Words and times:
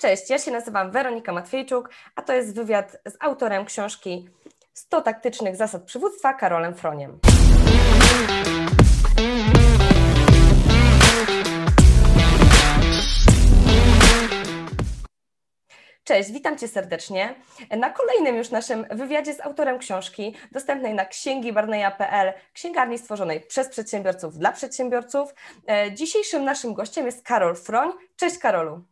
Cześć, 0.00 0.30
ja 0.30 0.38
się 0.38 0.50
nazywam 0.50 0.90
Weronika 0.90 1.32
Matwiejczuk, 1.32 1.90
a 2.16 2.22
to 2.22 2.32
jest 2.32 2.54
wywiad 2.54 2.96
z 3.06 3.16
autorem 3.20 3.64
książki 3.64 4.28
100 4.74 5.00
taktycznych 5.00 5.56
zasad 5.56 5.82
przywództwa 5.82 6.34
Karolem 6.34 6.74
Froniem. 6.74 7.18
Cześć, 16.04 16.32
witam 16.32 16.58
Cię 16.58 16.68
serdecznie 16.68 17.34
na 17.78 17.90
kolejnym 17.90 18.36
już 18.36 18.50
naszym 18.50 18.86
wywiadzie 18.90 19.34
z 19.34 19.40
autorem 19.40 19.78
książki 19.78 20.34
dostępnej 20.52 20.94
na 20.94 21.04
księgibarneja.pl, 21.04 22.32
księgarni 22.52 22.98
stworzonej 22.98 23.40
przez 23.40 23.68
przedsiębiorców 23.68 24.38
dla 24.38 24.52
przedsiębiorców. 24.52 25.34
E, 25.68 25.92
dzisiejszym 25.94 26.44
naszym 26.44 26.74
gościem 26.74 27.06
jest 27.06 27.24
Karol 27.24 27.56
Froń. 27.56 27.92
Cześć 28.16 28.38
Karolu. 28.38 28.84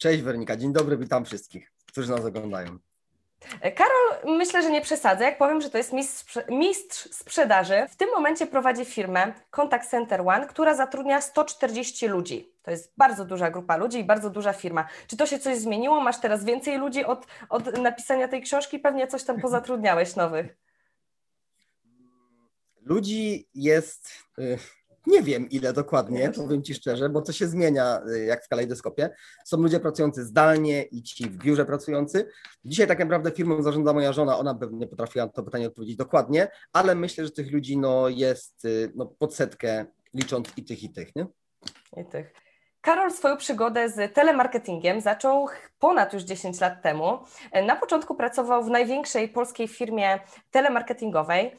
Cześć 0.00 0.22
Weronika, 0.22 0.56
dzień 0.56 0.72
dobry, 0.72 0.96
witam 0.96 1.24
wszystkich, 1.24 1.72
którzy 1.86 2.10
nas 2.10 2.24
oglądają. 2.24 2.78
Karol, 3.60 4.36
myślę, 4.36 4.62
że 4.62 4.70
nie 4.70 4.80
przesadzę, 4.80 5.24
jak 5.24 5.38
powiem, 5.38 5.60
że 5.60 5.70
to 5.70 5.78
jest 5.78 5.92
mistrz, 5.92 6.38
mistrz 6.48 7.08
sprzedaży. 7.10 7.86
W 7.90 7.96
tym 7.96 8.10
momencie 8.10 8.46
prowadzi 8.46 8.84
firmę 8.84 9.32
Contact 9.50 9.90
Center 9.90 10.20
One, 10.20 10.46
która 10.46 10.74
zatrudnia 10.74 11.20
140 11.20 12.06
ludzi. 12.06 12.52
To 12.62 12.70
jest 12.70 12.92
bardzo 12.96 13.24
duża 13.24 13.50
grupa 13.50 13.76
ludzi 13.76 13.98
i 13.98 14.04
bardzo 14.04 14.30
duża 14.30 14.52
firma. 14.52 14.88
Czy 15.06 15.16
to 15.16 15.26
się 15.26 15.38
coś 15.38 15.58
zmieniło? 15.58 16.00
Masz 16.00 16.20
teraz 16.20 16.44
więcej 16.44 16.78
ludzi 16.78 17.04
od, 17.04 17.26
od 17.48 17.78
napisania 17.78 18.28
tej 18.28 18.42
książki? 18.42 18.78
Pewnie 18.78 19.06
coś 19.06 19.24
tam 19.24 19.40
pozatrudniałeś 19.40 20.16
nowych. 20.16 20.56
Ludzi 22.82 23.48
jest 23.54 24.10
y, 24.38 24.58
nie 25.06 25.22
wiem 25.22 25.48
ile 25.50 25.72
dokładnie, 25.72 26.32
powiem 26.36 26.62
Ci 26.62 26.74
szczerze, 26.74 27.08
bo 27.08 27.22
to 27.22 27.32
się 27.32 27.46
zmienia 27.46 28.00
y, 28.08 28.24
jak 28.24 28.44
w 28.44 28.48
kalejdoskopie. 28.48 29.10
Są 29.44 29.56
ludzie 29.56 29.80
pracujący 29.80 30.24
zdalnie 30.24 30.82
i 30.82 31.02
ci 31.02 31.24
w 31.24 31.36
biurze 31.36 31.64
pracujący. 31.64 32.28
Dzisiaj 32.64 32.86
tak 32.86 32.98
naprawdę 32.98 33.30
firmą 33.30 33.62
zarządza 33.62 33.92
moja 33.92 34.12
żona, 34.12 34.38
ona 34.38 34.54
pewnie 34.54 34.86
potrafiła 34.86 35.24
na 35.24 35.32
to 35.32 35.42
pytanie 35.42 35.66
odpowiedzieć 35.66 35.96
dokładnie, 35.96 36.48
ale 36.72 36.94
myślę, 36.94 37.24
że 37.24 37.30
tych 37.30 37.52
ludzi 37.52 37.78
no, 37.78 38.08
jest 38.08 38.64
y, 38.64 38.92
no, 38.94 39.06
pod 39.06 39.34
setkę 39.34 39.86
licząc 40.14 40.48
i 40.56 40.64
tych, 40.64 40.82
i 40.82 40.90
tych, 40.90 41.16
nie? 41.16 41.26
I 41.96 42.04
tych. 42.04 42.32
Karol 42.80 43.12
swoją 43.12 43.36
przygodę 43.36 43.88
z 43.88 44.14
telemarketingiem 44.14 45.00
zaczął 45.00 45.48
ponad 45.78 46.12
już 46.12 46.22
10 46.22 46.60
lat 46.60 46.82
temu. 46.82 47.18
Na 47.66 47.76
początku 47.76 48.14
pracował 48.14 48.64
w 48.64 48.70
największej 48.70 49.28
polskiej 49.28 49.68
firmie 49.68 50.18
telemarketingowej 50.50 51.56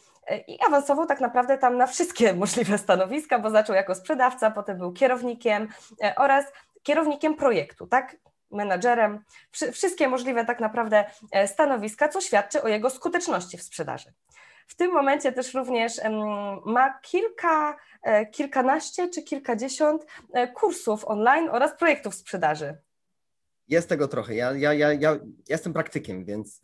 i 0.47 0.59
awansował 0.67 1.05
tak 1.05 1.21
naprawdę 1.21 1.57
tam 1.57 1.77
na 1.77 1.87
wszystkie 1.87 2.33
możliwe 2.43 2.77
stanowiska, 2.77 3.39
bo 3.39 3.49
zaczął 3.49 3.75
jako 3.75 3.95
sprzedawca, 3.95 4.51
potem 4.51 4.77
był 4.77 4.93
kierownikiem 4.93 5.67
e, 6.03 6.15
oraz 6.15 6.45
kierownikiem 6.83 7.35
projektu, 7.35 7.87
tak? 7.87 8.15
menadżerem, 8.51 9.23
wszystkie 9.51 10.07
możliwe 10.07 10.45
tak 10.45 10.59
naprawdę 10.59 11.05
e, 11.31 11.47
stanowiska, 11.47 12.07
co 12.07 12.21
świadczy 12.21 12.61
o 12.61 12.67
jego 12.67 12.89
skuteczności 12.89 13.57
w 13.57 13.63
sprzedaży. 13.63 14.13
W 14.67 14.75
tym 14.75 14.91
momencie 14.91 15.31
też 15.31 15.53
również 15.53 15.93
ma 16.65 16.99
kilka, 17.01 17.77
e, 18.01 18.25
kilkanaście 18.25 19.09
czy 19.09 19.23
kilkadziesiąt 19.23 20.05
kursów 20.53 21.05
online 21.05 21.49
oraz 21.49 21.77
projektów 21.77 22.15
sprzedaży. 22.15 22.77
Jest 23.67 23.89
tego 23.89 24.07
trochę. 24.07 24.35
Ja, 24.35 24.51
ja, 24.51 24.73
ja, 24.73 24.93
ja 24.93 25.17
jestem 25.49 25.73
praktykiem, 25.73 26.25
więc 26.25 26.61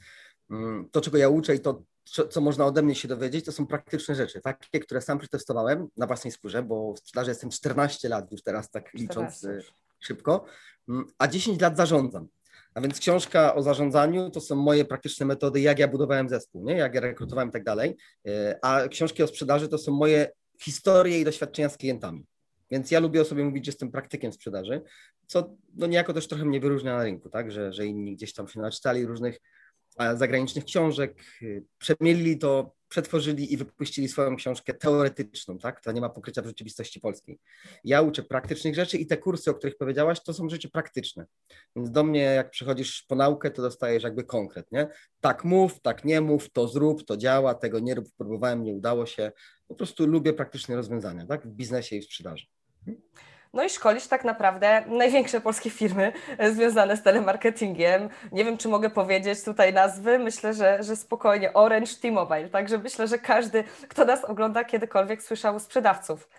mm, 0.52 0.90
to, 0.92 1.02
czego 1.02 1.18
ja 1.18 1.30
uczę 1.30 1.56
i 1.56 1.60
to, 1.60 1.82
co, 2.10 2.28
co, 2.28 2.42
można 2.42 2.66
ode 2.66 2.82
mnie 2.82 2.96
się 2.96 3.08
dowiedzieć, 3.08 3.46
to 3.46 3.52
są 3.52 3.68
praktyczne 3.68 4.16
rzeczy, 4.16 4.42
takie, 4.42 4.80
które 4.80 5.02
sam 5.02 5.20
przetestowałem 5.20 5.88
na 5.98 6.08
własnej 6.08 6.32
skórze, 6.32 6.64
bo 6.64 6.94
w 6.94 7.00
sprzedaży 7.00 7.32
jestem 7.32 7.50
14 7.50 8.10
lat 8.10 8.32
już 8.32 8.42
teraz, 8.42 8.70
tak 8.72 8.94
licząc 8.94 9.38
14. 9.38 9.50
Y, 9.50 9.74
szybko, 10.00 10.46
mm, 10.90 11.06
a 11.18 11.28
10 11.28 11.62
lat 11.62 11.78
zarządzam. 11.78 12.28
A 12.74 12.82
więc 12.82 13.00
książka 13.00 13.56
o 13.56 13.64
zarządzaniu 13.64 14.30
to 14.30 14.42
są 14.42 14.56
moje 14.56 14.86
praktyczne 14.86 15.26
metody, 15.26 15.62
jak 15.62 15.80
ja 15.80 15.88
budowałem 15.88 16.30
zespół, 16.30 16.64
nie? 16.66 16.74
jak 16.74 16.96
ja 16.96 17.02
rekrutowałem 17.02 17.50
i 17.50 17.52
tak 17.52 17.64
dalej, 17.64 17.98
y, 18.28 18.32
a 18.62 18.88
książki 18.88 19.24
o 19.24 19.28
sprzedaży 19.28 19.68
to 19.68 19.78
są 19.78 19.92
moje 19.92 20.32
historie 20.62 21.20
i 21.20 21.26
doświadczenia 21.26 21.70
z 21.70 21.78
klientami. 21.78 22.26
Więc 22.72 22.92
ja 22.92 23.00
lubię 23.00 23.22
o 23.22 23.26
sobie 23.26 23.44
mówić, 23.44 23.66
że 23.66 23.70
jestem 23.70 23.92
praktykiem 23.92 24.34
sprzedaży, 24.34 24.82
co 25.28 25.56
no 25.76 25.88
niejako 25.88 26.14
też 26.14 26.28
trochę 26.28 26.46
mnie 26.46 26.60
wyróżnia 26.60 26.98
na 26.98 27.04
rynku, 27.04 27.30
tak? 27.30 27.52
że, 27.52 27.74
że 27.74 27.86
inni 27.86 28.16
gdzieś 28.16 28.34
tam 28.34 28.48
się 28.48 28.60
naczytali 28.60 29.06
różnych 29.06 29.40
zagranicznych 30.16 30.66
książek, 30.66 31.16
y, 31.42 31.66
przemielili 31.78 32.38
to, 32.38 32.78
przetworzyli 32.90 33.54
i 33.54 33.58
wypuścili 33.58 34.08
swoją 34.08 34.36
książkę 34.36 34.74
teoretyczną, 34.74 35.60
tak? 35.60 35.82
To 35.82 35.92
nie 35.92 36.02
ma 36.02 36.10
pokrycia 36.10 36.42
w 36.42 36.46
rzeczywistości 36.46 37.00
polskiej. 37.00 37.40
Ja 37.84 38.02
uczę 38.02 38.24
praktycznych 38.24 38.76
rzeczy 38.76 38.98
i 38.98 39.08
te 39.08 39.18
kursy, 39.18 39.52
o 39.52 39.54
których 39.54 39.78
powiedziałaś, 39.78 40.24
to 40.24 40.34
są 40.34 40.50
rzeczy 40.50 40.70
praktyczne. 40.70 41.26
Więc 41.76 41.92
do 41.92 42.04
mnie, 42.04 42.22
jak 42.22 42.50
przychodzisz 42.50 43.06
po 43.08 43.16
naukę, 43.16 43.52
to 43.52 43.62
dostajesz 43.62 44.04
jakby 44.04 44.24
konkret, 44.24 44.72
nie? 44.72 44.88
Tak 45.22 45.44
mów, 45.44 45.82
tak 45.82 46.06
nie 46.06 46.22
mów, 46.22 46.50
to 46.50 46.68
zrób, 46.68 47.06
to 47.06 47.18
działa, 47.18 47.54
tego 47.54 47.80
nie 47.80 47.96
rób, 47.96 48.08
próbowałem, 48.18 48.64
nie 48.64 48.74
udało 48.74 49.06
się. 49.06 49.32
Po 49.68 49.76
prostu 49.76 50.08
lubię 50.08 50.34
praktyczne 50.34 50.76
rozwiązania, 50.76 51.26
tak? 51.26 51.48
W 51.48 51.52
biznesie 51.52 51.96
i 51.96 52.02
w 52.02 52.06
sprzedaży. 52.06 52.46
No 53.54 53.64
i 53.64 53.70
szkolisz 53.70 54.08
tak 54.08 54.24
naprawdę 54.24 54.84
największe 54.88 55.42
polskie 55.42 55.70
firmy 55.70 56.12
e, 56.38 56.52
związane 56.52 56.98
z 56.98 57.04
telemarketingiem. 57.04 58.10
Nie 58.32 58.46
wiem, 58.46 58.58
czy 58.58 58.68
mogę 58.68 58.90
powiedzieć 58.90 59.44
tutaj 59.44 59.74
nazwy. 59.74 60.20
Myślę, 60.20 60.54
że, 60.54 60.84
że 60.84 60.96
spokojnie 60.96 61.54
Orange, 61.54 61.96
T-Mobile. 62.02 62.50
Także 62.50 62.78
myślę, 62.78 63.08
że 63.08 63.20
każdy, 63.20 63.64
kto 63.88 64.06
nas 64.06 64.26
ogląda, 64.26 64.64
kiedykolwiek 64.64 65.24
słyszał 65.24 65.60
sprzedawców. 65.60 66.30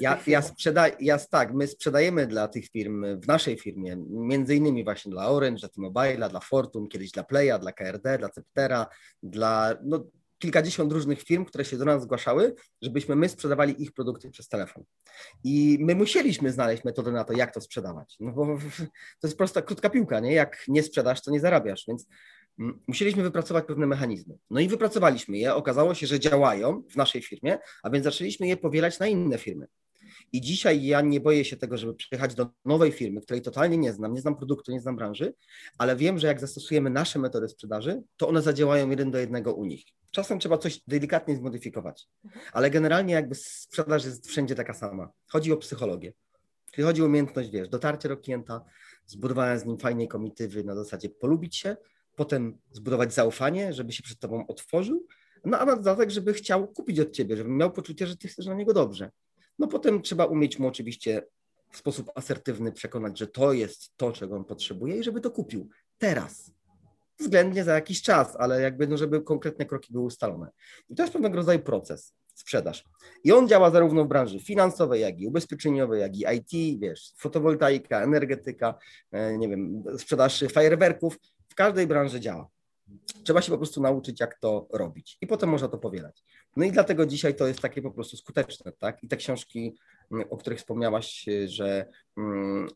Ja, 0.00 0.18
ja, 0.26 0.42
sprzeda 0.42 0.86
ja 1.00 1.18
tak, 1.18 1.54
my 1.54 1.66
sprzedajemy 1.66 2.26
dla 2.26 2.48
tych 2.48 2.68
firm 2.68 3.20
w 3.20 3.26
naszej 3.26 3.58
firmie, 3.58 3.96
między 4.10 4.56
innymi 4.56 4.84
właśnie 4.84 5.12
dla 5.12 5.28
Orange, 5.28 5.60
dla 5.60 5.68
T-Mobile, 5.68 6.28
dla 6.28 6.40
Fortune, 6.40 6.88
kiedyś 6.88 7.10
dla 7.10 7.24
Playa, 7.24 7.58
dla 7.60 7.72
KRD, 7.72 8.18
dla 8.18 8.28
Ceptera, 8.28 8.86
dla 9.22 9.74
no, 9.82 10.04
kilkadziesiąt 10.42 10.92
różnych 10.92 11.22
firm, 11.22 11.44
które 11.44 11.64
się 11.64 11.76
do 11.76 11.84
nas 11.84 12.02
zgłaszały, 12.02 12.54
żebyśmy 12.82 13.16
my 13.16 13.28
sprzedawali 13.28 13.82
ich 13.82 13.92
produkty 13.92 14.30
przez 14.30 14.48
telefon. 14.48 14.84
I 15.44 15.78
my 15.80 15.94
musieliśmy 15.94 16.52
znaleźć 16.52 16.84
metodę 16.84 17.12
na 17.12 17.24
to, 17.24 17.32
jak 17.32 17.54
to 17.54 17.60
sprzedawać. 17.60 18.16
No 18.20 18.32
bo 18.32 18.46
to 19.20 19.26
jest 19.26 19.38
prosta, 19.38 19.62
krótka 19.62 19.90
piłka, 19.90 20.20
nie? 20.20 20.32
Jak 20.32 20.64
nie 20.68 20.82
sprzedasz, 20.82 21.22
to 21.22 21.30
nie 21.30 21.40
zarabiasz, 21.40 21.84
więc 21.88 22.06
mm, 22.58 22.80
musieliśmy 22.88 23.22
wypracować 23.22 23.64
pewne 23.64 23.86
mechanizmy. 23.86 24.38
No 24.50 24.60
i 24.60 24.68
wypracowaliśmy 24.68 25.38
je. 25.38 25.54
Okazało 25.54 25.94
się, 25.94 26.06
że 26.06 26.20
działają 26.20 26.82
w 26.90 26.96
naszej 26.96 27.22
firmie, 27.22 27.58
a 27.82 27.90
więc 27.90 28.04
zaczęliśmy 28.04 28.46
je 28.46 28.56
powielać 28.56 28.98
na 28.98 29.06
inne 29.06 29.38
firmy. 29.38 29.66
I 30.32 30.40
dzisiaj 30.40 30.84
ja 30.84 31.00
nie 31.00 31.20
boję 31.20 31.44
się 31.44 31.56
tego, 31.56 31.78
żeby 31.78 31.94
przyjechać 31.94 32.34
do 32.34 32.46
nowej 32.64 32.92
firmy, 32.92 33.20
której 33.20 33.42
totalnie 33.42 33.78
nie 33.78 33.92
znam, 33.92 34.14
nie 34.14 34.20
znam 34.20 34.36
produktu, 34.36 34.72
nie 34.72 34.80
znam 34.80 34.96
branży, 34.96 35.34
ale 35.78 35.96
wiem, 35.96 36.18
że 36.18 36.26
jak 36.26 36.40
zastosujemy 36.40 36.90
nasze 36.90 37.18
metody 37.18 37.48
sprzedaży, 37.48 38.02
to 38.16 38.28
one 38.28 38.42
zadziałają 38.42 38.90
jeden 38.90 39.10
do 39.10 39.18
jednego 39.18 39.54
u 39.54 39.64
nich. 39.64 39.84
Czasem 40.10 40.38
trzeba 40.38 40.58
coś 40.58 40.80
delikatnie 40.86 41.36
zmodyfikować, 41.36 42.08
ale 42.52 42.70
generalnie 42.70 43.14
jakby 43.14 43.34
sprzedaż 43.34 44.04
jest 44.04 44.28
wszędzie 44.28 44.54
taka 44.54 44.74
sama. 44.74 45.12
Chodzi 45.28 45.52
o 45.52 45.56
psychologię. 45.56 46.12
Czyli 46.72 46.84
chodzi 46.84 47.02
o 47.02 47.06
umiejętność, 47.06 47.50
wiesz, 47.50 47.68
dotarcie 47.68 48.08
do 48.08 48.16
klienta, 48.16 48.64
zbudowania 49.06 49.58
z 49.58 49.66
nim 49.66 49.78
fajnej 49.78 50.08
komitywy 50.08 50.64
na 50.64 50.74
zasadzie 50.74 51.08
polubić 51.08 51.56
się, 51.56 51.76
potem 52.16 52.58
zbudować 52.72 53.14
zaufanie, 53.14 53.72
żeby 53.72 53.92
się 53.92 54.02
przed 54.02 54.18
tobą 54.18 54.46
otworzył, 54.46 55.06
no 55.44 55.58
a 55.58 55.64
na 55.64 55.76
dodatek, 55.76 56.10
żeby 56.10 56.34
chciał 56.34 56.68
kupić 56.68 57.00
od 57.00 57.12
ciebie, 57.12 57.36
żeby 57.36 57.50
miał 57.50 57.72
poczucie, 57.72 58.06
że 58.06 58.16
ty 58.16 58.28
chcesz 58.28 58.46
na 58.46 58.54
niego 58.54 58.74
dobrze. 58.74 59.10
No 59.58 59.66
potem 59.66 60.02
trzeba 60.02 60.24
umieć 60.24 60.58
mu 60.58 60.68
oczywiście 60.68 61.22
w 61.70 61.76
sposób 61.76 62.10
asertywny 62.14 62.72
przekonać, 62.72 63.18
że 63.18 63.26
to 63.26 63.52
jest 63.52 63.96
to, 63.96 64.12
czego 64.12 64.36
on 64.36 64.44
potrzebuje 64.44 64.96
i 64.96 65.02
żeby 65.02 65.20
to 65.20 65.30
kupił 65.30 65.68
teraz. 65.98 66.52
Względnie 67.18 67.64
za 67.64 67.74
jakiś 67.74 68.02
czas, 68.02 68.36
ale 68.36 68.60
jakby, 68.60 68.86
no, 68.86 68.96
żeby 68.96 69.20
konkretne 69.20 69.66
kroki 69.66 69.92
były 69.92 70.04
ustalone. 70.04 70.50
I 70.88 70.94
to 70.94 71.02
jest 71.02 71.12
pewnego 71.12 71.36
rodzaju 71.36 71.58
proces, 71.58 72.14
sprzedaż. 72.34 72.84
I 73.24 73.32
on 73.32 73.48
działa 73.48 73.70
zarówno 73.70 74.04
w 74.04 74.08
branży 74.08 74.40
finansowej, 74.40 75.00
jak 75.00 75.20
i 75.20 75.26
ubezpieczeniowej, 75.26 76.00
jak 76.00 76.16
i 76.16 76.24
IT, 76.36 76.80
wiesz, 76.80 77.12
fotowoltaika, 77.16 78.02
energetyka, 78.02 78.74
e, 79.12 79.38
nie 79.38 79.48
wiem, 79.48 79.84
sprzedaż 79.98 80.44
fajerwerków. 80.52 81.18
W 81.48 81.54
każdej 81.54 81.86
branży 81.86 82.20
działa. 82.20 82.48
Trzeba 83.24 83.42
się 83.42 83.52
po 83.52 83.58
prostu 83.58 83.80
nauczyć, 83.80 84.20
jak 84.20 84.38
to 84.38 84.68
robić 84.72 85.18
i 85.20 85.26
potem 85.26 85.50
można 85.50 85.68
to 85.68 85.78
powielać. 85.78 86.24
No 86.56 86.64
i 86.64 86.72
dlatego 86.72 87.06
dzisiaj 87.06 87.34
to 87.34 87.46
jest 87.46 87.60
takie 87.60 87.82
po 87.82 87.90
prostu 87.90 88.16
skuteczne, 88.16 88.72
tak? 88.72 89.02
I 89.02 89.08
te 89.08 89.16
książki, 89.16 89.76
mm, 90.12 90.26
o 90.30 90.36
których 90.36 90.58
wspomniałaś, 90.58 91.28
y, 91.28 91.48
że 91.48 91.86
mm, 92.16 92.68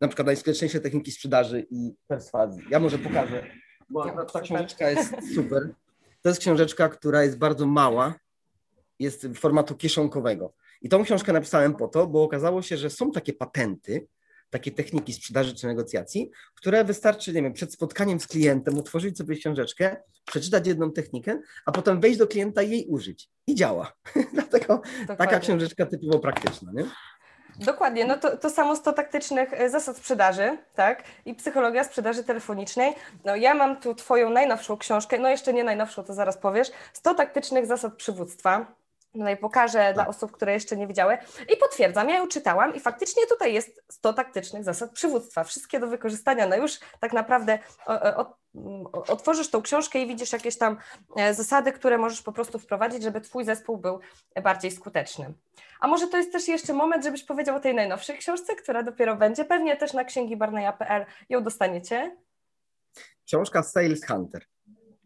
na 0.00 0.08
przykład 0.08 0.26
najskuteczniejsze 0.26 0.80
techniki 0.80 1.12
sprzedaży 1.12 1.66
i 1.70 1.94
perswazji. 2.06 2.62
Ja 2.70 2.80
może 2.80 2.98
pokażę, 2.98 3.46
bo 3.90 4.24
ta 4.24 4.40
książeczka 4.40 4.90
jest 4.90 5.14
super. 5.34 5.74
To 6.22 6.28
jest 6.28 6.40
książeczka, 6.40 6.88
która 6.88 7.24
jest 7.24 7.38
bardzo 7.38 7.66
mała, 7.66 8.14
jest 8.98 9.26
formatu 9.34 9.76
kieszonkowego. 9.76 10.52
I 10.82 10.88
tą 10.88 11.04
książkę 11.04 11.32
napisałem 11.32 11.74
po 11.74 11.88
to, 11.88 12.06
bo 12.06 12.22
okazało 12.22 12.62
się, 12.62 12.76
że 12.76 12.90
są 12.90 13.10
takie 13.10 13.32
patenty, 13.32 14.06
takie 14.50 14.70
techniki 14.70 15.12
sprzedaży 15.12 15.54
czy 15.54 15.66
negocjacji, 15.66 16.30
które 16.54 16.84
wystarczy, 16.84 17.32
nie 17.32 17.42
wiem, 17.42 17.52
przed 17.52 17.72
spotkaniem 17.72 18.20
z 18.20 18.26
klientem 18.26 18.78
utworzyć 18.78 19.18
sobie 19.18 19.36
książeczkę, 19.36 19.96
przeczytać 20.24 20.66
jedną 20.66 20.92
technikę, 20.92 21.38
a 21.66 21.72
potem 21.72 22.00
wejść 22.00 22.18
do 22.18 22.26
klienta 22.26 22.62
i 22.62 22.70
jej 22.70 22.86
użyć. 22.86 23.30
I 23.46 23.54
działa. 23.54 23.92
Dlatego 24.34 24.82
Dokładnie. 25.00 25.16
taka 25.16 25.40
książeczka 25.40 25.86
typowo 25.86 26.18
praktyczna, 26.18 26.72
nie? 26.72 26.84
Dokładnie, 27.58 28.04
no 28.04 28.18
to, 28.18 28.36
to 28.36 28.50
samo 28.50 28.76
100 28.76 28.92
taktycznych 28.92 29.52
e, 29.52 29.70
zasad 29.70 29.96
sprzedaży, 29.96 30.58
tak, 30.74 31.02
i 31.26 31.34
psychologia 31.34 31.84
sprzedaży 31.84 32.24
telefonicznej. 32.24 32.92
No 33.24 33.36
ja 33.36 33.54
mam 33.54 33.80
tu 33.80 33.94
Twoją 33.94 34.30
najnowszą 34.30 34.76
książkę, 34.76 35.18
no 35.18 35.28
jeszcze 35.28 35.52
nie 35.52 35.64
najnowszą, 35.64 36.04
to 36.04 36.14
zaraz 36.14 36.38
powiesz, 36.38 36.68
100 36.92 37.14
taktycznych 37.14 37.66
zasad 37.66 37.94
przywództwa. 37.94 38.74
Tutaj 39.12 39.36
pokażę 39.36 39.78
tak. 39.78 39.94
dla 39.94 40.06
osób, 40.06 40.32
które 40.32 40.52
jeszcze 40.52 40.76
nie 40.76 40.86
widziały. 40.86 41.18
I 41.54 41.56
potwierdzam, 41.56 42.08
ja 42.08 42.16
ją 42.16 42.28
czytałam 42.28 42.74
i 42.74 42.80
faktycznie 42.80 43.26
tutaj 43.26 43.54
jest 43.54 43.82
100 43.90 44.12
taktycznych 44.12 44.64
zasad 44.64 44.90
przywództwa. 44.90 45.44
Wszystkie 45.44 45.80
do 45.80 45.86
wykorzystania. 45.86 46.46
No 46.46 46.56
już 46.56 46.78
tak 47.00 47.12
naprawdę 47.12 47.58
otworzysz 48.92 49.50
tą 49.50 49.62
książkę 49.62 49.98
i 49.98 50.06
widzisz 50.06 50.32
jakieś 50.32 50.58
tam 50.58 50.76
e, 51.16 51.34
zasady, 51.34 51.72
które 51.72 51.98
możesz 51.98 52.22
po 52.22 52.32
prostu 52.32 52.58
wprowadzić, 52.58 53.02
żeby 53.02 53.20
Twój 53.20 53.44
zespół 53.44 53.78
był 53.78 54.00
bardziej 54.42 54.70
skuteczny. 54.70 55.32
A 55.80 55.88
może 55.88 56.06
to 56.06 56.16
jest 56.16 56.32
też 56.32 56.48
jeszcze 56.48 56.72
moment, 56.72 57.04
żebyś 57.04 57.24
powiedział 57.24 57.56
o 57.56 57.60
tej 57.60 57.74
najnowszej 57.74 58.18
książce, 58.18 58.56
która 58.56 58.82
dopiero 58.82 59.16
będzie. 59.16 59.44
Pewnie 59.44 59.76
też 59.76 59.92
na 59.92 60.04
księgi 60.04 60.36
Barneya.pl 60.36 61.06
ją 61.28 61.42
dostaniecie. 61.42 62.16
Książka 63.26 63.62
Sales 63.62 64.06
Hunter. 64.06 64.44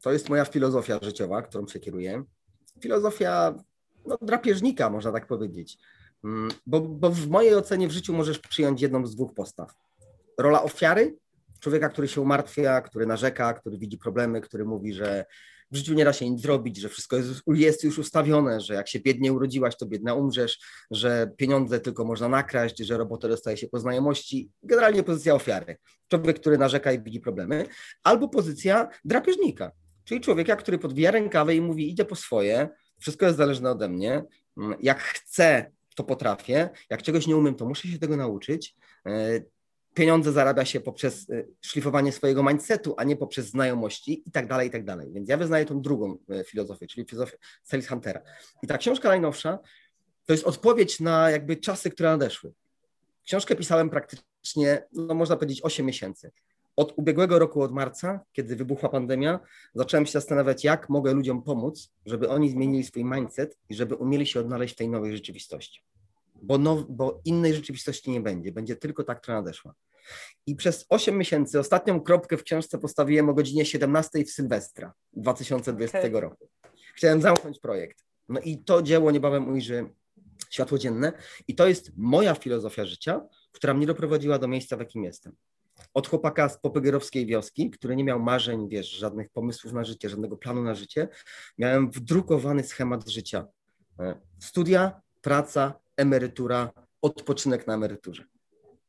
To 0.02 0.12
jest 0.12 0.28
moja 0.28 0.44
filozofia 0.44 0.98
życiowa, 1.02 1.42
którą 1.42 1.66
się 1.66 1.80
kieruję. 1.80 2.24
Filozofia 2.82 3.54
no, 4.06 4.18
drapieżnika, 4.22 4.90
można 4.90 5.12
tak 5.12 5.26
powiedzieć. 5.26 5.78
Mm, 6.24 6.50
bo, 6.66 6.80
bo 6.80 7.10
w 7.10 7.28
mojej 7.28 7.54
ocenie 7.54 7.88
w 7.88 7.92
życiu 7.92 8.14
możesz 8.14 8.38
przyjąć 8.38 8.82
jedną 8.82 9.06
z 9.06 9.14
dwóch 9.14 9.34
postaw. 9.34 9.74
Rola 10.38 10.62
ofiary, 10.62 11.16
człowieka, 11.60 11.88
który 11.88 12.08
się 12.08 12.20
umartwia, 12.20 12.80
który 12.80 13.06
narzeka, 13.06 13.54
który 13.54 13.78
widzi 13.78 13.98
problemy, 13.98 14.40
który 14.40 14.64
mówi, 14.64 14.94
że 14.94 15.24
w 15.70 15.76
życiu 15.76 15.94
nie 15.94 16.04
da 16.04 16.12
się 16.12 16.30
nic 16.30 16.42
zrobić, 16.42 16.76
że 16.76 16.88
wszystko 16.88 17.16
jest, 17.46 17.84
już 17.84 17.98
ustawione, 17.98 18.60
że 18.60 18.74
jak 18.74 18.88
się 18.88 19.00
biednie 19.00 19.32
urodziłaś, 19.32 19.76
to 19.76 19.86
biedna 19.86 20.14
umrzesz, 20.14 20.58
że 20.90 21.30
pieniądze 21.36 21.80
tylko 21.80 22.04
można 22.04 22.28
nakraść, 22.28 22.78
że 22.78 22.98
robotę 22.98 23.28
dostaje 23.28 23.56
się 23.56 23.68
po 23.68 23.78
znajomości. 23.78 24.50
Generalnie 24.62 25.02
pozycja 25.02 25.34
ofiary. 25.34 25.76
Człowiek, 26.08 26.40
który 26.40 26.58
narzeka 26.58 26.92
i 26.92 27.02
widzi 27.02 27.20
problemy. 27.20 27.66
Albo 28.02 28.28
pozycja 28.28 28.88
drapieżnika, 29.04 29.72
czyli 30.04 30.20
człowieka, 30.20 30.56
który 30.56 30.78
podwija 30.78 31.10
rękawę 31.10 31.54
i 31.54 31.60
mówi 31.60 31.90
idzie 31.90 32.04
po 32.04 32.16
swoje, 32.16 32.68
wszystko 33.02 33.26
jest 33.26 33.38
zależne 33.38 33.70
ode 33.70 33.88
mnie. 33.88 34.24
Mm, 34.56 34.74
jak 34.80 35.00
chcę, 35.00 35.70
to 35.94 36.04
potrafię. 36.04 36.70
Jak 36.90 37.02
czegoś 37.02 37.26
nie 37.26 37.36
umiem, 37.36 37.54
to 37.54 37.66
muszę 37.66 37.88
się 37.88 37.98
tego 37.98 38.16
nauczyć. 38.16 38.76
E, 39.06 39.40
pieniądze 39.94 40.32
zarabia 40.32 40.64
się 40.64 40.80
poprzez 40.80 41.30
e, 41.30 41.44
szlifowanie 41.60 42.12
swojego 42.12 42.42
mindsetu, 42.42 42.94
a 42.96 43.04
nie 43.04 43.16
poprzez 43.16 43.46
znajomości 43.46 44.22
i 44.26 44.30
tak 44.30 44.48
dalej, 44.48 44.68
i 44.68 44.70
tak 44.70 44.84
dalej. 44.84 45.12
Więc 45.12 45.28
ja 45.28 45.36
wyznaję 45.36 45.64
tą 45.64 45.80
drugą 45.80 46.18
e, 46.30 46.44
filozofię, 46.44 46.86
czyli 46.86 47.06
filozofię 47.06 47.36
Sales 47.62 47.88
Huntera. 47.88 48.22
I 48.62 48.66
ta 48.66 48.78
książka 48.78 49.08
najnowsza 49.08 49.58
to 50.24 50.32
jest 50.32 50.44
odpowiedź 50.44 51.00
na 51.00 51.30
jakby 51.30 51.56
czasy, 51.56 51.90
które 51.90 52.10
nadeszły. 52.10 52.52
Książkę 53.24 53.56
pisałem 53.56 53.90
praktycznie, 53.90 54.82
no 54.92 55.14
można 55.14 55.36
powiedzieć, 55.36 55.60
8 55.62 55.86
miesięcy 55.86 56.32
od 56.76 56.92
ubiegłego 56.96 57.38
roku, 57.38 57.62
od 57.62 57.72
marca, 57.72 58.20
kiedy 58.32 58.56
wybuchła 58.56 58.88
pandemia, 58.88 59.40
zacząłem 59.74 60.06
się 60.06 60.12
zastanawiać, 60.12 60.64
jak 60.64 60.88
mogę 60.88 61.12
ludziom 61.14 61.42
pomóc, 61.42 61.92
żeby 62.06 62.28
oni 62.28 62.50
zmienili 62.50 62.84
swój 62.84 63.04
mindset 63.04 63.58
i 63.68 63.74
żeby 63.74 63.94
umieli 63.94 64.26
się 64.26 64.40
odnaleźć 64.40 64.74
w 64.74 64.76
tej 64.76 64.88
nowej 64.88 65.12
rzeczywistości. 65.12 65.82
Bo, 66.42 66.58
now, 66.58 66.84
bo 66.88 67.20
innej 67.24 67.54
rzeczywistości 67.54 68.10
nie 68.10 68.20
będzie, 68.20 68.52
będzie 68.52 68.76
tylko 68.76 69.04
ta, 69.04 69.14
która 69.14 69.36
nadeszła. 69.36 69.74
I 70.46 70.56
przez 70.56 70.86
8 70.88 71.18
miesięcy 71.18 71.58
ostatnią 71.58 72.00
kropkę 72.00 72.36
w 72.36 72.42
książce 72.42 72.78
postawiłem 72.78 73.28
o 73.28 73.34
godzinie 73.34 73.64
17 73.66 74.24
w 74.24 74.30
Sylwestra 74.30 74.92
2020 75.12 75.98
okay. 75.98 76.20
roku. 76.20 76.48
Chciałem 76.94 77.22
zamknąć 77.22 77.58
projekt. 77.58 78.04
No 78.28 78.40
i 78.40 78.58
to 78.58 78.82
dzieło 78.82 79.10
niebawem 79.10 79.52
ujrzy 79.52 79.90
światło 80.50 80.78
dzienne 80.78 81.12
i 81.48 81.54
to 81.54 81.68
jest 81.68 81.92
moja 81.96 82.34
filozofia 82.34 82.84
życia, 82.84 83.20
która 83.52 83.74
mnie 83.74 83.86
doprowadziła 83.86 84.38
do 84.38 84.48
miejsca, 84.48 84.76
w 84.76 84.80
jakim 84.80 85.04
jestem 85.04 85.36
od 85.94 86.08
chłopaka 86.08 86.48
z 86.48 86.58
popegierowskiej 86.58 87.26
wioski, 87.26 87.70
który 87.70 87.96
nie 87.96 88.04
miał 88.04 88.20
marzeń, 88.20 88.68
wiesz, 88.68 88.90
żadnych 88.90 89.30
pomysłów 89.30 89.72
na 89.72 89.84
życie, 89.84 90.08
żadnego 90.08 90.36
planu 90.36 90.62
na 90.62 90.74
życie, 90.74 91.08
miałem 91.58 91.90
wdrukowany 91.90 92.64
schemat 92.64 93.08
życia. 93.08 93.46
E, 94.00 94.14
studia, 94.40 95.00
praca, 95.20 95.80
emerytura, 95.96 96.70
odpoczynek 97.02 97.66
na 97.66 97.74
emeryturze. 97.74 98.24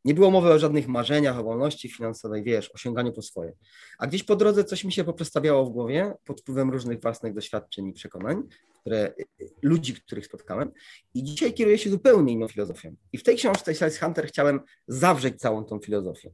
Nie 0.06 0.13
było 0.13 0.31
mowy 0.31 0.54
o 0.54 0.60
żadnych 0.60 0.88
marzeniach, 0.88 1.40
o 1.40 1.44
wolności 1.44 1.90
finansowej, 1.90 2.44
wiesz, 2.44 2.72
osiąganiu 2.75 3.13
po 3.13 3.22
swoje. 3.22 3.54
A 4.00 4.07
gdzieś 4.07 4.24
po 4.24 4.36
drodze 4.36 4.63
coś 4.63 4.84
mi 4.84 4.92
się 4.92 5.04
poprzestawiało 5.04 5.66
w 5.66 5.69
głowie 5.69 6.13
pod 6.25 6.42
wpływem 6.42 6.69
różnych 6.69 7.01
własnych 7.01 7.34
doświadczeń 7.34 7.88
i 7.88 7.94
przekonań, 7.94 8.44
które, 8.81 9.13
ludzi, 9.62 9.94
których 9.94 10.25
spotkałem. 10.25 10.72
I 11.13 11.24
dzisiaj 11.24 11.54
kieruję 11.54 11.78
się 11.78 11.89
zupełnie 11.89 12.34
inną 12.34 12.48
filozofią. 12.48 12.96
I 13.13 13.18
w 13.18 13.24
tej 13.24 13.36
książce 13.36 13.75
Sales 13.75 14.00
Hunter 14.00 14.28
chciałem 14.28 14.60
zawrzeć 14.88 15.39
całą 15.39 15.66
tą 15.66 15.80
filozofię. 15.80 16.31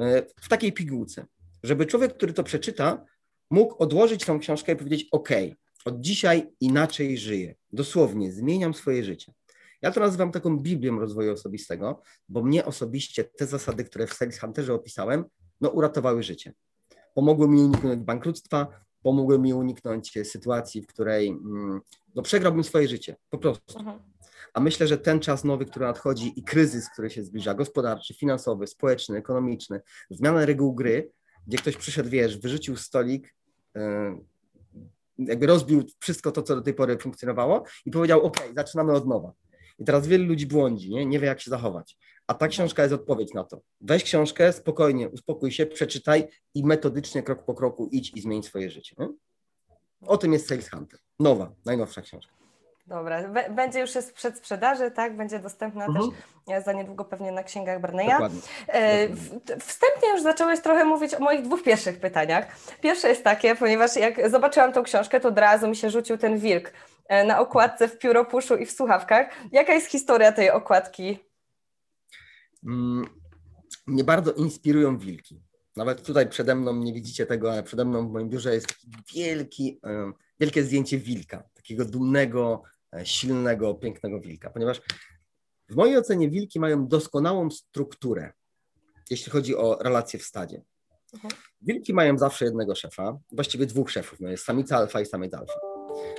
E, 0.00 0.22
w 0.40 0.48
takiej 0.48 0.72
pigułce, 0.72 1.26
żeby 1.62 1.86
człowiek, 1.86 2.14
który 2.14 2.32
to 2.32 2.44
przeczyta, 2.44 3.04
mógł 3.50 3.82
odłożyć 3.82 4.24
tą 4.24 4.38
książkę 4.38 4.72
i 4.72 4.76
powiedzieć: 4.76 5.08
OK, 5.12 5.28
od 5.84 6.00
dzisiaj 6.00 6.48
inaczej 6.60 7.18
żyję. 7.18 7.54
Dosłownie 7.72 8.32
zmieniam 8.32 8.74
swoje 8.74 9.04
życie. 9.04 9.32
Ja 9.82 9.90
to 9.90 10.00
nazywam 10.00 10.32
taką 10.32 10.58
Biblią 10.58 11.00
rozwoju 11.00 11.32
osobistego, 11.32 12.02
bo 12.28 12.42
mnie 12.42 12.64
osobiście 12.64 13.24
te 13.24 13.46
zasady, 13.46 13.84
które 13.84 14.06
w 14.06 14.14
Sales 14.14 14.40
Hunterze 14.40 14.74
opisałem, 14.74 15.24
no 15.60 15.68
uratowały 15.68 16.22
życie. 16.22 16.52
Pomogły 17.14 17.48
mi 17.48 17.60
uniknąć 17.60 18.04
bankructwa, 18.04 18.66
pomogły 19.02 19.38
mi 19.38 19.54
uniknąć 19.54 20.12
sytuacji, 20.24 20.82
w 20.82 20.86
której 20.86 21.28
mm, 21.28 21.80
no, 22.14 22.22
przegrałbym 22.22 22.64
swoje 22.64 22.88
życie, 22.88 23.16
po 23.30 23.38
prostu. 23.38 23.78
Mhm. 23.78 23.98
A 24.58 24.60
myślę, 24.60 24.86
że 24.86 24.98
ten 24.98 25.20
czas 25.20 25.44
nowy, 25.44 25.64
który 25.64 25.86
nadchodzi 25.86 26.32
i 26.36 26.42
kryzys, 26.42 26.90
który 26.90 27.10
się 27.10 27.24
zbliża, 27.24 27.54
gospodarczy, 27.54 28.14
finansowy, 28.14 28.66
społeczny, 28.66 29.18
ekonomiczny, 29.18 29.80
zmiana 30.10 30.46
reguł 30.46 30.74
gry, 30.74 31.10
gdzie 31.46 31.58
ktoś 31.58 31.76
przyszedł, 31.76 32.10
wiesz, 32.10 32.38
wyrzucił 32.38 32.76
stolik, 32.76 33.34
e, 33.76 34.18
jakby 35.18 35.46
rozbił 35.46 35.84
wszystko 35.98 36.32
to, 36.32 36.42
co 36.42 36.56
do 36.56 36.62
tej 36.62 36.74
pory 36.74 36.98
funkcjonowało 36.98 37.64
i 37.86 37.90
powiedział, 37.90 38.22
OK, 38.22 38.36
zaczynamy 38.56 38.92
od 38.92 39.06
nowa. 39.06 39.32
I 39.78 39.84
teraz 39.84 40.06
wielu 40.06 40.24
ludzi 40.24 40.46
błądzi, 40.46 40.90
nie? 40.90 41.06
nie 41.06 41.18
wie, 41.18 41.26
jak 41.26 41.40
się 41.40 41.50
zachować. 41.50 41.96
A 42.26 42.34
ta 42.34 42.48
książka 42.48 42.82
jest 42.82 42.94
odpowiedź 42.94 43.34
na 43.34 43.44
to. 43.44 43.60
Weź 43.80 44.04
książkę, 44.04 44.52
spokojnie, 44.52 45.08
uspokój 45.08 45.52
się, 45.52 45.66
przeczytaj 45.66 46.28
i 46.54 46.64
metodycznie, 46.64 47.22
krok 47.22 47.44
po 47.44 47.54
kroku 47.54 47.88
idź 47.92 48.12
i 48.16 48.20
zmień 48.20 48.42
swoje 48.42 48.70
życie. 48.70 48.96
Nie? 48.98 49.08
O 50.06 50.16
tym 50.16 50.32
jest 50.32 50.48
Sales 50.48 50.70
Hunter. 50.70 51.00
Nowa, 51.18 51.52
najnowsza 51.64 52.02
książka. 52.02 52.38
Dobra, 52.88 53.22
będzie 53.50 53.80
już 53.80 53.94
jest 53.94 54.14
przed 54.14 54.38
sprzedaży, 54.38 54.90
tak? 54.90 55.16
Będzie 55.16 55.38
dostępna 55.38 55.86
mhm. 55.86 56.10
też 56.10 56.18
e, 56.56 56.62
za 56.62 56.72
niedługo 56.72 57.04
pewnie 57.04 57.32
na 57.32 57.42
księgach 57.42 57.80
Barneya. 57.80 58.10
Dokładnie. 58.10 58.40
E, 58.68 59.08
wstępnie 59.60 60.08
już 60.12 60.22
zacząłeś 60.22 60.60
trochę 60.60 60.84
mówić 60.84 61.14
o 61.14 61.20
moich 61.20 61.42
dwóch 61.42 61.62
pierwszych 61.62 62.00
pytaniach. 62.00 62.46
Pierwsze 62.80 63.08
jest 63.08 63.24
takie, 63.24 63.54
ponieważ 63.54 63.96
jak 63.96 64.30
zobaczyłam 64.30 64.72
tą 64.72 64.82
książkę, 64.82 65.20
to 65.20 65.28
od 65.28 65.38
razu 65.38 65.68
mi 65.68 65.76
się 65.76 65.90
rzucił 65.90 66.18
ten 66.18 66.38
wilk 66.38 66.72
e, 67.08 67.24
na 67.24 67.40
okładce 67.40 67.88
w 67.88 67.98
pióropuszu 67.98 68.56
i 68.56 68.66
w 68.66 68.72
słuchawkach. 68.72 69.30
Jaka 69.52 69.74
jest 69.74 69.90
historia 69.90 70.32
tej 70.32 70.50
okładki? 70.50 71.18
Mm, 72.66 73.06
mnie 73.86 74.04
bardzo 74.04 74.32
inspirują 74.32 74.98
wilki. 74.98 75.42
Nawet 75.76 76.02
tutaj 76.02 76.28
przede 76.28 76.54
mną, 76.54 76.74
nie 76.74 76.92
widzicie 76.92 77.26
tego, 77.26 77.52
ale 77.52 77.62
przede 77.62 77.84
mną 77.84 78.08
w 78.08 78.12
moim 78.12 78.28
biurze 78.28 78.54
jest 78.54 78.66
wielki, 79.14 79.80
wielkie 80.40 80.62
zdjęcie 80.62 80.98
wilka, 80.98 81.42
takiego 81.54 81.84
dumnego, 81.84 82.62
E, 82.62 82.77
silnego, 83.04 83.74
pięknego 83.74 84.20
wilka, 84.20 84.50
ponieważ 84.50 84.80
w 85.68 85.76
mojej 85.76 85.98
ocenie 85.98 86.30
wilki 86.30 86.60
mają 86.60 86.88
doskonałą 86.88 87.50
strukturę, 87.50 88.32
jeśli 89.10 89.32
chodzi 89.32 89.56
o 89.56 89.78
relacje 89.80 90.18
w 90.18 90.22
stadzie. 90.22 90.62
Mhm. 91.14 91.34
Wilki 91.62 91.94
mają 91.94 92.18
zawsze 92.18 92.44
jednego 92.44 92.74
szefa, 92.74 93.18
właściwie 93.32 93.66
dwóch 93.66 93.90
szefów, 93.90 94.20
no 94.20 94.30
jest 94.30 94.44
samica 94.44 94.76
alfa 94.76 95.00
i 95.00 95.06
samiec 95.06 95.34
alfa. 95.34 95.60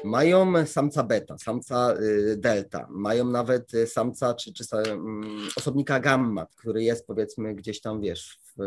Mają 0.03 0.65
samca 0.65 1.03
beta, 1.03 1.37
samca 1.37 1.93
y, 2.01 2.37
delta, 2.37 2.87
mają 2.89 3.25
nawet 3.25 3.73
y, 3.73 3.87
samca 3.87 4.33
czy, 4.33 4.53
czy 4.53 4.63
mm, 4.77 5.47
osobnika 5.57 5.99
gamma, 5.99 6.45
który 6.45 6.83
jest 6.83 7.07
powiedzmy 7.07 7.55
gdzieś 7.55 7.81
tam, 7.81 8.01
wiesz, 8.01 8.39
w, 8.43 8.61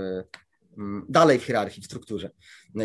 mm, 0.79 1.07
dalej 1.09 1.39
w 1.39 1.45
hierarchii, 1.45 1.83
w 1.83 1.87
strukturze. 1.87 2.31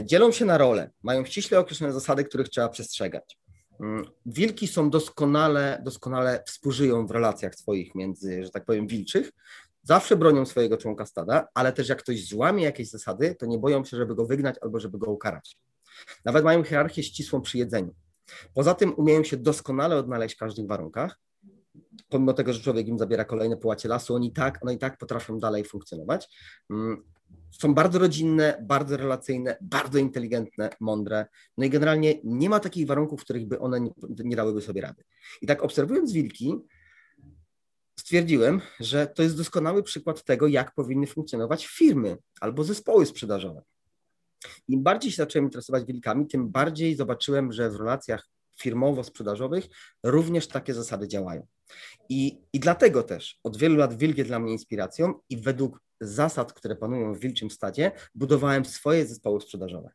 Dzielą 0.03 0.31
się 0.31 0.45
na 0.45 0.57
role, 0.57 0.89
mają 1.03 1.25
ściśle 1.25 1.59
określone 1.59 1.93
zasady, 1.93 2.23
których 2.23 2.49
trzeba 2.49 2.69
przestrzegać. 2.69 3.37
Mm, 3.79 4.05
wilki 4.25 4.67
są 4.67 4.89
doskonale, 4.89 5.81
doskonale 5.85 6.43
współżyją 6.45 7.07
w 7.07 7.11
relacjach 7.11 7.55
swoich 7.55 7.95
między, 7.95 8.43
że 8.43 8.49
tak 8.49 8.65
powiem, 8.65 8.87
wilczych. 8.87 9.31
Zawsze 9.83 10.15
bronią 10.15 10.45
swojego 10.45 10.77
członka 10.77 11.05
stada, 11.05 11.47
ale 11.53 11.73
też 11.73 11.89
jak 11.89 11.99
ktoś 11.99 12.27
złamie 12.27 12.63
jakieś 12.63 12.89
zasady, 12.89 13.35
to 13.35 13.45
nie 13.45 13.57
boją 13.57 13.85
się, 13.85 13.97
żeby 13.97 14.15
go 14.15 14.25
wygnać 14.25 14.55
albo 14.61 14.79
żeby 14.79 14.97
go 14.97 15.11
ukarać. 15.11 15.57
Nawet 16.25 16.43
mają 16.43 16.63
hierarchię 16.63 17.03
ścisłą 17.03 17.41
przy 17.41 17.57
jedzeniu. 17.57 17.95
Poza 18.53 18.73
tym 18.73 18.93
umieją 18.93 19.23
się 19.23 19.37
doskonale 19.37 19.95
odnaleźć 19.95 20.35
w 20.35 20.39
każdych 20.39 20.67
warunkach. 20.67 21.19
Pomimo 22.09 22.33
tego, 22.33 22.53
że 22.53 22.59
człowiek 22.59 22.87
im 22.87 22.99
zabiera 22.99 23.25
kolejne 23.25 23.57
połacie 23.57 23.89
lasu, 23.89 24.15
oni 24.15 24.33
tak, 24.33 24.59
one 24.61 24.73
i 24.73 24.77
tak 24.77 24.97
potrafią 24.97 25.39
dalej 25.39 25.65
funkcjonować. 25.65 26.29
Są 27.51 27.73
bardzo 27.73 27.99
rodzinne, 27.99 28.63
bardzo 28.67 28.97
relacyjne, 28.97 29.57
bardzo 29.61 29.99
inteligentne, 29.99 30.69
mądre. 30.79 31.25
No 31.57 31.65
i 31.65 31.69
generalnie 31.69 32.15
nie 32.23 32.49
ma 32.49 32.59
takich 32.59 32.87
warunków, 32.87 33.21
w 33.21 33.23
których 33.23 33.47
by 33.47 33.59
one 33.59 33.79
nie, 33.79 33.91
nie 34.09 34.35
dałyby 34.35 34.61
sobie 34.61 34.81
rady. 34.81 35.03
I 35.41 35.47
tak 35.47 35.63
obserwując 35.63 36.11
wilki, 36.11 36.55
stwierdziłem, 37.99 38.61
że 38.79 39.07
to 39.07 39.23
jest 39.23 39.37
doskonały 39.37 39.83
przykład 39.83 40.23
tego, 40.23 40.47
jak 40.47 40.73
powinny 40.73 41.07
funkcjonować 41.07 41.65
firmy 41.65 42.17
albo 42.41 42.63
zespoły 42.63 43.05
sprzedażowe. 43.05 43.61
Im 44.67 44.83
bardziej 44.83 45.11
się 45.11 45.17
zacząłem 45.17 45.45
interesować 45.45 45.85
wilkami, 45.85 46.27
tym 46.27 46.49
bardziej 46.49 46.95
zobaczyłem, 46.95 47.51
że 47.51 47.69
w 47.69 47.75
relacjach 47.75 48.29
firmowo-sprzedażowych 48.61 49.69
również 50.03 50.47
takie 50.47 50.73
zasady 50.73 51.07
działają. 51.07 51.47
I, 52.09 52.37
I 52.53 52.59
dlatego 52.59 53.03
też 53.03 53.39
od 53.43 53.57
wielu 53.57 53.75
lat 53.75 53.97
wilk 53.97 54.17
jest 54.17 54.29
dla 54.29 54.39
mnie 54.39 54.51
inspiracją 54.51 55.13
i 55.29 55.37
według 55.37 55.86
zasad, 56.01 56.53
które 56.53 56.75
panują 56.75 57.13
w 57.13 57.19
wilczym 57.19 57.51
stadzie, 57.51 57.91
budowałem 58.15 58.65
swoje 58.65 59.07
zespoły 59.07 59.41
sprzedażowe. 59.41 59.89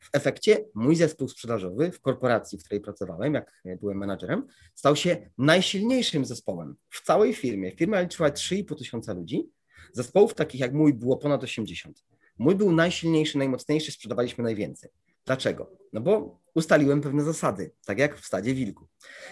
W 0.00 0.08
efekcie 0.12 0.64
mój 0.74 0.96
zespół 0.96 1.28
sprzedażowy 1.28 1.92
w 1.92 2.00
korporacji, 2.00 2.58
w 2.58 2.64
której 2.64 2.80
pracowałem, 2.80 3.34
jak 3.34 3.80
byłem 3.80 3.98
menadżerem, 3.98 4.46
stał 4.74 4.96
się 4.96 5.30
najsilniejszym 5.38 6.24
zespołem 6.24 6.76
w 6.90 7.02
całej 7.02 7.34
firmie. 7.34 7.76
Firma 7.76 8.00
liczyła 8.00 8.30
3,5 8.30 8.78
tysiąca 8.78 9.12
ludzi, 9.12 9.50
zespołów 9.92 10.34
takich 10.34 10.60
jak 10.60 10.72
mój 10.72 10.94
było 10.94 11.16
ponad 11.16 11.44
80. 11.44 12.04
Mój 12.38 12.54
był 12.54 12.72
najsilniejszy, 12.72 13.38
najmocniejszy, 13.38 13.92
sprzedawaliśmy 13.92 14.44
najwięcej. 14.44 14.90
Dlaczego? 15.26 15.70
No 15.92 16.00
bo 16.00 16.40
ustaliłem 16.54 17.00
pewne 17.00 17.22
zasady, 17.22 17.72
tak 17.86 17.98
jak 17.98 18.18
w 18.18 18.26
stadzie 18.26 18.54
wilku. 18.54 18.88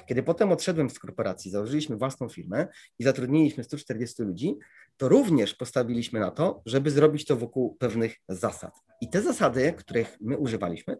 Kiedy 0.06 0.22
potem 0.22 0.52
odszedłem 0.52 0.90
z 0.90 0.98
korporacji, 0.98 1.50
założyliśmy 1.50 1.96
własną 1.96 2.28
firmę 2.28 2.66
i 2.98 3.04
zatrudniliśmy 3.04 3.64
140 3.64 4.22
ludzi, 4.22 4.58
to 4.96 5.08
również 5.08 5.54
postawiliśmy 5.54 6.20
na 6.20 6.30
to, 6.30 6.62
żeby 6.66 6.90
zrobić 6.90 7.24
to 7.24 7.36
wokół 7.36 7.76
pewnych 7.76 8.16
zasad. 8.28 8.74
I 9.00 9.08
te 9.08 9.22
zasady, 9.22 9.74
których 9.78 10.16
my 10.20 10.38
używaliśmy, 10.38 10.96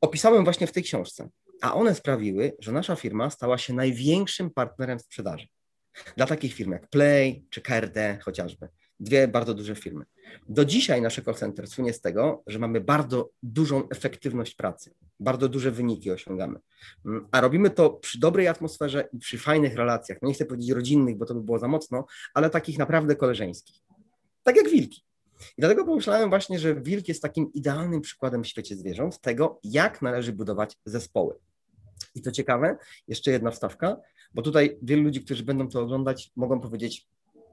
opisałem 0.00 0.44
właśnie 0.44 0.66
w 0.66 0.72
tej 0.72 0.82
książce, 0.82 1.28
a 1.62 1.74
one 1.74 1.94
sprawiły, 1.94 2.52
że 2.58 2.72
nasza 2.72 2.96
firma 2.96 3.30
stała 3.30 3.58
się 3.58 3.74
największym 3.74 4.50
partnerem 4.50 4.98
sprzedaży. 4.98 5.46
Dla 6.16 6.26
takich 6.26 6.54
firm 6.54 6.72
jak 6.72 6.88
Play 6.88 7.44
czy 7.50 7.60
KRD 7.60 8.18
chociażby. 8.22 8.68
Dwie 9.00 9.28
bardzo 9.28 9.54
duże 9.54 9.74
firmy. 9.74 10.04
Do 10.48 10.64
dzisiaj 10.64 11.02
nasze 11.02 11.22
call 11.22 11.34
center 11.34 11.68
słynie 11.68 11.92
z 11.92 12.00
tego, 12.00 12.42
że 12.46 12.58
mamy 12.58 12.80
bardzo 12.80 13.30
dużą 13.42 13.88
efektywność 13.88 14.54
pracy, 14.54 14.94
bardzo 15.20 15.48
duże 15.48 15.70
wyniki 15.70 16.10
osiągamy. 16.10 16.58
Mm, 17.06 17.26
a 17.30 17.40
robimy 17.40 17.70
to 17.70 17.90
przy 17.90 18.20
dobrej 18.20 18.48
atmosferze 18.48 19.08
i 19.12 19.18
przy 19.18 19.38
fajnych 19.38 19.74
relacjach. 19.74 20.18
No 20.22 20.28
nie 20.28 20.34
chcę 20.34 20.44
powiedzieć 20.44 20.70
rodzinnych, 20.70 21.16
bo 21.16 21.26
to 21.26 21.34
by 21.34 21.40
było 21.40 21.58
za 21.58 21.68
mocno, 21.68 22.06
ale 22.34 22.50
takich 22.50 22.78
naprawdę 22.78 23.16
koleżeńskich. 23.16 23.76
Tak 24.42 24.56
jak 24.56 24.68
wilki. 24.68 25.04
I 25.40 25.60
dlatego 25.60 25.84
pomyślałem 25.84 26.30
właśnie, 26.30 26.58
że 26.58 26.74
wilk 26.74 27.08
jest 27.08 27.22
takim 27.22 27.52
idealnym 27.52 28.00
przykładem 28.00 28.44
w 28.44 28.46
świecie 28.46 28.76
zwierząt 28.76 29.20
tego, 29.20 29.60
jak 29.64 30.02
należy 30.02 30.32
budować 30.32 30.76
zespoły. 30.84 31.34
I 32.14 32.22
to 32.22 32.32
ciekawe, 32.32 32.76
jeszcze 33.08 33.30
jedna 33.30 33.50
wstawka, 33.50 33.96
bo 34.34 34.42
tutaj 34.42 34.78
wielu 34.82 35.02
ludzi, 35.02 35.24
którzy 35.24 35.44
będą 35.44 35.68
to 35.68 35.80
oglądać, 35.80 36.30
mogą 36.36 36.60
powiedzieć, 36.60 37.08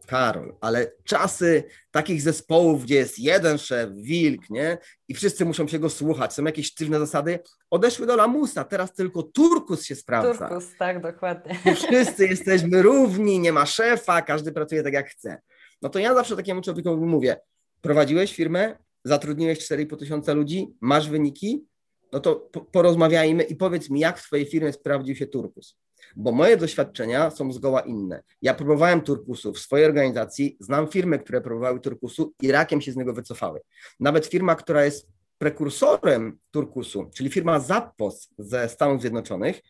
Karol, 0.07 0.55
ale 0.61 0.91
czasy 1.03 1.63
takich 1.91 2.21
zespołów, 2.21 2.83
gdzie 2.83 2.95
jest 2.95 3.19
jeden 3.19 3.57
szef, 3.57 3.89
wilk, 3.93 4.49
nie? 4.49 4.77
I 5.07 5.13
wszyscy 5.13 5.45
muszą 5.45 5.67
się 5.67 5.79
go 5.79 5.89
słuchać, 5.89 6.33
są 6.33 6.43
jakieś 6.43 6.67
sztywne 6.67 6.99
zasady, 6.99 7.39
odeszły 7.69 8.07
do 8.07 8.15
lamusa, 8.15 8.63
teraz 8.63 8.93
tylko 8.93 9.23
turkus 9.23 9.83
się 9.83 9.95
sprawdza. 9.95 10.47
Turkus, 10.47 10.77
tak, 10.79 11.01
dokładnie. 11.01 11.59
Bo 11.65 11.73
wszyscy 11.75 12.27
jesteśmy 12.27 12.81
równi, 12.81 13.39
nie 13.39 13.53
ma 13.53 13.65
szefa, 13.65 14.21
każdy 14.21 14.51
pracuje 14.51 14.83
tak 14.83 14.93
jak 14.93 15.09
chce. 15.09 15.41
No 15.81 15.89
to 15.89 15.99
ja 15.99 16.13
zawsze 16.13 16.35
takiemu 16.35 16.61
człowiekowi 16.61 17.05
mówię, 17.05 17.37
prowadziłeś 17.81 18.35
firmę, 18.35 18.77
zatrudniłeś 19.03 19.59
4,5 19.59 19.97
tysiąca 19.97 20.33
ludzi, 20.33 20.67
masz 20.81 21.09
wyniki, 21.09 21.65
no 22.11 22.19
to 22.19 22.35
porozmawiajmy 22.71 23.43
i 23.43 23.55
powiedz 23.55 23.89
mi, 23.89 23.99
jak 23.99 24.19
w 24.19 24.23
Twojej 24.23 24.45
firmie 24.45 24.73
sprawdził 24.73 25.15
się 25.15 25.27
turkus 25.27 25.77
bo 26.15 26.31
moje 26.31 26.57
doświadczenia 26.57 27.29
są 27.29 27.51
zgoła 27.51 27.81
inne. 27.81 28.23
Ja 28.41 28.53
próbowałem 28.53 29.01
turkusu 29.01 29.53
w 29.53 29.59
swojej 29.59 29.85
organizacji, 29.85 30.57
znam 30.59 30.87
firmy, 30.87 31.19
które 31.19 31.41
próbowały 31.41 31.79
turkusu 31.79 32.33
i 32.41 32.51
rakiem 32.51 32.81
się 32.81 32.91
z 32.91 32.95
niego 32.95 33.13
wycofały. 33.13 33.61
Nawet 33.99 34.25
firma, 34.25 34.55
która 34.55 34.85
jest 34.85 35.07
prekursorem 35.37 36.39
turkusu, 36.51 37.09
czyli 37.15 37.29
firma 37.29 37.59
Zappos 37.59 38.29
ze 38.37 38.69
Stanów 38.69 39.01
Zjednoczonych, 39.01 39.61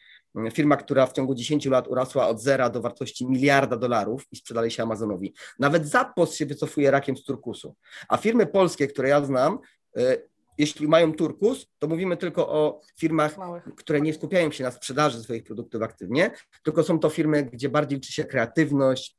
firma, 0.54 0.78
która 0.78 1.06
w 1.06 1.14
ciągu 1.14 1.36
10 1.36 1.66
lat 1.66 1.88
urosła 1.88 2.28
od 2.28 2.42
zera 2.42 2.70
do 2.70 2.82
wartości 2.82 3.28
miliarda 3.28 3.78
dolarów 3.78 4.26
i 4.32 4.36
sprzedali 4.36 4.72
się 4.72 4.84
Amazonowi. 4.84 5.34
Nawet 5.60 5.88
Zappos 5.88 6.36
się 6.36 6.46
wycofuje 6.46 6.92
rakiem 6.92 7.18
z 7.18 7.24
turkusu. 7.24 7.76
A 8.10 8.18
firmy 8.18 8.46
polskie, 8.46 8.88
które 8.88 9.10
ja 9.10 9.26
znam, 9.26 9.60
y, 9.98 10.30
jeśli 10.58 10.88
mają 10.88 11.14
turkus, 11.14 11.68
to 11.80 11.88
mówimy 11.88 12.18
tylko 12.18 12.50
o 12.50 12.82
firmach, 12.98 13.38
Małych. 13.38 13.64
które 13.76 14.02
nie 14.02 14.14
skupiają 14.14 14.52
się 14.52 14.64
na 14.64 14.72
sprzedaży 14.72 15.24
swoich 15.24 15.44
produktów 15.44 15.82
aktywnie, 15.82 16.32
tylko 16.64 16.84
są 16.84 17.00
to 17.00 17.10
firmy, 17.10 17.44
gdzie 17.44 17.70
bardziej 17.70 17.98
liczy 17.98 18.14
się 18.14 18.24
kreatywność, 18.26 19.18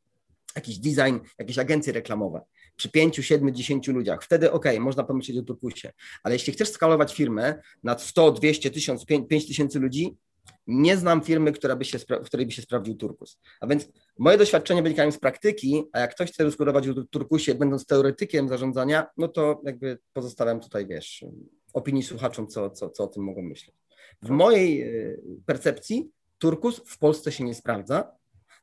jakiś 0.56 0.78
design, 0.78 1.18
jakieś 1.38 1.58
agencje 1.58 1.92
reklamowe. 1.92 2.40
Przy 2.76 2.90
5, 2.90 3.16
7, 3.16 3.54
10 3.54 3.88
ludziach. 3.88 4.22
Wtedy 4.22 4.52
ok, 4.52 4.64
można 4.80 5.04
pomyśleć 5.04 5.38
o 5.38 5.42
turkusie. 5.42 5.92
Ale 6.22 6.34
jeśli 6.34 6.52
chcesz 6.52 6.68
skalować 6.68 7.14
firmę 7.14 7.62
nad 7.82 8.02
100, 8.02 8.32
200, 8.32 8.70
1000, 8.70 9.04
5 9.04 9.46
tysięcy 9.46 9.78
ludzi, 9.78 10.16
nie 10.66 10.96
znam 10.96 11.20
firmy, 11.20 11.52
która 11.52 11.76
by 11.76 11.84
się, 11.84 11.98
w 11.98 12.24
której 12.24 12.46
by 12.46 12.52
się 12.52 12.62
sprawdził 12.62 12.94
turkus. 12.94 13.40
A 13.60 13.66
więc 13.66 13.88
moje 14.18 14.38
doświadczenia 14.38 14.82
wynikają 14.82 15.12
z 15.12 15.18
praktyki, 15.18 15.84
a 15.92 16.00
jak 16.00 16.14
ktoś 16.14 16.32
chce 16.32 16.44
rozbudować 16.44 16.88
w 16.88 17.08
turkusie, 17.10 17.54
będąc 17.54 17.86
teoretykiem 17.86 18.48
zarządzania, 18.48 19.06
no 19.16 19.28
to 19.28 19.60
jakby 19.64 19.98
pozostawiam 20.12 20.60
tutaj, 20.60 20.86
wiesz, 20.86 21.24
opinii 21.72 22.02
słuchaczom, 22.02 22.46
co, 22.46 22.70
co, 22.70 22.90
co 22.90 23.04
o 23.04 23.06
tym 23.06 23.24
mogą 23.24 23.42
myśleć. 23.42 23.76
W 24.22 24.30
mojej 24.30 24.82
e, 24.82 25.16
percepcji 25.46 26.10
turkus 26.38 26.82
w 26.86 26.98
Polsce 26.98 27.32
się 27.32 27.44
nie 27.44 27.54
sprawdza. 27.54 28.12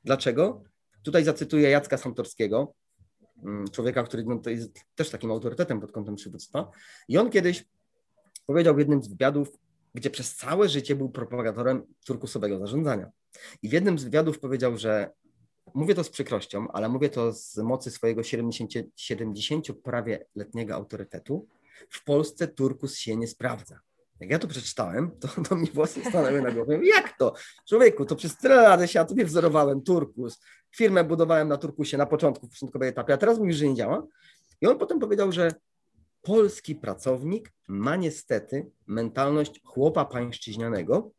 Dlaczego? 0.04 0.64
Tutaj 1.04 1.24
zacytuję 1.24 1.70
Jacka 1.70 1.98
Santorskiego, 1.98 2.74
mm, 3.44 3.68
człowieka, 3.68 4.04
który 4.04 4.24
no, 4.24 4.42
jest 4.50 4.80
też 4.96 5.10
takim 5.10 5.32
autorytetem 5.32 5.82
pod 5.82 5.92
kątem 5.92 6.16
przywództwa. 6.16 6.72
I 7.08 7.18
on 7.18 7.30
kiedyś 7.30 7.66
powiedział 8.46 8.76
w 8.76 8.80
jednym 8.80 9.04
z 9.04 9.08
wywiadów, 9.08 9.58
gdzie 9.96 10.10
przez 10.10 10.36
całe 10.36 10.70
życie 10.70 10.96
był 10.96 11.10
propagatorem 11.10 11.84
turkusowego 12.06 12.60
zarządzania. 12.60 13.10
I 13.62 13.70
w 13.70 13.72
jednym 13.72 14.00
z 14.00 14.04
wywiadów 14.04 14.40
powiedział, 14.40 14.78
że 14.78 15.12
mówię 15.74 15.96
to 15.96 16.04
z 16.04 16.10
przykrością, 16.10 16.68
ale 16.72 16.90
mówię 16.90 17.10
to 17.10 17.34
z 17.34 17.58
mocy 17.58 17.92
swojego 17.92 18.24
70, 18.24 18.72
70 18.96 19.68
prawie 19.84 20.26
letniego 20.36 20.76
autorytetu. 20.76 21.48
W 21.90 22.04
Polsce 22.04 22.48
turkus 22.48 22.98
się 22.98 23.16
nie 23.16 23.28
sprawdza. 23.28 23.80
Jak 24.20 24.30
ja 24.30 24.40
to 24.40 24.48
przeczytałem, 24.48 25.12
to, 25.20 25.28
to 25.50 25.56
mi 25.56 25.68
włosy 25.72 26.02
stanęły 26.10 26.42
na 26.42 26.52
głowie. 26.52 26.80
Jak 26.84 27.18
to? 27.18 27.34
Człowieku, 27.70 28.06
to 28.06 28.16
przez 28.16 28.38
tyle 28.38 28.56
lat 28.56 28.92
się 28.92 29.00
ja 29.00 29.06
tobie 29.06 29.26
wzorowałem 29.26 29.82
turkus. 29.82 30.40
Firmę 30.76 31.04
budowałem 31.04 31.48
na 31.48 31.58
turkusie 31.58 31.98
na 31.98 32.06
początku, 32.06 32.48
w 32.48 32.50
początkowej 32.50 32.90
etapie, 32.90 33.14
a 33.14 33.18
teraz 33.18 33.40
mówisz, 33.40 33.58
że 33.58 33.68
nie 33.68 33.76
działa. 33.76 34.08
I 34.62 34.68
on 34.68 34.78
potem 34.78 35.00
powiedział, 35.00 35.32
że 35.32 35.52
polski 36.26 36.76
pracownik 36.76 37.52
ma 37.68 37.96
niestety 37.96 38.72
mentalność 38.88 39.62
chłopa 39.64 40.06
pańszczyźnianego 40.06 41.12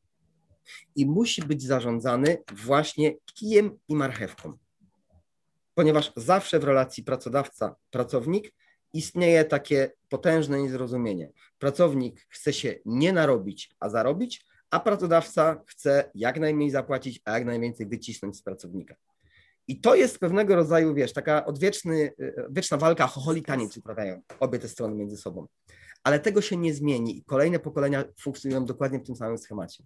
i 0.97 1.07
musi 1.07 1.43
być 1.43 1.63
zarządzany 1.63 2.43
właśnie 2.53 3.15
kijem 3.35 3.79
i 3.89 3.97
marchewką. 3.97 4.59
Ponieważ 5.75 6.13
zawsze 6.17 6.59
w 6.59 6.65
relacji 6.65 7.05
pracodawca-pracownik 7.05 8.53
istnieje 8.93 9.45
takie 9.45 9.93
potężne 10.09 10.63
niezrozumienie. 10.63 11.33
Pracownik 11.59 12.27
chce 12.29 12.53
się 12.53 12.75
nie 12.85 13.13
narobić, 13.13 13.71
a 13.81 13.89
zarobić, 13.89 14.45
a 14.71 14.81
pracodawca 14.81 15.63
chce 15.67 16.11
jak 16.15 16.41
najmniej 16.41 16.71
zapłacić, 16.71 17.21
a 17.25 17.33
jak 17.33 17.45
najwięcej 17.45 17.87
wycisnąć 17.87 18.37
z 18.37 18.43
pracownika. 18.43 18.97
I 19.69 19.81
to 19.81 19.95
jest 19.95 20.19
pewnego 20.19 20.57
rodzaju, 20.57 20.95
wiesz, 20.95 21.13
taka 21.13 21.47
odwieczny, 21.47 22.13
e, 22.21 22.47
wieczna 22.51 22.77
walka, 22.77 23.07
chocholi 23.07 23.43
taniec 23.43 23.77
uprawiają 23.77 24.23
obie 24.41 24.59
te 24.59 24.69
strony 24.69 24.95
między 24.95 25.17
sobą. 25.17 25.47
Ale 26.05 26.21
tego 26.21 26.41
się 26.41 26.57
nie 26.57 26.75
zmieni 26.75 27.19
i 27.19 27.25
kolejne 27.25 27.59
pokolenia 27.59 28.05
funkcjonują 28.21 28.65
dokładnie 28.65 28.99
w 28.99 29.03
tym 29.03 29.17
samym 29.17 29.39
schemacie. 29.39 29.85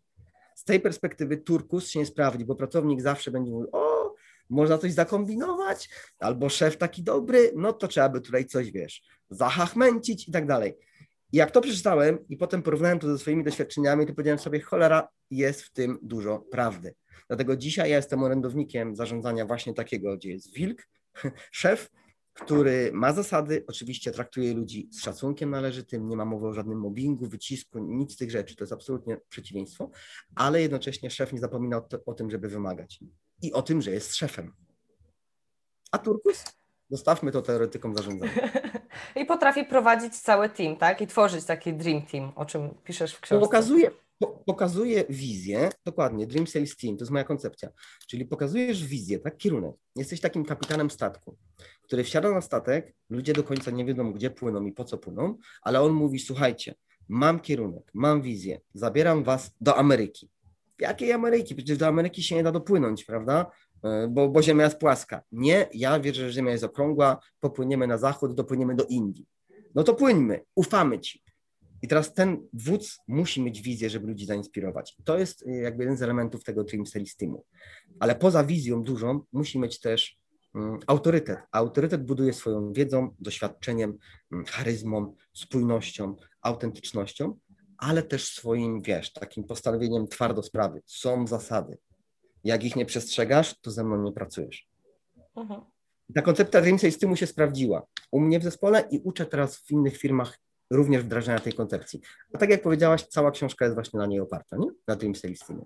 Z 0.54 0.64
tej 0.64 0.80
perspektywy 0.80 1.36
turkus 1.36 1.88
się 1.88 1.98
nie 1.98 2.06
sprawdzi, 2.06 2.44
bo 2.44 2.54
pracownik 2.54 3.00
zawsze 3.00 3.30
będzie 3.30 3.52
mówił, 3.52 3.68
o, 3.72 4.14
można 4.50 4.78
coś 4.78 4.92
zakombinować, 4.92 5.90
albo 6.18 6.48
szef 6.48 6.76
taki 6.76 7.02
dobry, 7.02 7.52
no 7.56 7.72
to 7.72 7.88
trzeba 7.88 8.08
by 8.08 8.20
tutaj 8.20 8.44
coś, 8.44 8.70
wiesz, 8.70 9.02
zahachmęcić 9.30 10.28
i 10.28 10.32
tak 10.32 10.46
dalej. 10.46 10.74
I 11.32 11.36
jak 11.36 11.50
to 11.50 11.60
przeczytałem 11.60 12.28
i 12.28 12.36
potem 12.36 12.62
porównałem 12.62 12.98
to 12.98 13.06
ze 13.06 13.18
swoimi 13.18 13.44
doświadczeniami, 13.44 14.06
to 14.06 14.14
powiedziałem 14.14 14.38
sobie, 14.38 14.60
cholera, 14.60 15.08
jest 15.30 15.62
w 15.62 15.72
tym 15.72 15.98
dużo 16.02 16.38
prawdy. 16.38 16.94
Dlatego 17.28 17.56
dzisiaj 17.56 17.90
ja 17.90 17.96
jestem 17.96 18.22
orędownikiem 18.22 18.96
zarządzania 18.96 19.46
właśnie 19.46 19.74
takiego, 19.74 20.16
gdzie 20.16 20.30
jest 20.30 20.54
wilk, 20.54 20.88
szef, 21.50 21.90
który 22.32 22.90
ma 22.92 23.12
zasady, 23.12 23.64
oczywiście 23.66 24.10
traktuje 24.10 24.54
ludzi 24.54 24.88
z 24.92 25.02
szacunkiem 25.02 25.50
należytym, 25.50 26.08
nie 26.08 26.16
ma 26.16 26.24
mowy 26.24 26.46
o 26.46 26.54
żadnym 26.54 26.78
mobbingu, 26.78 27.26
wycisku, 27.26 27.78
nic 27.78 28.12
z 28.12 28.16
tych 28.16 28.30
rzeczy, 28.30 28.56
to 28.56 28.64
jest 28.64 28.72
absolutnie 28.72 29.20
przeciwieństwo, 29.28 29.90
ale 30.34 30.62
jednocześnie 30.62 31.10
szef 31.10 31.32
nie 31.32 31.38
zapomina 31.38 31.76
o, 31.76 31.80
to, 31.80 31.98
o 32.06 32.14
tym, 32.14 32.30
żeby 32.30 32.48
wymagać 32.48 33.00
i 33.42 33.52
o 33.52 33.62
tym, 33.62 33.82
że 33.82 33.90
jest 33.90 34.14
szefem. 34.14 34.52
A 35.92 35.98
Turkus? 35.98 36.44
Zostawmy 36.90 37.32
to 37.32 37.42
teoretykom 37.42 37.96
zarządzania. 37.96 38.32
I 39.20 39.24
potrafi 39.24 39.64
prowadzić 39.64 40.16
cały 40.18 40.48
team, 40.48 40.76
tak? 40.76 41.00
I 41.00 41.06
tworzyć 41.06 41.44
taki 41.44 41.72
dream 41.72 42.02
team, 42.02 42.32
o 42.36 42.44
czym 42.44 42.74
piszesz 42.84 43.14
w 43.14 43.20
książce. 43.20 43.46
Pokazuje, 43.46 43.90
pokazuje 44.46 45.04
wizję, 45.08 45.70
dokładnie, 45.84 46.26
Dream 46.26 46.46
Sales 46.46 46.76
Team, 46.76 46.96
to 46.96 47.02
jest 47.02 47.12
moja 47.12 47.24
koncepcja, 47.24 47.68
czyli 48.08 48.26
pokazujesz 48.26 48.84
wizję, 48.84 49.18
tak, 49.18 49.36
kierunek. 49.36 49.74
Jesteś 49.96 50.20
takim 50.20 50.44
kapitanem 50.44 50.90
statku, 50.90 51.36
który 51.82 52.04
wsiada 52.04 52.30
na 52.30 52.40
statek, 52.40 52.94
ludzie 53.10 53.32
do 53.32 53.42
końca 53.42 53.70
nie 53.70 53.84
wiedzą, 53.84 54.12
gdzie 54.12 54.30
płyną 54.30 54.66
i 54.66 54.72
po 54.72 54.84
co 54.84 54.98
płyną, 54.98 55.36
ale 55.62 55.80
on 55.80 55.92
mówi, 55.92 56.18
słuchajcie, 56.18 56.74
mam 57.08 57.40
kierunek, 57.40 57.90
mam 57.94 58.22
wizję, 58.22 58.60
zabieram 58.74 59.24
was 59.24 59.50
do 59.60 59.76
Ameryki. 59.76 60.30
Jakiej 60.80 61.12
Ameryki? 61.12 61.54
Przecież 61.54 61.78
do 61.78 61.86
Ameryki 61.86 62.22
się 62.22 62.34
nie 62.34 62.42
da 62.42 62.52
dopłynąć, 62.52 63.04
prawda? 63.04 63.50
E, 63.84 64.08
bo, 64.08 64.28
bo 64.28 64.42
Ziemia 64.42 64.64
jest 64.64 64.78
płaska. 64.78 65.22
Nie, 65.32 65.68
ja 65.74 66.00
wierzę, 66.00 66.26
że 66.26 66.32
Ziemia 66.32 66.52
jest 66.52 66.64
okrągła, 66.64 67.20
popłyniemy 67.40 67.86
na 67.86 67.98
zachód, 67.98 68.34
dopłyniemy 68.34 68.74
do 68.74 68.84
Indii. 68.84 69.26
No 69.74 69.84
to 69.84 69.94
płyńmy, 69.94 70.44
ufamy 70.54 71.00
ci. 71.00 71.22
I 71.82 71.88
teraz 71.88 72.14
ten 72.14 72.48
wódz 72.52 72.98
musi 73.08 73.42
mieć 73.42 73.62
wizję, 73.62 73.90
żeby 73.90 74.06
ludzi 74.06 74.26
zainspirować. 74.26 74.96
To 75.04 75.18
jest 75.18 75.42
y, 75.42 75.50
jakby 75.50 75.82
jeden 75.82 75.96
z 75.96 76.02
elementów 76.02 76.44
tego 76.44 76.64
Dream 76.64 76.86
Series 76.86 77.16
Teamu. 77.16 77.44
Ale 78.00 78.14
poza 78.14 78.44
wizją 78.44 78.82
dużą 78.82 79.20
musi 79.32 79.58
mieć 79.58 79.80
też 79.80 80.18
um, 80.54 80.78
autorytet. 80.86 81.38
A 81.52 81.58
autorytet 81.58 82.04
buduje 82.04 82.32
swoją 82.32 82.72
wiedzą, 82.72 83.14
doświadczeniem, 83.20 83.98
um, 84.32 84.44
charyzmą, 84.44 85.14
spójnością, 85.32 86.16
autentycznością, 86.42 87.38
ale 87.78 88.02
też 88.02 88.24
swoim, 88.24 88.82
wiesz, 88.82 89.12
takim 89.12 89.44
postanowieniem 89.44 90.08
twardo 90.08 90.42
sprawy. 90.42 90.82
Są 90.86 91.26
zasady. 91.26 91.78
Jak 92.44 92.64
ich 92.64 92.76
nie 92.76 92.86
przestrzegasz, 92.86 93.54
to 93.60 93.70
ze 93.70 93.84
mną 93.84 94.02
nie 94.02 94.12
pracujesz. 94.12 94.68
Mhm. 95.36 95.60
Ta 96.14 96.22
koncepcja 96.22 96.60
Dream 96.60 96.78
Series 96.78 96.98
Teamu 96.98 97.16
się 97.16 97.26
sprawdziła 97.26 97.86
u 98.10 98.20
mnie 98.20 98.40
w 98.40 98.42
zespole 98.42 98.84
i 98.90 98.98
uczę 99.04 99.26
teraz 99.26 99.56
w 99.56 99.70
innych 99.70 99.96
firmach 99.96 100.38
również 100.70 101.02
wdrażania 101.02 101.38
tej 101.38 101.52
koncepcji. 101.52 102.00
A 102.34 102.38
tak 102.38 102.50
jak 102.50 102.62
powiedziałaś, 102.62 103.02
cała 103.02 103.30
książka 103.30 103.64
jest 103.64 103.74
właśnie 103.74 103.98
na 103.98 104.06
niej 104.06 104.20
oparta, 104.20 104.56
nie? 104.56 104.66
na 104.86 104.96
Dream 104.96 105.14
Sales 105.14 105.38
Teamie. 105.38 105.64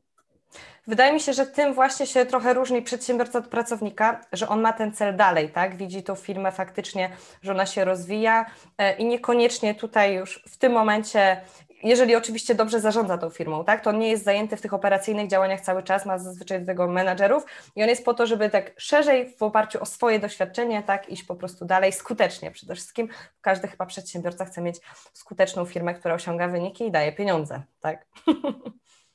Wydaje 0.86 1.12
mi 1.12 1.20
się, 1.20 1.32
że 1.32 1.46
tym 1.46 1.74
właśnie 1.74 2.06
się 2.06 2.26
trochę 2.26 2.54
różni 2.54 2.82
przedsiębiorca 2.82 3.38
od 3.38 3.46
pracownika, 3.46 4.20
że 4.32 4.48
on 4.48 4.60
ma 4.60 4.72
ten 4.72 4.92
cel 4.92 5.16
dalej, 5.16 5.48
tak? 5.48 5.76
Widzi 5.76 6.02
tą 6.02 6.14
firmę 6.14 6.52
faktycznie, 6.52 7.10
że 7.42 7.52
ona 7.52 7.66
się 7.66 7.84
rozwija 7.84 8.46
e, 8.78 8.96
i 8.96 9.04
niekoniecznie 9.04 9.74
tutaj 9.74 10.14
już 10.14 10.44
w 10.48 10.56
tym 10.56 10.72
momencie 10.72 11.40
jeżeli 11.84 12.16
oczywiście 12.16 12.54
dobrze 12.54 12.80
zarządza 12.80 13.18
tą 13.18 13.30
firmą, 13.30 13.64
tak, 13.64 13.84
to 13.84 13.90
on 13.90 13.98
nie 13.98 14.10
jest 14.10 14.24
zajęty 14.24 14.56
w 14.56 14.60
tych 14.60 14.74
operacyjnych 14.74 15.28
działaniach 15.28 15.60
cały 15.60 15.82
czas, 15.82 16.06
ma 16.06 16.18
zazwyczaj 16.18 16.60
do 16.60 16.66
tego 16.66 16.88
menadżerów 16.88 17.44
i 17.76 17.82
on 17.82 17.88
jest 17.88 18.04
po 18.04 18.14
to, 18.14 18.26
żeby 18.26 18.50
tak 18.50 18.72
szerzej 18.76 19.34
w 19.36 19.42
oparciu 19.42 19.82
o 19.82 19.86
swoje 19.86 20.18
doświadczenie, 20.18 20.82
tak, 20.82 21.08
iść 21.08 21.22
po 21.22 21.36
prostu 21.36 21.64
dalej 21.64 21.92
skutecznie 21.92 22.50
przede 22.50 22.74
wszystkim. 22.74 23.08
Każdy 23.40 23.68
chyba 23.68 23.86
przedsiębiorca 23.86 24.44
chce 24.44 24.62
mieć 24.62 24.76
skuteczną 25.12 25.64
firmę, 25.64 25.94
która 25.94 26.14
osiąga 26.14 26.48
wyniki 26.48 26.84
i 26.86 26.90
daje 26.90 27.12
pieniądze, 27.12 27.62
tak. 27.80 28.06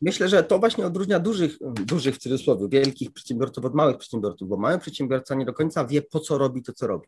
Myślę, 0.02 0.30
że 0.30 0.44
to 0.44 0.60
właśnie 0.60 0.86
odróżnia 0.86 1.20
dużych, 1.20 1.58
dużych 1.86 2.16
w 2.16 2.18
cudzysłowie, 2.18 2.68
wielkich 2.70 3.12
przedsiębiorców 3.12 3.66
od 3.66 3.76
małych 3.76 3.98
przedsiębiorców, 3.98 4.50
bo 4.50 4.58
mały 4.58 4.80
przedsiębiorca 4.80 5.36
nie 5.36 5.46
do 5.46 5.54
końca 5.54 5.86
wie, 5.86 6.02
po 6.02 6.20
co 6.20 6.38
robi 6.38 6.64
to, 6.64 6.74
co 6.74 6.88
robi. 6.88 7.08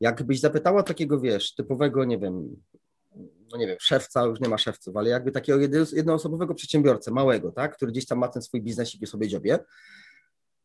Jakbyś 0.00 0.40
zapytała 0.40 0.82
takiego, 0.82 1.20
wiesz, 1.20 1.54
typowego, 1.54 2.04
nie 2.04 2.18
wiem, 2.18 2.56
no 3.52 3.58
nie 3.58 3.66
wiem, 3.66 3.76
szewca, 3.80 4.24
już 4.24 4.40
nie 4.40 4.48
ma 4.48 4.58
szewców, 4.58 4.96
ale 4.96 5.10
jakby 5.10 5.32
takiego 5.32 5.58
jednoosobowego 5.92 6.54
przedsiębiorcę, 6.54 7.10
małego, 7.10 7.52
tak, 7.52 7.76
który 7.76 7.92
gdzieś 7.92 8.06
tam 8.06 8.18
ma 8.18 8.28
ten 8.28 8.42
swój 8.42 8.62
biznesik 8.62 9.02
i 9.02 9.06
sobie 9.06 9.28
dziobie, 9.28 9.58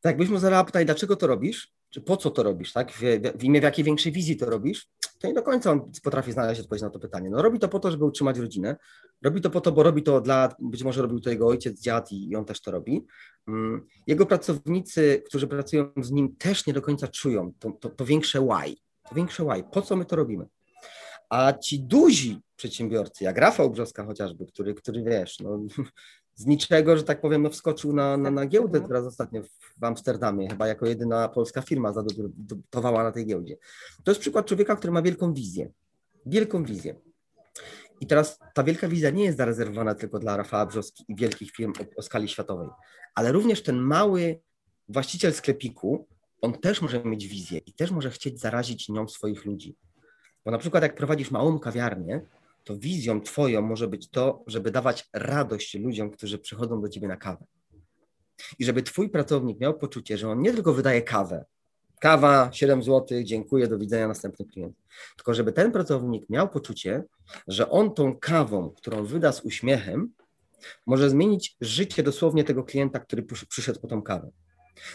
tak 0.02 0.12
jakbyś 0.12 0.30
mu 0.30 0.40
zadała 0.40 0.64
pytanie, 0.64 0.86
dlaczego 0.86 1.16
to 1.16 1.28
robisz, 1.28 1.74
czy 1.90 2.02
po 2.02 2.18
co 2.18 2.32
to 2.32 2.44
robisz, 2.44 2.74
tak, 2.74 2.92
w, 2.92 3.02
w 3.36 3.44
imię 3.44 3.60
w 3.60 3.64
jakiej 3.64 3.86
większej 3.86 4.12
wizji 4.12 4.38
to 4.38 4.50
robisz, 4.50 4.90
to 5.20 5.28
nie 5.28 5.34
do 5.34 5.44
końca 5.44 5.72
on 5.72 5.92
potrafi 6.04 6.32
znaleźć 6.32 6.62
odpowiedź 6.62 6.82
na 6.82 6.90
to 6.90 7.00
pytanie. 7.00 7.30
No 7.30 7.42
robi 7.42 7.60
to 7.60 7.70
po 7.70 7.80
to, 7.80 7.92
żeby 7.92 8.06
utrzymać 8.06 8.38
rodzinę, 8.38 8.76
robi 9.22 9.42
to 9.42 9.50
po 9.50 9.62
to, 9.62 9.72
bo 9.72 9.84
robi 9.84 10.04
to 10.04 10.22
dla, 10.22 10.56
być 10.60 10.84
może 10.84 11.02
robił 11.02 11.20
to 11.20 11.30
jego 11.30 11.48
ojciec, 11.48 11.82
dziad 11.82 12.12
i, 12.12 12.30
i 12.30 12.36
on 12.36 12.46
też 12.46 12.62
to 12.62 12.72
robi. 12.72 13.06
Mm, 13.48 13.88
jego 14.08 14.26
pracownicy, 14.26 15.24
którzy 15.26 15.48
pracują 15.48 15.92
z 15.98 16.12
nim 16.12 16.36
też 16.36 16.68
nie 16.68 16.74
do 16.74 16.82
końca 16.82 17.08
czują 17.08 17.54
to, 17.60 17.72
to, 17.72 17.90
to 17.90 18.06
większe 18.06 18.40
why, 18.40 18.76
to 19.10 19.16
większe 19.16 19.44
why, 19.44 19.64
po 19.72 19.82
co 19.82 19.96
my 19.96 20.06
to 20.06 20.16
robimy. 20.16 20.46
A 21.30 21.54
ci 21.54 21.80
duzi 21.80 22.42
przedsiębiorcy, 22.62 23.24
jak 23.24 23.38
Rafał 23.38 23.70
Brzoska 23.70 24.06
chociażby, 24.06 24.46
który, 24.46 24.74
który 24.74 25.04
wiesz, 25.04 25.40
no, 25.40 25.60
z 26.42 26.46
niczego, 26.46 26.98
że 26.98 27.04
tak 27.04 27.22
powiem, 27.22 27.42
no, 27.42 27.50
wskoczył 27.50 27.94
na, 27.94 28.18
na, 28.18 28.32
na 28.32 28.46
giełdę 28.46 28.78
mhm. 28.78 28.88
teraz 28.88 29.06
ostatnio 29.06 29.42
w 29.78 29.84
Amsterdamie, 29.84 30.50
chyba 30.50 30.68
jako 30.68 30.86
jedyna 30.86 31.28
polska 31.28 31.62
firma 31.62 31.94
zadebiutowała 31.94 33.04
na 33.04 33.12
tej 33.12 33.26
giełdzie. 33.26 33.58
To 34.04 34.12
jest 34.12 34.22
przykład 34.22 34.46
człowieka, 34.46 34.76
który 34.76 34.94
ma 34.94 35.02
wielką 35.02 35.34
wizję. 35.34 35.72
Wielką 36.26 36.64
wizję. 36.64 36.96
I 38.00 38.08
teraz 38.08 38.40
ta 38.54 38.64
wielka 38.64 38.88
wizja 38.88 39.10
nie 39.10 39.24
jest 39.24 39.38
zarezerwowana 39.38 39.96
tylko 39.96 40.20
dla 40.20 40.38
Rafała 40.38 40.66
Brzoski 40.66 41.06
i 41.08 41.16
wielkich 41.16 41.52
firm 41.52 41.74
o, 41.80 42.00
o 42.00 42.02
skali 42.02 42.28
światowej, 42.28 42.70
ale 43.16 43.32
również 43.32 43.64
ten 43.64 43.78
mały 43.78 44.40
właściciel 44.90 45.34
sklepiku, 45.34 46.08
on 46.42 46.54
też 46.54 46.82
może 46.82 47.04
mieć 47.04 47.28
wizję 47.28 47.58
i 47.66 47.74
też 47.74 47.92
może 47.92 48.10
chcieć 48.10 48.40
zarazić 48.40 48.90
nią 48.90 49.08
swoich 49.08 49.46
ludzi. 49.46 49.76
Bo 50.46 50.52
na 50.52 50.58
przykład 50.58 50.84
jak 50.84 50.96
prowadzisz 50.96 51.32
małą 51.32 51.60
kawiarnię, 51.60 52.22
to 52.64 52.78
wizją 52.78 53.22
twoją 53.22 53.62
może 53.62 53.88
być 53.88 54.10
to, 54.10 54.44
żeby 54.48 54.72
dawać 54.72 55.10
radość 55.14 55.74
ludziom, 55.74 56.12
którzy 56.12 56.38
przychodzą 56.38 56.82
do 56.82 56.90
ciebie 56.90 57.08
na 57.08 57.18
kawę. 57.18 57.46
I 58.60 58.66
żeby 58.66 58.84
twój 58.84 59.10
pracownik 59.10 59.60
miał 59.60 59.78
poczucie, 59.78 60.18
że 60.18 60.30
on 60.30 60.42
nie 60.42 60.54
tylko 60.54 60.74
wydaje 60.74 61.02
kawę, 61.02 61.46
kawa 62.00 62.50
7 62.54 62.84
zł, 62.84 63.24
dziękuję, 63.24 63.68
do 63.68 63.78
widzenia, 63.78 64.08
następny 64.08 64.46
klient. 64.46 64.78
Tylko 65.16 65.34
żeby 65.34 65.52
ten 65.52 65.72
pracownik 65.72 66.30
miał 66.30 66.50
poczucie, 66.50 67.04
że 67.48 67.70
on 67.70 67.94
tą 67.94 68.18
kawą, 68.18 68.70
którą 68.70 69.06
wyda 69.06 69.32
z 69.32 69.42
uśmiechem, 69.42 70.14
może 70.86 71.10
zmienić 71.10 71.56
życie 71.62 72.04
dosłownie 72.04 72.44
tego 72.44 72.64
klienta, 72.64 73.00
który 73.00 73.24
przyszedł 73.24 73.80
po 73.80 73.88
tą 73.88 74.02
kawę. 74.02 74.32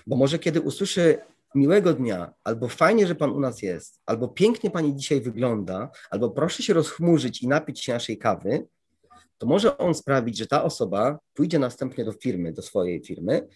Bo 0.06 0.16
może 0.16 0.38
kiedy 0.38 0.60
usłyszy 0.60 1.18
miłego 1.56 1.92
dnia, 1.92 2.32
albo 2.44 2.68
fajnie, 2.68 3.06
że 3.06 3.14
Pan 3.14 3.30
u 3.30 3.40
nas 3.40 3.62
jest, 3.62 4.00
albo 4.06 4.28
pięknie 4.28 4.70
Pani 4.70 4.96
dzisiaj 4.96 5.20
wygląda, 5.20 5.90
albo 6.10 6.30
proszę 6.30 6.62
się 6.62 6.74
rozchmurzyć 6.74 7.42
i 7.42 7.48
napić 7.48 7.84
się 7.84 7.92
naszej 7.92 8.18
kawy, 8.18 8.66
to 9.38 9.46
może 9.46 9.78
on 9.78 9.94
sprawić, 9.94 10.38
że 10.38 10.46
ta 10.46 10.64
osoba 10.64 11.18
pójdzie 11.34 11.58
następnie 11.58 12.04
do 12.04 12.12
firmy, 12.12 12.52
do 12.52 12.62
swojej 12.62 13.04
firmy 13.04 13.48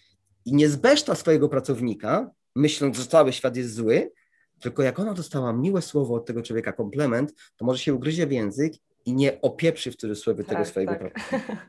i 0.45 0.53
nie 0.53 0.69
zbeszta 0.69 1.15
swojego 1.15 1.49
pracownika, 1.49 2.31
myśląc, 2.55 2.97
że 2.97 3.05
cały 3.05 3.33
świat 3.33 3.55
jest 3.55 3.73
zły, 3.73 4.11
tylko 4.59 4.83
jak 4.83 4.99
ona 4.99 5.13
dostała 5.13 5.53
miłe 5.53 5.81
słowo 5.81 6.15
od 6.15 6.25
tego 6.25 6.41
człowieka, 6.41 6.71
komplement, 6.71 7.33
to 7.57 7.65
może 7.65 7.79
się 7.79 7.93
ugryzie 7.93 8.27
w 8.27 8.31
język 8.31 8.73
i 9.05 9.13
nie 9.13 9.41
opieprzy 9.41 9.91
w 9.91 9.95
cudzysłowie 9.95 10.43
tak, 10.43 10.53
tego 10.53 10.65
swojego 10.65 10.91
tak. 10.91 10.99
pracownika. 10.99 11.65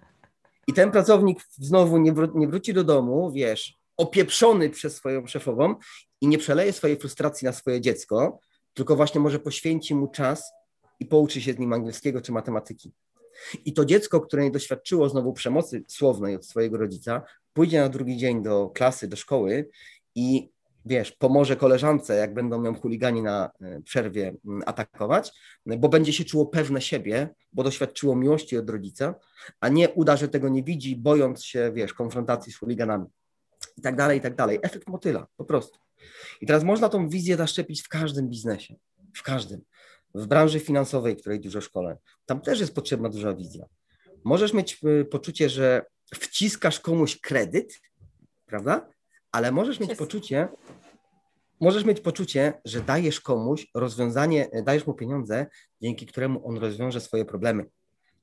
I 0.69 0.73
ten 0.73 0.91
pracownik 0.91 1.41
znowu 1.51 1.99
nie, 1.99 2.13
wró- 2.13 2.35
nie 2.35 2.49
wróci 2.49 2.75
do 2.75 2.85
domu, 2.85 3.33
wiesz, 3.33 3.79
opieprzony 3.97 4.71
przez 4.71 4.97
swoją 4.97 5.27
szefową 5.27 5.75
i 6.23 6.29
nie 6.29 6.39
przeleje 6.39 6.73
swojej 6.73 6.97
frustracji 6.97 7.45
na 7.47 7.53
swoje 7.53 7.81
dziecko, 7.81 8.39
tylko 8.75 8.97
właśnie 8.97 9.21
może 9.21 9.39
poświęci 9.39 9.95
mu 9.95 10.09
czas 10.09 10.53
i 11.01 11.07
pouczy 11.07 11.41
się 11.41 11.53
z 11.53 11.59
nim 11.59 11.73
angielskiego 11.73 12.21
czy 12.21 12.33
matematyki. 12.33 12.93
I 13.65 13.73
to 13.73 13.85
dziecko, 13.85 14.21
które 14.21 14.43
nie 14.43 14.51
doświadczyło 14.51 15.09
znowu 15.09 15.33
przemocy 15.33 15.85
słownej 15.89 16.37
od 16.37 16.47
swojego 16.47 16.79
rodzica, 16.79 17.23
pójdzie 17.53 17.81
na 17.81 17.89
drugi 17.89 18.17
dzień 18.17 18.43
do 18.43 18.71
klasy, 18.75 19.09
do 19.09 19.17
szkoły 19.17 19.69
i 20.15 20.51
wiesz, 20.87 21.13
pomoże 21.13 21.57
koleżance, 21.57 22.17
jak 22.17 22.35
będą 22.35 22.65
ją 22.65 22.75
chuligani 22.75 23.23
na 23.23 23.51
e, 23.61 23.81
przerwie 23.81 24.35
atakować, 24.67 25.33
bo 25.67 25.89
będzie 25.89 26.13
się 26.13 26.25
czuło 26.25 26.47
pewne 26.47 26.81
siebie, 26.81 27.29
bo 27.53 27.63
doświadczyło 27.63 28.17
miłości 28.17 28.59
od 28.59 28.71
rodzica, 28.71 29.15
a 29.61 29.69
nie 29.69 29.91
uda, 29.91 30.17
że 30.17 30.29
tego 30.29 30.49
nie 30.49 30.63
widzi, 30.63 30.97
bojąc 30.97 31.45
się, 31.45 31.73
wiesz, 31.75 31.95
konfrontacji 31.95 32.53
z 32.53 32.59
chuliganami 32.59 33.07
i 33.77 33.83
tak 33.83 33.97
dalej, 33.97 34.19
i 34.19 34.21
tak 34.21 34.37
dalej. 34.37 34.59
Efekt 34.63 34.89
motyla, 34.89 35.27
po 35.37 35.45
prostu. 35.45 35.79
I 36.41 36.47
teraz 36.47 36.65
można 36.65 36.89
tą 36.89 37.09
wizję 37.09 37.37
zaszczepić 37.37 37.83
w 37.83 37.89
każdym 37.89 38.29
biznesie, 38.29 38.75
w 39.15 39.23
każdym. 39.23 39.61
W 40.15 40.27
branży 40.27 40.61
finansowej, 40.61 41.17
której 41.17 41.41
dużo 41.41 41.61
szkole, 41.61 41.99
tam 42.27 42.41
też 42.41 42.61
jest 42.61 42.75
potrzebna 42.75 43.09
duża 43.09 43.35
wizja. 43.35 43.67
Możesz 44.25 44.53
mieć 44.53 44.81
y, 44.85 45.05
poczucie, 45.05 45.49
że 45.49 45.85
wciskasz 46.15 46.81
komuś 46.81 47.21
kredyt, 47.21 47.81
prawda? 48.47 48.89
Ale 49.33 49.53
możesz 49.53 49.81
mieć 49.81 49.95
poczucie, 49.95 50.49
możesz 51.61 51.85
mieć 51.85 52.01
poczucie, 52.01 52.53
że 52.65 52.81
dajesz 52.81 53.21
komuś 53.21 53.67
rozwiązanie, 53.75 54.49
dajesz 54.65 54.87
mu 54.87 54.95
pieniądze, 54.95 55.47
dzięki 55.83 56.07
któremu 56.07 56.47
on 56.47 56.57
rozwiąże 56.57 57.01
swoje 57.01 57.25
problemy. 57.25 57.67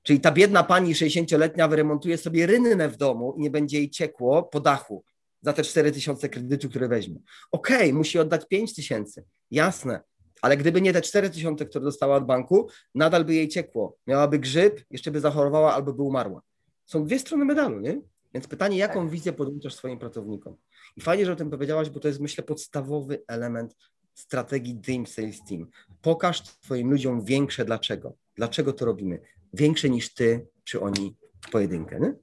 Czyli 0.03 0.19
ta 0.19 0.31
biedna 0.31 0.63
pani 0.63 0.93
60-letnia 0.93 1.67
wyremontuje 1.67 2.17
sobie 2.17 2.45
rynnę 2.45 2.89
w 2.89 2.97
domu 2.97 3.33
i 3.37 3.41
nie 3.41 3.49
będzie 3.49 3.77
jej 3.77 3.89
ciekło 3.89 4.43
po 4.43 4.59
dachu 4.59 5.03
za 5.41 5.53
te 5.53 5.63
4 5.63 5.91
tysiące 5.91 6.29
kredytu, 6.29 6.69
które 6.69 6.87
weźmie. 6.87 7.19
Okej, 7.51 7.77
okay, 7.77 7.93
musi 7.93 8.19
oddać 8.19 8.47
5 8.47 8.75
tysięcy, 8.75 9.25
jasne, 9.51 10.01
ale 10.41 10.57
gdyby 10.57 10.81
nie 10.81 10.93
te 10.93 11.01
4 11.01 11.29
tysiące, 11.29 11.65
które 11.65 11.85
dostała 11.85 12.15
od 12.15 12.25
banku, 12.25 12.69
nadal 12.95 13.25
by 13.25 13.33
jej 13.33 13.47
ciekło. 13.47 13.97
Miałaby 14.07 14.39
grzyb, 14.39 14.81
jeszcze 14.89 15.11
by 15.11 15.19
zachorowała 15.19 15.73
albo 15.73 15.93
by 15.93 16.01
umarła. 16.01 16.41
Są 16.85 17.05
dwie 17.05 17.19
strony 17.19 17.45
medalu, 17.45 17.79
nie? 17.79 18.01
Więc 18.33 18.47
pytanie, 18.47 18.77
jaką 18.77 19.01
tak. 19.01 19.09
wizję 19.09 19.33
podłączasz 19.33 19.75
swoim 19.75 19.99
pracownikom? 19.99 20.55
I 20.95 21.01
fajnie, 21.01 21.25
że 21.25 21.31
o 21.31 21.35
tym 21.35 21.49
powiedziałaś, 21.49 21.89
bo 21.89 21.99
to 21.99 22.07
jest, 22.07 22.19
myślę, 22.19 22.43
podstawowy 22.43 23.23
element 23.27 23.75
strategii 24.13 24.75
Dream 24.75 25.07
Sales 25.07 25.39
Team. 25.49 25.67
Pokaż 26.01 26.43
Twoim 26.43 26.91
ludziom 26.91 27.25
większe 27.25 27.65
dlaczego. 27.65 28.13
Dlaczego 28.35 28.73
to 28.73 28.85
robimy? 28.85 29.19
Większe 29.53 29.89
niż 29.89 30.13
Ty 30.13 30.47
czy 30.63 30.81
oni 30.81 31.15
w 31.41 31.49
pojedynkę, 31.51 31.99
nie? 31.99 32.13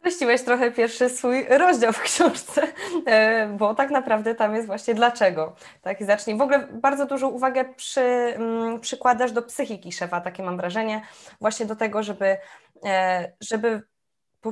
Streściłeś 0.00 0.42
trochę 0.42 0.70
pierwszy 0.70 1.08
swój 1.08 1.46
rozdział 1.48 1.92
w 1.92 2.02
książce, 2.02 2.62
e, 3.06 3.46
bo 3.46 3.74
tak 3.74 3.90
naprawdę 3.90 4.34
tam 4.34 4.54
jest 4.54 4.66
właśnie 4.66 4.94
dlaczego. 4.94 5.56
Tak, 5.82 6.04
zacznij. 6.04 6.36
W 6.36 6.40
ogóle 6.40 6.68
bardzo 6.72 7.06
dużą 7.06 7.28
uwagę 7.28 7.64
przy, 7.74 8.00
mm, 8.00 8.80
przykładasz 8.80 9.32
do 9.32 9.42
psychiki 9.42 9.92
szefa, 9.92 10.20
takie 10.20 10.42
mam 10.42 10.56
wrażenie, 10.56 11.02
właśnie 11.40 11.66
do 11.66 11.76
tego, 11.76 12.02
żeby, 12.02 12.36
e, 12.84 13.32
żeby 13.40 13.82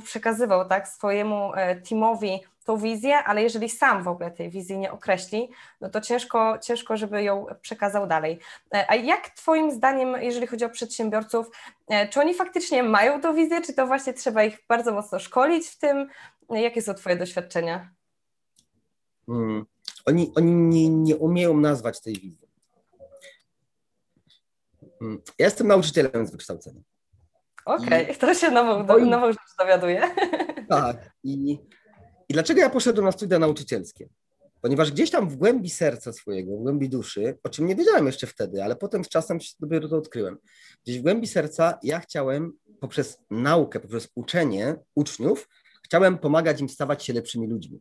przekazywał 0.05 0.69
tak 0.69 0.89
swojemu 0.89 1.55
e, 1.55 1.81
teamowi 1.81 2.41
tą 2.65 2.77
wizję, 2.77 3.17
ale 3.17 3.43
jeżeli 3.43 3.69
sam 3.69 4.03
w 4.03 4.09
ogóle 4.09 4.31
tej 4.31 4.51
wizji 4.51 4.79
nie 4.79 4.93
określi, 4.93 5.51
no 5.81 5.89
to 5.89 6.01
ciężko, 6.01 6.59
ciężko, 6.59 6.97
żeby 6.97 7.23
ją 7.23 7.47
przekazał 7.61 8.07
dalej. 8.07 8.39
A 8.89 8.95
jak 8.95 9.29
Twoim 9.29 9.71
zdaniem, 9.71 10.15
jeżeli 10.21 10.47
chodzi 10.47 10.65
o 10.65 10.71
przedsiębiorców, 10.71 11.51
czy 12.11 12.21
oni 12.21 12.35
faktycznie 12.35 12.83
mają 12.83 13.21
tą 13.21 13.35
wizję, 13.35 13.63
czy 13.63 13.75
to 13.75 13.87
właśnie 13.87 14.13
trzeba 14.15 14.45
ich 14.45 14.59
bardzo 14.69 14.93
mocno 14.93 15.19
szkolić 15.19 15.67
w 15.67 15.79
tym? 15.79 16.09
Jakie 16.51 16.83
są 16.83 16.95
Twoje 16.95 17.17
doświadczenia? 17.17 17.91
Hmm. 19.27 19.67
Oni, 20.07 20.33
oni 20.37 20.53
nie, 20.53 20.89
nie 20.89 21.17
umieją 21.17 21.57
nazwać 21.57 22.01
tej 22.01 22.15
wizji. 22.15 22.49
Hmm. 24.99 25.23
Ja 25.39 25.47
jestem 25.47 25.67
nauczycielem 25.67 26.27
z 26.27 26.31
wykształcenia. 26.31 26.81
Okej, 27.69 28.05
okay. 28.05 28.17
to 28.17 28.35
się 28.35 28.51
nową, 28.51 28.87
do, 28.87 28.99
nową 28.99 29.33
rzecz 29.33 29.57
dowiaduje. 29.59 30.03
Tak. 30.69 31.11
I, 31.25 31.59
I 32.29 32.35
dlaczego 32.35 32.61
ja 32.61 32.71
poszedłem 32.71 33.05
na 33.05 33.13
studia 33.13 33.39
nauczycielskie? 33.39 34.09
Ponieważ 34.61 34.93
gdzieś 34.93 35.11
tam 35.11 35.29
w 35.29 35.37
głębi 35.37 35.71
serca 35.71 36.13
swojego, 36.13 36.57
w 36.57 36.63
głębi 36.63 36.89
duszy, 36.89 37.39
o 37.45 37.49
czym 37.49 37.67
nie 37.67 37.77
wiedziałem 37.77 38.07
jeszcze 38.07 38.27
wtedy, 38.27 38.65
ale 38.65 38.77
potem 38.77 39.05
z 39.05 39.09
czasem 39.09 39.39
dopiero 39.61 39.89
to 39.89 39.97
odkryłem. 39.97 40.39
Gdzieś 40.85 40.99
w 40.99 41.03
głębi 41.03 41.27
serca 41.27 41.79
ja 41.83 42.01
chciałem 42.01 42.53
poprzez 42.81 43.19
naukę, 43.31 43.81
poprzez 43.81 44.09
uczenie 44.15 44.77
uczniów, 44.95 45.49
chciałem 45.85 46.19
pomagać 46.19 46.61
im 46.61 46.69
stawać 46.69 47.05
się 47.05 47.13
lepszymi 47.13 47.47
ludźmi. 47.47 47.81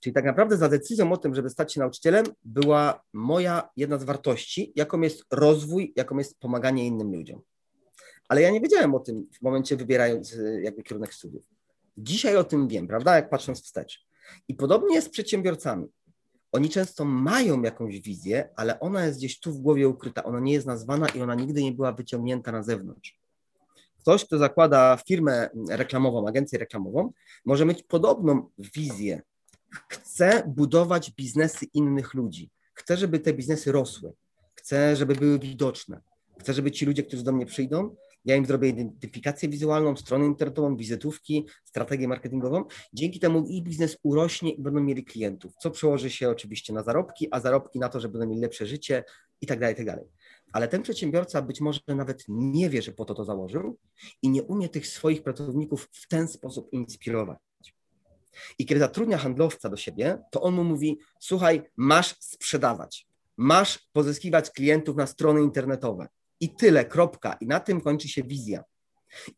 Czyli 0.00 0.14
tak 0.14 0.24
naprawdę 0.24 0.56
za 0.56 0.68
decyzją 0.68 1.12
o 1.12 1.16
tym, 1.16 1.34
żeby 1.34 1.50
stać 1.50 1.74
się 1.74 1.80
nauczycielem, 1.80 2.26
była 2.44 3.02
moja 3.12 3.68
jedna 3.76 3.98
z 3.98 4.04
wartości, 4.04 4.72
jaką 4.76 5.00
jest 5.00 5.24
rozwój, 5.30 5.92
jaką 5.96 6.18
jest 6.18 6.38
pomaganie 6.38 6.86
innym 6.86 7.12
ludziom. 7.12 7.42
Ale 8.32 8.42
ja 8.42 8.50
nie 8.50 8.60
wiedziałem 8.60 8.94
o 8.94 9.00
tym 9.00 9.26
w 9.32 9.42
momencie 9.42 9.76
wybierając 9.76 10.32
y, 10.32 10.60
jakby 10.64 10.82
kierunek 10.82 11.14
studiów. 11.14 11.44
Dzisiaj 11.98 12.36
o 12.36 12.44
tym 12.44 12.68
wiem, 12.68 12.86
prawda, 12.86 13.16
jak 13.16 13.30
patrząc 13.30 13.62
wstecz. 13.62 14.06
I 14.48 14.54
podobnie 14.54 14.94
jest 14.94 15.06
z 15.06 15.10
przedsiębiorcami. 15.10 15.86
Oni 16.52 16.68
często 16.68 17.04
mają 17.04 17.62
jakąś 17.62 18.00
wizję, 18.00 18.48
ale 18.56 18.80
ona 18.80 19.06
jest 19.06 19.18
gdzieś 19.18 19.40
tu 19.40 19.52
w 19.52 19.58
głowie 19.60 19.88
ukryta, 19.88 20.24
ona 20.24 20.40
nie 20.40 20.52
jest 20.52 20.66
nazwana 20.66 21.08
i 21.08 21.20
ona 21.20 21.34
nigdy 21.34 21.62
nie 21.62 21.72
była 21.72 21.92
wyciągnięta 21.92 22.52
na 22.52 22.62
zewnątrz. 22.62 23.18
Ktoś, 23.98 24.24
kto 24.24 24.38
zakłada 24.38 24.98
firmę 25.06 25.50
reklamową, 25.68 26.28
agencję 26.28 26.58
reklamową, 26.58 27.12
może 27.44 27.64
mieć 27.64 27.82
podobną 27.82 28.48
wizję. 28.58 29.22
Chce 29.88 30.42
budować 30.46 31.10
biznesy 31.10 31.66
innych 31.74 32.14
ludzi. 32.14 32.50
Chce, 32.74 32.96
żeby 32.96 33.18
te 33.18 33.32
biznesy 33.32 33.72
rosły. 33.72 34.12
Chce, 34.54 34.96
żeby 34.96 35.14
były 35.14 35.38
widoczne. 35.38 36.00
Chce, 36.38 36.54
żeby 36.54 36.70
ci 36.70 36.86
ludzie, 36.86 37.02
którzy 37.02 37.24
do 37.24 37.32
mnie 37.32 37.46
przyjdą, 37.46 37.94
ja 38.24 38.36
im 38.36 38.46
zrobię 38.46 38.68
identyfikację 38.68 39.48
wizualną, 39.48 39.96
stronę 39.96 40.26
internetową, 40.26 40.76
wizytówki, 40.76 41.46
strategię 41.64 42.08
marketingową. 42.08 42.64
Dzięki 42.92 43.20
temu 43.20 43.46
ich 43.46 43.62
biznes 43.62 43.98
urośnie 44.02 44.50
i 44.50 44.62
będą 44.62 44.80
mieli 44.80 45.04
klientów, 45.04 45.52
co 45.56 45.70
przełoży 45.70 46.10
się 46.10 46.30
oczywiście 46.30 46.72
na 46.72 46.82
zarobki, 46.82 47.28
a 47.30 47.40
zarobki 47.40 47.78
na 47.78 47.88
to, 47.88 48.00
że 48.00 48.08
będą 48.08 48.26
mieli 48.26 48.40
lepsze 48.40 48.66
życie 48.66 49.04
i 49.40 49.46
tak 49.46 49.60
dalej, 49.60 49.74
i 49.74 49.76
tak 49.76 49.86
dalej. 49.86 50.04
Ale 50.52 50.68
ten 50.68 50.82
przedsiębiorca 50.82 51.42
być 51.42 51.60
może 51.60 51.80
nawet 51.86 52.24
nie 52.28 52.70
wie, 52.70 52.82
że 52.82 52.92
po 52.92 53.04
to 53.04 53.14
to 53.14 53.24
założył 53.24 53.78
i 54.22 54.30
nie 54.30 54.42
umie 54.42 54.68
tych 54.68 54.86
swoich 54.86 55.22
pracowników 55.22 55.88
w 55.92 56.08
ten 56.08 56.28
sposób 56.28 56.72
inspirować. 56.72 57.38
I 58.58 58.66
kiedy 58.66 58.80
zatrudnia 58.80 59.18
handlowca 59.18 59.68
do 59.68 59.76
siebie, 59.76 60.18
to 60.30 60.42
on 60.42 60.54
mu 60.54 60.64
mówi: 60.64 60.98
Słuchaj, 61.20 61.62
masz 61.76 62.16
sprzedawać, 62.20 63.06
masz 63.36 63.78
pozyskiwać 63.92 64.50
klientów 64.50 64.96
na 64.96 65.06
strony 65.06 65.42
internetowe 65.42 66.08
i 66.42 66.48
tyle, 66.48 66.84
kropka. 66.84 67.36
I 67.40 67.46
na 67.46 67.60
tym 67.60 67.80
kończy 67.80 68.08
się 68.08 68.22
wizja. 68.22 68.64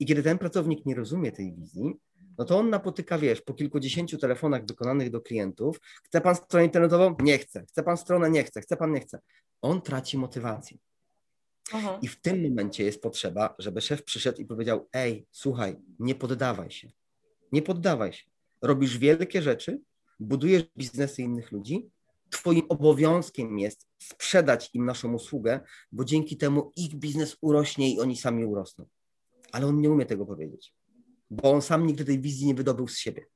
I 0.00 0.06
kiedy 0.06 0.22
ten 0.22 0.38
pracownik 0.38 0.86
nie 0.86 0.94
rozumie 0.94 1.32
tej 1.32 1.54
wizji, 1.54 1.94
no 2.38 2.44
to 2.44 2.58
on 2.58 2.70
napotyka, 2.70 3.18
wiesz, 3.18 3.42
po 3.42 3.54
kilkudziesięciu 3.54 4.18
telefonach 4.18 4.66
wykonanych 4.66 5.10
do 5.10 5.20
klientów, 5.20 5.80
chce 6.04 6.20
pan 6.20 6.34
stronę 6.36 6.64
internetową? 6.64 7.16
Nie 7.22 7.38
chce. 7.38 7.64
Chce 7.68 7.82
pan 7.82 7.96
stronę? 7.96 8.30
Nie 8.30 8.44
chce. 8.44 8.60
Chce 8.60 8.76
pan? 8.76 8.92
Nie 8.92 9.00
chce. 9.00 9.20
On 9.62 9.82
traci 9.82 10.18
motywację. 10.18 10.78
Aha. 11.72 11.98
I 12.02 12.08
w 12.08 12.20
tym 12.20 12.48
momencie 12.48 12.84
jest 12.84 13.02
potrzeba, 13.02 13.54
żeby 13.58 13.80
szef 13.80 14.04
przyszedł 14.04 14.40
i 14.40 14.44
powiedział: 14.44 14.88
Ej, 14.92 15.26
słuchaj, 15.30 15.76
nie 15.98 16.14
poddawaj 16.14 16.70
się. 16.70 16.90
Nie 17.52 17.62
poddawaj 17.62 18.12
się. 18.12 18.24
Robisz 18.62 18.98
wielkie 18.98 19.42
rzeczy, 19.42 19.80
budujesz 20.20 20.62
biznesy 20.76 21.22
innych 21.22 21.52
ludzi, 21.52 21.90
Twoim 22.30 22.62
obowiązkiem 22.68 23.58
jest 23.58 23.86
sprzedać 23.98 24.70
im 24.74 24.84
naszą 24.84 25.12
usługę, 25.12 25.60
bo 25.92 26.04
dzięki 26.04 26.36
temu 26.36 26.72
ich 26.76 26.94
biznes 26.94 27.36
urośnie 27.40 27.94
i 27.94 28.00
oni 28.00 28.16
sami 28.16 28.44
urosną. 28.44 28.86
Ale 29.52 29.66
on 29.66 29.80
nie 29.80 29.90
umie 29.90 30.06
tego 30.06 30.26
powiedzieć, 30.26 30.74
bo 31.30 31.52
on 31.52 31.62
sam 31.62 31.86
nigdy 31.86 32.04
tej 32.04 32.20
wizji 32.20 32.46
nie 32.46 32.54
wydobył 32.54 32.88
z 32.88 32.96
siebie. 32.96 33.26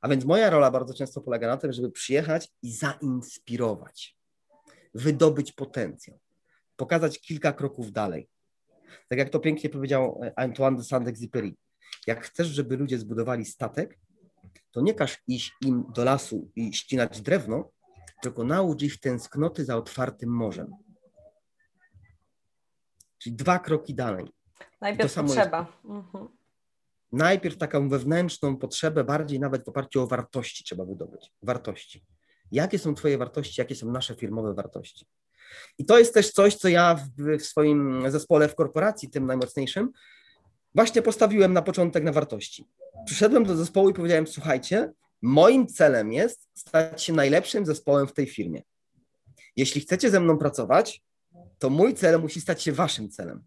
A 0.00 0.08
więc 0.08 0.24
moja 0.24 0.50
rola 0.50 0.70
bardzo 0.70 0.94
często 0.94 1.20
polega 1.20 1.48
na 1.48 1.56
tym, 1.56 1.72
żeby 1.72 1.90
przyjechać 1.90 2.52
i 2.62 2.72
zainspirować, 2.72 4.16
wydobyć 4.94 5.52
potencjał, 5.52 6.18
pokazać 6.76 7.20
kilka 7.20 7.52
kroków 7.52 7.92
dalej. 7.92 8.28
Tak 9.08 9.18
jak 9.18 9.30
to 9.30 9.40
pięknie 9.40 9.70
powiedział 9.70 10.20
Antoine 10.36 10.76
de 10.76 10.82
Saint-Exupéry. 10.82 11.52
Jak 12.06 12.24
chcesz, 12.24 12.46
żeby 12.46 12.76
ludzie 12.76 12.98
zbudowali 12.98 13.44
statek, 13.44 13.98
to 14.70 14.80
nie 14.80 14.94
każ 14.94 15.22
iść 15.26 15.52
im 15.62 15.84
do 15.94 16.04
lasu 16.04 16.50
i 16.56 16.72
ścinać 16.72 17.20
drewno, 17.20 17.70
tylko 18.22 18.44
naucz 18.44 18.82
ich 18.82 19.00
tęsknoty 19.00 19.64
za 19.64 19.76
otwartym 19.76 20.30
morzem. 20.30 20.74
Czyli 23.18 23.36
dwa 23.36 23.58
kroki 23.58 23.94
dalej. 23.94 24.26
Najpierw 24.80 25.14
potrzeba. 25.14 25.66
Mhm. 25.84 26.28
Najpierw 27.12 27.56
taką 27.56 27.88
wewnętrzną 27.88 28.56
potrzebę, 28.56 29.04
bardziej 29.04 29.40
nawet 29.40 29.64
w 29.64 29.68
oparciu 29.68 30.02
o 30.02 30.06
wartości 30.06 30.64
trzeba 30.64 30.84
wydobyć. 30.84 31.32
Wartości. 31.42 32.04
Jakie 32.52 32.78
są 32.78 32.94
Twoje 32.94 33.18
wartości, 33.18 33.60
jakie 33.60 33.74
są 33.74 33.90
nasze 33.90 34.14
firmowe 34.14 34.54
wartości? 34.54 35.06
I 35.78 35.84
to 35.84 35.98
jest 35.98 36.14
też 36.14 36.30
coś, 36.30 36.56
co 36.56 36.68
ja 36.68 36.94
w, 36.94 37.38
w 37.38 37.44
swoim 37.44 38.10
zespole 38.10 38.48
w 38.48 38.54
korporacji, 38.54 39.10
tym 39.10 39.26
najmocniejszym, 39.26 39.92
właśnie 40.74 41.02
postawiłem 41.02 41.52
na 41.52 41.62
początek 41.62 42.04
na 42.04 42.12
wartości. 42.12 42.68
Przyszedłem 43.06 43.44
do 43.44 43.56
zespołu 43.56 43.90
i 43.90 43.94
powiedziałem: 43.94 44.26
Słuchajcie, 44.26 44.92
Moim 45.22 45.66
celem 45.66 46.12
jest 46.12 46.48
stać 46.54 47.02
się 47.02 47.12
najlepszym 47.12 47.66
zespołem 47.66 48.08
w 48.08 48.12
tej 48.12 48.26
firmie. 48.26 48.62
Jeśli 49.56 49.80
chcecie 49.80 50.10
ze 50.10 50.20
mną 50.20 50.38
pracować, 50.38 51.02
to 51.58 51.70
mój 51.70 51.94
cel 51.94 52.20
musi 52.20 52.40
stać 52.40 52.62
się 52.62 52.72
waszym 52.72 53.10
celem. 53.10 53.42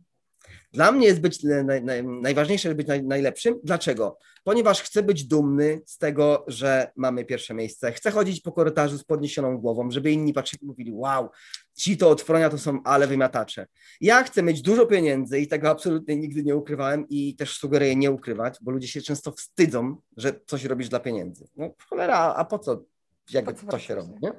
Dla 0.74 0.92
mnie 0.92 1.08
jest 1.08 1.22
być 1.22 1.44
naj, 1.44 1.84
naj, 1.84 2.04
najważniejsze, 2.04 2.70
żeby 2.70 2.76
być 2.76 2.88
naj, 2.88 3.04
najlepszym. 3.04 3.60
Dlaczego? 3.64 4.18
Ponieważ 4.44 4.82
chcę 4.82 5.04
być 5.04 5.26
dumny 5.26 5.82
z 5.86 5.98
tego, 5.98 6.46
że 6.48 6.92
mamy 6.96 7.26
pierwsze 7.26 7.54
miejsce. 7.54 7.92
Chcę 7.92 8.12
chodzić 8.12 8.42
po 8.42 8.52
korytarzu 8.52 8.98
z 8.98 9.04
podniesioną 9.04 9.58
głową, 9.58 9.92
żeby 9.92 10.12
inni 10.12 10.34
patrzyli 10.34 10.64
i 10.64 10.66
mówili: 10.66 10.92
Wow, 10.94 11.30
ci 11.74 11.98
to 11.98 12.10
od 12.10 12.22
Fronia 12.22 12.50
to 12.50 12.58
są 12.58 12.84
ale 12.84 13.08
wymiatacze. 13.08 13.68
Ja 14.02 14.24
chcę 14.24 14.44
mieć 14.44 14.62
dużo 14.62 14.86
pieniędzy 14.86 15.40
i 15.40 15.48
tego 15.48 15.70
absolutnie 15.70 16.16
nigdy 16.16 16.44
nie 16.44 16.56
ukrywałem 16.56 17.06
i 17.10 17.36
też 17.36 17.58
sugeruję 17.58 17.96
nie 17.96 18.12
ukrywać, 18.12 18.58
bo 18.62 18.72
ludzie 18.72 18.88
się 18.88 19.02
często 19.02 19.32
wstydzą, 19.32 19.96
że 20.18 20.40
coś 20.46 20.64
robisz 20.64 20.90
dla 20.90 21.00
pieniędzy. 21.00 21.48
No 21.58 21.74
cholera, 21.90 22.18
a 22.18 22.46
po 22.46 22.60
co 22.60 22.84
jakby 23.32 23.54
to 23.54 23.80
się 23.80 23.96
robi, 23.96 24.14
nie? 24.22 24.34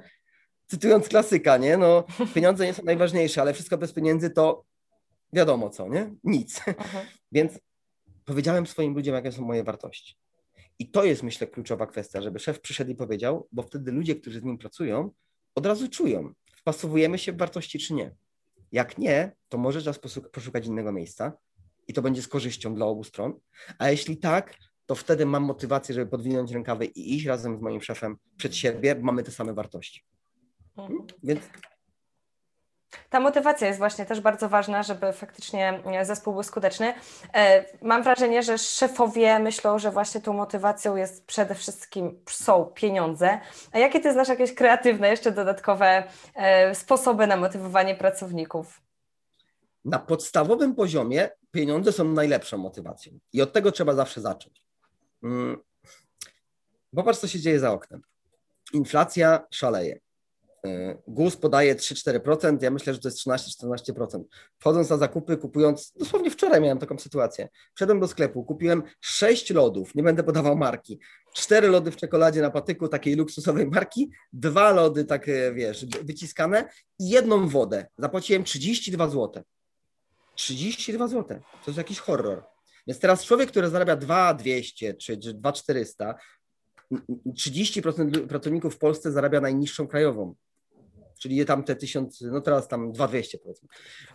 Cytując 0.66 1.08
klasyka, 1.08 1.56
nie? 1.56 1.76
No, 1.76 2.04
pieniądze 2.34 2.66
nie 2.66 2.74
są 2.74 2.82
najważniejsze, 2.84 3.40
ale 3.40 3.52
wszystko 3.52 3.78
bez 3.78 3.92
pieniędzy 3.92 4.30
to 4.30 4.64
wiadomo 5.34 5.70
co, 5.70 5.88
nie? 5.88 6.14
Nic. 6.24 6.60
Więc 7.32 7.58
powiedziałem 8.24 8.66
swoim 8.66 8.94
ludziom, 8.94 9.14
jakie 9.14 9.32
są 9.32 9.42
moje 9.42 9.64
wartości. 9.64 10.16
I 10.78 10.90
to 10.90 11.04
jest, 11.04 11.22
myślę, 11.22 11.46
kluczowa 11.46 11.86
kwestia, 11.86 12.22
żeby 12.22 12.38
szef 12.38 12.60
przyszedł 12.60 12.90
i 12.90 12.94
powiedział, 12.94 13.48
bo 13.52 13.62
wtedy 13.62 13.92
ludzie, 13.92 14.16
którzy 14.16 14.40
z 14.40 14.44
nim 14.44 14.58
pracują, 14.58 15.10
od 15.54 15.66
razu 15.66 15.88
czują, 15.88 16.32
wpasowujemy 16.56 17.18
się 17.18 17.32
w 17.32 17.36
wartości 17.36 17.78
czy 17.78 17.94
nie. 17.94 18.14
Jak 18.72 18.98
nie, 18.98 19.32
to 19.48 19.58
może 19.58 19.82
czas 19.82 19.98
poszukać 20.32 20.66
innego 20.66 20.92
miejsca 20.92 21.32
i 21.88 21.92
to 21.92 22.02
będzie 22.02 22.22
z 22.22 22.28
korzyścią 22.28 22.74
dla 22.74 22.86
obu 22.86 23.04
stron. 23.04 23.40
A 23.78 23.90
jeśli 23.90 24.16
tak, 24.16 24.58
to 24.86 24.94
wtedy 24.94 25.26
mam 25.26 25.42
motywację, 25.42 25.94
żeby 25.94 26.10
podwinąć 26.10 26.52
rękawy 26.52 26.86
i 26.86 27.14
iść 27.16 27.26
razem 27.26 27.58
z 27.58 27.60
moim 27.60 27.80
szefem 27.80 28.16
przed 28.36 28.56
siebie, 28.56 28.94
bo 28.94 29.02
mamy 29.02 29.22
te 29.22 29.30
same 29.30 29.54
wartości. 29.54 30.04
Mhm. 30.76 31.06
Więc 31.22 31.40
ta 33.10 33.20
motywacja 33.20 33.66
jest 33.66 33.78
właśnie 33.78 34.06
też 34.06 34.20
bardzo 34.20 34.48
ważna, 34.48 34.82
żeby 34.82 35.12
faktycznie 35.12 35.82
e, 35.84 36.04
zespół 36.04 36.32
był 36.32 36.42
skuteczny. 36.42 36.94
E, 37.34 37.64
mam 37.82 38.02
wrażenie, 38.02 38.42
że 38.42 38.58
szefowie 38.58 39.38
myślą, 39.38 39.78
że 39.78 39.90
właśnie 39.90 40.20
tą 40.20 40.32
motywacją 40.32 40.96
jest 40.96 41.26
przede 41.26 41.54
wszystkim 41.54 42.20
są 42.30 42.64
pieniądze. 42.64 43.40
A 43.72 43.78
jakie 43.78 44.00
ty 44.00 44.12
znasz 44.12 44.28
jakieś 44.28 44.54
kreatywne, 44.54 45.08
jeszcze 45.08 45.32
dodatkowe 45.32 46.04
e, 46.34 46.74
sposoby 46.74 47.26
na 47.26 47.36
motywowanie 47.36 47.94
pracowników? 47.94 48.80
Na 49.84 49.98
podstawowym 49.98 50.74
poziomie 50.74 51.30
pieniądze 51.50 51.92
są 51.92 52.04
najlepszą 52.04 52.58
motywacją 52.58 53.18
i 53.32 53.42
od 53.42 53.52
tego 53.52 53.72
trzeba 53.72 53.94
zawsze 53.94 54.20
zacząć. 54.20 54.66
Mm, 55.22 55.56
popatrz, 56.96 57.18
co 57.18 57.28
się 57.28 57.40
dzieje 57.40 57.60
za 57.60 57.72
oknem. 57.72 58.02
Inflacja 58.72 59.46
szaleje. 59.50 60.03
E, 60.64 60.98
GUS 61.06 61.36
podaje 61.36 61.74
3-4%, 61.74 62.62
ja 62.62 62.70
myślę, 62.70 62.94
że 62.94 63.00
to 63.00 63.08
jest 63.08 63.26
13-14%. 63.26 64.24
Wchodząc 64.58 64.90
na 64.90 64.96
zakupy, 64.96 65.36
kupując, 65.36 65.92
dosłownie 65.96 66.30
wczoraj 66.30 66.60
miałem 66.60 66.78
taką 66.78 66.98
sytuację. 66.98 67.48
Wszedłem 67.74 68.00
do 68.00 68.08
sklepu, 68.08 68.44
kupiłem 68.44 68.82
6 69.00 69.50
lodów, 69.50 69.94
nie 69.94 70.02
będę 70.02 70.22
podawał 70.22 70.56
marki. 70.56 70.98
4 71.34 71.68
lody 71.68 71.90
w 71.90 71.96
czekoladzie 71.96 72.42
na 72.42 72.50
patyku 72.50 72.88
takiej 72.88 73.14
luksusowej 73.16 73.66
marki, 73.66 74.10
dwa 74.32 74.72
lody 74.72 75.04
takie, 75.04 75.52
wiesz, 75.54 75.86
wyciskane 75.86 76.68
i 76.98 77.08
jedną 77.08 77.48
wodę. 77.48 77.86
Zapłaciłem 77.98 78.44
32 78.44 79.08
zł. 79.08 79.42
32 80.34 81.08
zł. 81.08 81.38
To 81.64 81.70
jest 81.70 81.78
jakiś 81.78 81.98
horror. 81.98 82.42
Więc 82.86 83.00
teraz 83.00 83.24
człowiek, 83.24 83.50
który 83.50 83.68
zarabia 83.68 83.96
2200 83.96 84.94
czy 84.94 85.16
2400, 85.16 86.14
30% 87.28 88.26
pracowników 88.26 88.74
w 88.74 88.78
Polsce 88.78 89.12
zarabia 89.12 89.40
najniższą 89.40 89.86
krajową 89.86 90.34
czyli 91.18 91.46
tam 91.46 91.64
te 91.64 91.76
1000, 91.76 92.20
no 92.20 92.40
teraz 92.40 92.68
tam 92.68 92.92
2200 92.92 93.38
powiedzmy. 93.38 93.68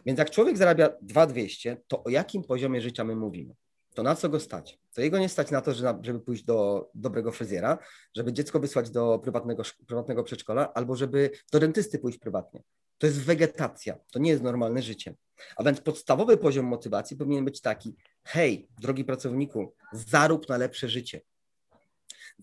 Więc 0.05 0.19
jak 0.19 0.29
człowiek 0.29 0.57
zarabia 0.57 0.89
2200, 1.01 1.77
to 1.87 2.03
o 2.03 2.09
jakim 2.09 2.43
poziomie 2.43 2.81
życia 2.81 3.03
my 3.03 3.15
mówimy? 3.15 3.55
To 3.93 4.03
na 4.03 4.15
co 4.15 4.29
go 4.29 4.39
stać? 4.39 4.79
To 4.93 5.01
jego 5.01 5.19
nie 5.19 5.29
stać 5.29 5.51
na 5.51 5.61
to, 5.61 5.73
żeby 6.01 6.19
pójść 6.19 6.43
do 6.43 6.89
dobrego 6.95 7.31
fryzjera, 7.31 7.77
żeby 8.15 8.33
dziecko 8.33 8.59
wysłać 8.59 8.89
do 8.89 9.19
prywatnego, 9.19 9.63
prywatnego 9.87 10.23
przedszkola, 10.23 10.73
albo 10.73 10.95
żeby 10.95 11.31
do 11.51 11.59
dentysty 11.59 11.99
pójść 11.99 12.17
prywatnie. 12.17 12.63
To 12.97 13.07
jest 13.07 13.21
wegetacja, 13.21 13.97
to 14.11 14.19
nie 14.19 14.31
jest 14.31 14.43
normalne 14.43 14.81
życie. 14.81 15.15
A 15.55 15.63
więc 15.63 15.81
podstawowy 15.81 16.37
poziom 16.37 16.65
motywacji 16.65 17.17
powinien 17.17 17.45
być 17.45 17.61
taki: 17.61 17.95
hej, 18.23 18.67
drogi 18.81 19.05
pracowniku, 19.05 19.73
zarób 19.93 20.49
na 20.49 20.57
lepsze 20.57 20.89
życie. 20.89 21.21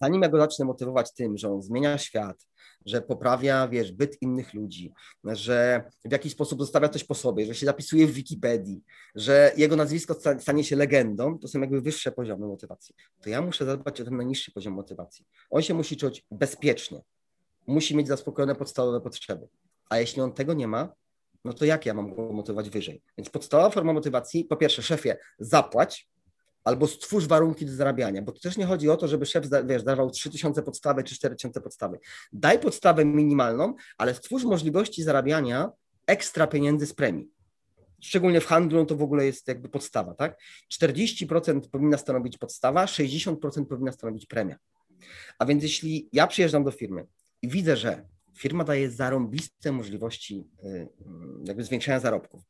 Zanim 0.00 0.22
ja 0.22 0.28
go 0.28 0.38
zacznę 0.38 0.64
motywować 0.64 1.12
tym, 1.12 1.38
że 1.38 1.52
on 1.52 1.62
zmienia 1.62 1.98
świat, 1.98 2.46
że 2.86 3.02
poprawia, 3.02 3.68
wiesz, 3.68 3.92
byt 3.92 4.22
innych 4.22 4.54
ludzi, 4.54 4.92
że 5.24 5.84
w 6.04 6.12
jakiś 6.12 6.32
sposób 6.32 6.60
zostawia 6.60 6.88
coś 6.88 7.04
po 7.04 7.14
sobie, 7.14 7.46
że 7.46 7.54
się 7.54 7.66
zapisuje 7.66 8.06
w 8.06 8.12
Wikipedii, 8.12 8.82
że 9.14 9.52
jego 9.56 9.76
nazwisko 9.76 10.14
stanie 10.40 10.64
się 10.64 10.76
legendą, 10.76 11.38
to 11.38 11.48
są 11.48 11.60
jakby 11.60 11.80
wyższe 11.80 12.12
poziomy 12.12 12.46
motywacji. 12.46 12.94
To 13.22 13.30
ja 13.30 13.42
muszę 13.42 13.64
zadbać 13.64 14.00
o 14.00 14.04
ten 14.04 14.16
najniższy 14.16 14.52
poziom 14.52 14.74
motywacji. 14.74 15.24
On 15.50 15.62
się 15.62 15.74
musi 15.74 15.96
czuć 15.96 16.24
bezpiecznie, 16.30 17.00
musi 17.66 17.96
mieć 17.96 18.08
zaspokojone 18.08 18.54
podstawowe 18.54 19.00
potrzeby. 19.00 19.48
A 19.88 19.98
jeśli 19.98 20.22
on 20.22 20.32
tego 20.32 20.54
nie 20.54 20.68
ma, 20.68 20.92
no 21.44 21.52
to 21.52 21.64
jak 21.64 21.86
ja 21.86 21.94
mam 21.94 22.14
go 22.14 22.32
motywować 22.32 22.70
wyżej? 22.70 23.02
Więc 23.18 23.30
podstawowa 23.30 23.70
forma 23.70 23.92
motywacji, 23.92 24.44
po 24.44 24.56
pierwsze, 24.56 24.82
szefie, 24.82 25.16
zapłać, 25.38 26.08
albo 26.66 26.86
stwórz 26.86 27.26
warunki 27.26 27.66
do 27.66 27.72
zarabiania, 27.72 28.22
bo 28.22 28.32
to 28.32 28.40
też 28.40 28.56
nie 28.56 28.66
chodzi 28.66 28.90
o 28.90 28.96
to, 28.96 29.08
żeby 29.08 29.26
szef 29.26 29.46
wiesz, 29.66 29.82
dawał 29.82 30.10
3000 30.10 30.62
podstawy 30.62 31.04
czy 31.04 31.14
4000 31.14 31.60
podstawy. 31.60 31.98
Daj 32.32 32.58
podstawę 32.58 33.04
minimalną, 33.04 33.74
ale 33.98 34.14
stwórz 34.14 34.44
możliwości 34.44 35.02
zarabiania 35.02 35.70
ekstra 36.06 36.46
pieniędzy 36.46 36.86
z 36.86 36.94
premii. 36.94 37.30
Szczególnie 38.00 38.40
w 38.40 38.46
handlu 38.46 38.78
no 38.78 38.86
to 38.86 38.96
w 38.96 39.02
ogóle 39.02 39.26
jest 39.26 39.48
jakby 39.48 39.68
podstawa, 39.68 40.14
tak? 40.14 40.40
40% 40.80 41.60
powinna 41.70 41.98
stanowić 41.98 42.38
podstawa, 42.38 42.84
60% 42.84 43.66
powinna 43.66 43.92
stanowić 43.92 44.26
premia. 44.26 44.56
A 45.38 45.46
więc 45.46 45.62
jeśli 45.62 46.08
ja 46.12 46.26
przyjeżdżam 46.26 46.64
do 46.64 46.70
firmy 46.70 47.06
i 47.42 47.48
widzę, 47.48 47.76
że 47.76 48.04
firma 48.38 48.64
daje 48.64 48.90
zarąbiste 48.90 49.72
możliwości 49.72 50.48
y, 50.64 50.88
jakby 51.44 51.64
zwiększania 51.64 52.00
zarobków, 52.00 52.42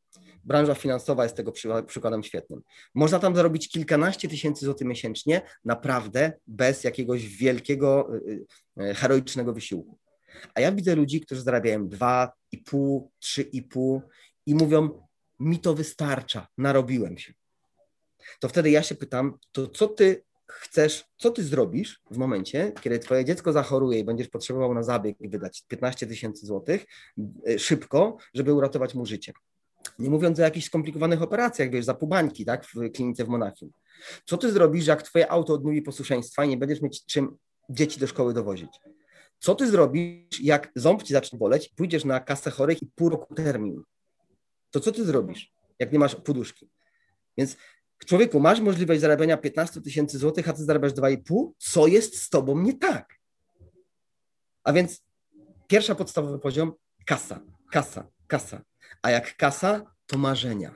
branża 0.44 0.74
finansowa 0.74 1.22
jest 1.22 1.36
tego 1.36 1.52
przykładem 1.86 2.22
świetnym. 2.22 2.62
Można 2.94 3.18
tam 3.18 3.36
zarobić 3.36 3.68
kilkanaście 3.68 4.28
tysięcy 4.28 4.64
złotych 4.64 4.86
miesięcznie, 4.86 5.42
naprawdę 5.64 6.32
bez 6.46 6.84
jakiegoś 6.84 7.26
wielkiego, 7.28 8.16
y, 8.16 8.46
y, 8.82 8.94
heroicznego 8.94 9.52
wysiłku. 9.52 9.98
A 10.54 10.60
ja 10.60 10.72
widzę 10.72 10.94
ludzi, 10.94 11.20
którzy 11.20 11.42
zarabiają 11.42 11.88
2,5, 11.88 13.08
3,5 13.18 14.00
i 14.46 14.54
mówią, 14.54 15.06
mi 15.40 15.58
to 15.58 15.74
wystarcza, 15.74 16.46
narobiłem 16.58 17.18
się. 17.18 17.32
To 18.40 18.48
wtedy 18.48 18.70
ja 18.70 18.82
się 18.82 18.94
pytam, 18.94 19.38
to 19.52 19.66
co 19.66 19.88
ty 19.88 20.24
chcesz, 20.48 21.04
co 21.16 21.30
ty 21.30 21.44
zrobisz 21.44 22.00
w 22.10 22.16
momencie, 22.16 22.72
kiedy 22.80 22.98
twoje 22.98 23.24
dziecko 23.24 23.52
zachoruje 23.52 23.98
i 23.98 24.04
będziesz 24.04 24.28
potrzebował 24.28 24.74
na 24.74 24.82
zabieg 24.82 25.16
wydać 25.20 25.64
15 25.68 26.06
tysięcy 26.06 26.46
złotych 26.46 26.86
y, 27.48 27.58
szybko, 27.58 28.16
żeby 28.34 28.52
uratować 28.52 28.94
mu 28.94 29.06
życie. 29.06 29.32
Nie 29.98 30.10
mówiąc 30.10 30.38
o 30.38 30.42
jakichś 30.42 30.66
skomplikowanych 30.66 31.22
operacjach, 31.22 31.70
wiesz, 31.70 31.84
za 31.84 31.94
pubańki, 31.94 32.44
tak, 32.44 32.66
w 32.66 32.92
klinice 32.94 33.24
w 33.24 33.28
Monachium. 33.28 33.70
Co 34.24 34.36
ty 34.36 34.52
zrobisz, 34.52 34.86
jak 34.86 35.02
twoje 35.02 35.30
auto 35.30 35.52
odmówi 35.52 35.82
posłuszeństwa 35.82 36.44
i 36.44 36.48
nie 36.48 36.56
będziesz 36.56 36.80
mieć 36.80 37.04
czym 37.04 37.36
dzieci 37.70 38.00
do 38.00 38.06
szkoły 38.06 38.34
dowozić? 38.34 38.80
Co 39.38 39.54
ty 39.54 39.70
zrobisz, 39.70 40.40
jak 40.40 40.72
ząb 40.74 41.02
ci 41.02 41.12
zacznie 41.12 41.38
boleć, 41.38 41.68
pójdziesz 41.68 42.04
na 42.04 42.20
kasę 42.20 42.50
chorych 42.50 42.82
i 42.82 42.86
pół 42.86 43.08
roku 43.08 43.34
termin? 43.34 43.82
To 44.70 44.80
co 44.80 44.92
ty 44.92 45.04
zrobisz, 45.04 45.52
jak 45.78 45.92
nie 45.92 45.98
masz 45.98 46.14
poduszki? 46.14 46.68
Więc 47.38 47.56
człowieku, 48.04 48.40
masz 48.40 48.60
możliwość 48.60 49.00
zarabiania 49.00 49.36
15 49.36 49.80
tysięcy 49.80 50.18
złotych, 50.18 50.48
a 50.48 50.52
ty 50.52 50.64
zarabiasz 50.64 50.92
2,5? 50.92 51.50
Co 51.58 51.86
jest 51.86 52.22
z 52.22 52.28
tobą 52.28 52.60
nie 52.60 52.74
tak? 52.74 53.20
A 54.64 54.72
więc 54.72 55.02
pierwsza 55.66 55.94
podstawowy 55.94 56.38
poziom, 56.38 56.72
kasa, 57.06 57.40
kasa, 57.70 58.10
kasa. 58.26 58.62
A 59.02 59.10
jak 59.10 59.36
kasa, 59.36 59.94
to 60.06 60.18
marzenia. 60.18 60.74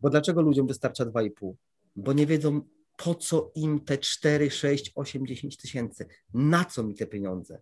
Bo 0.00 0.10
dlaczego 0.10 0.42
ludziom 0.42 0.66
wystarcza 0.66 1.04
2,5? 1.04 1.52
Bo 1.96 2.12
nie 2.12 2.26
wiedzą, 2.26 2.60
po 2.96 3.14
co 3.14 3.52
im 3.54 3.80
te 3.80 3.98
4, 3.98 4.50
6, 4.50 4.92
8, 4.94 5.26
10 5.26 5.56
tysięcy. 5.56 6.06
Na 6.34 6.64
co 6.64 6.82
mi 6.82 6.94
te 6.94 7.06
pieniądze? 7.06 7.60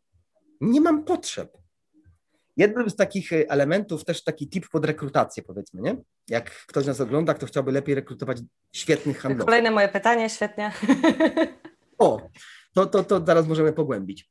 Nie 0.60 0.80
mam 0.80 1.04
potrzeb. 1.04 1.61
Jednym 2.56 2.90
z 2.90 2.96
takich 2.96 3.32
e, 3.32 3.50
elementów, 3.50 4.04
też 4.04 4.24
taki 4.24 4.48
tip 4.48 4.68
pod 4.68 4.84
rekrutację, 4.84 5.42
powiedzmy, 5.42 5.82
nie? 5.82 5.96
Jak 6.28 6.50
ktoś 6.50 6.86
nas 6.86 7.00
ogląda, 7.00 7.34
kto 7.34 7.46
chciałby 7.46 7.72
lepiej 7.72 7.94
rekrutować 7.94 8.38
świetnych 8.72 9.18
handlowców. 9.18 9.46
Kolejne 9.46 9.70
moje 9.70 9.88
pytanie, 9.88 10.30
świetnie. 10.30 10.72
O, 11.98 12.28
to, 12.74 12.86
to, 12.86 13.04
to 13.04 13.24
zaraz 13.26 13.46
możemy 13.46 13.72
pogłębić. 13.72 14.30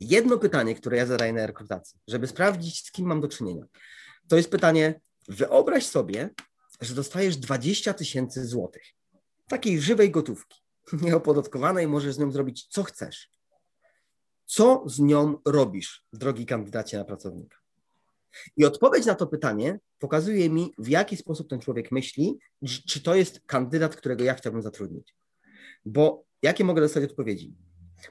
Jedno 0.00 0.38
pytanie, 0.38 0.74
które 0.74 0.96
ja 0.96 1.06
zadaję 1.06 1.32
na 1.32 1.46
rekrutacji, 1.46 1.98
żeby 2.08 2.26
sprawdzić, 2.26 2.86
z 2.86 2.92
kim 2.92 3.06
mam 3.06 3.20
do 3.20 3.28
czynienia 3.28 3.64
to 4.30 4.36
jest 4.36 4.50
pytanie, 4.50 5.00
wyobraź 5.28 5.86
sobie, 5.86 6.30
że 6.80 6.94
dostajesz 6.94 7.36
20 7.36 7.94
tysięcy 7.94 8.46
złotych, 8.46 8.82
takiej 9.48 9.80
żywej 9.80 10.10
gotówki, 10.10 10.62
nieopodatkowanej, 11.02 11.88
możesz 11.88 12.14
z 12.14 12.18
nią 12.18 12.30
zrobić 12.30 12.66
co 12.66 12.82
chcesz. 12.82 13.30
Co 14.50 14.84
z 14.86 14.98
nią 14.98 15.38
robisz, 15.46 16.04
drogi 16.12 16.46
kandydacie 16.46 16.98
na 16.98 17.04
pracownika? 17.04 17.56
I 18.56 18.64
odpowiedź 18.64 19.06
na 19.06 19.14
to 19.14 19.26
pytanie 19.26 19.80
pokazuje 19.98 20.50
mi, 20.50 20.74
w 20.78 20.88
jaki 20.88 21.16
sposób 21.16 21.48
ten 21.50 21.60
człowiek 21.60 21.92
myśli, 21.92 22.38
czy 22.88 23.02
to 23.02 23.14
jest 23.14 23.40
kandydat, 23.46 23.96
którego 23.96 24.24
ja 24.24 24.34
chciałbym 24.34 24.62
zatrudnić. 24.62 25.14
Bo 25.84 26.24
jakie 26.42 26.64
mogę 26.64 26.80
dostać 26.80 27.04
odpowiedzi? 27.04 27.54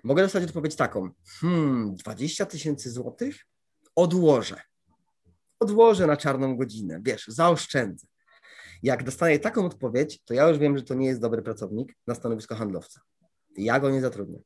Mogę 0.04 0.23
dostać 0.23 0.43
odpowiedź 0.43 0.75
taką: 0.75 1.10
hmm, 1.41 1.95
20 1.95 2.45
tysięcy 2.45 2.91
złotych? 2.91 3.45
Odłożę 3.95 4.62
odłożę 5.60 6.08
na 6.08 6.17
czarną 6.17 6.58
godzinę, 6.58 6.99
wiesz, 7.04 7.25
zaoszczędzę. 7.28 8.08
Jak 8.84 9.04
dostaję 9.04 9.39
taką 9.39 9.65
odpowiedź, 9.65 10.21
to 10.25 10.34
ja 10.34 10.49
już 10.49 10.58
wiem, 10.58 10.78
że 10.78 10.84
to 10.84 10.93
nie 10.93 11.08
jest 11.08 11.21
dobry 11.21 11.41
pracownik 11.41 11.95
na 12.08 12.15
stanowisko 12.15 12.56
handlowca. 12.56 13.02
Ja 13.58 13.80
go 13.80 13.89
nie 13.89 14.02
zatrudnię. 14.02 14.39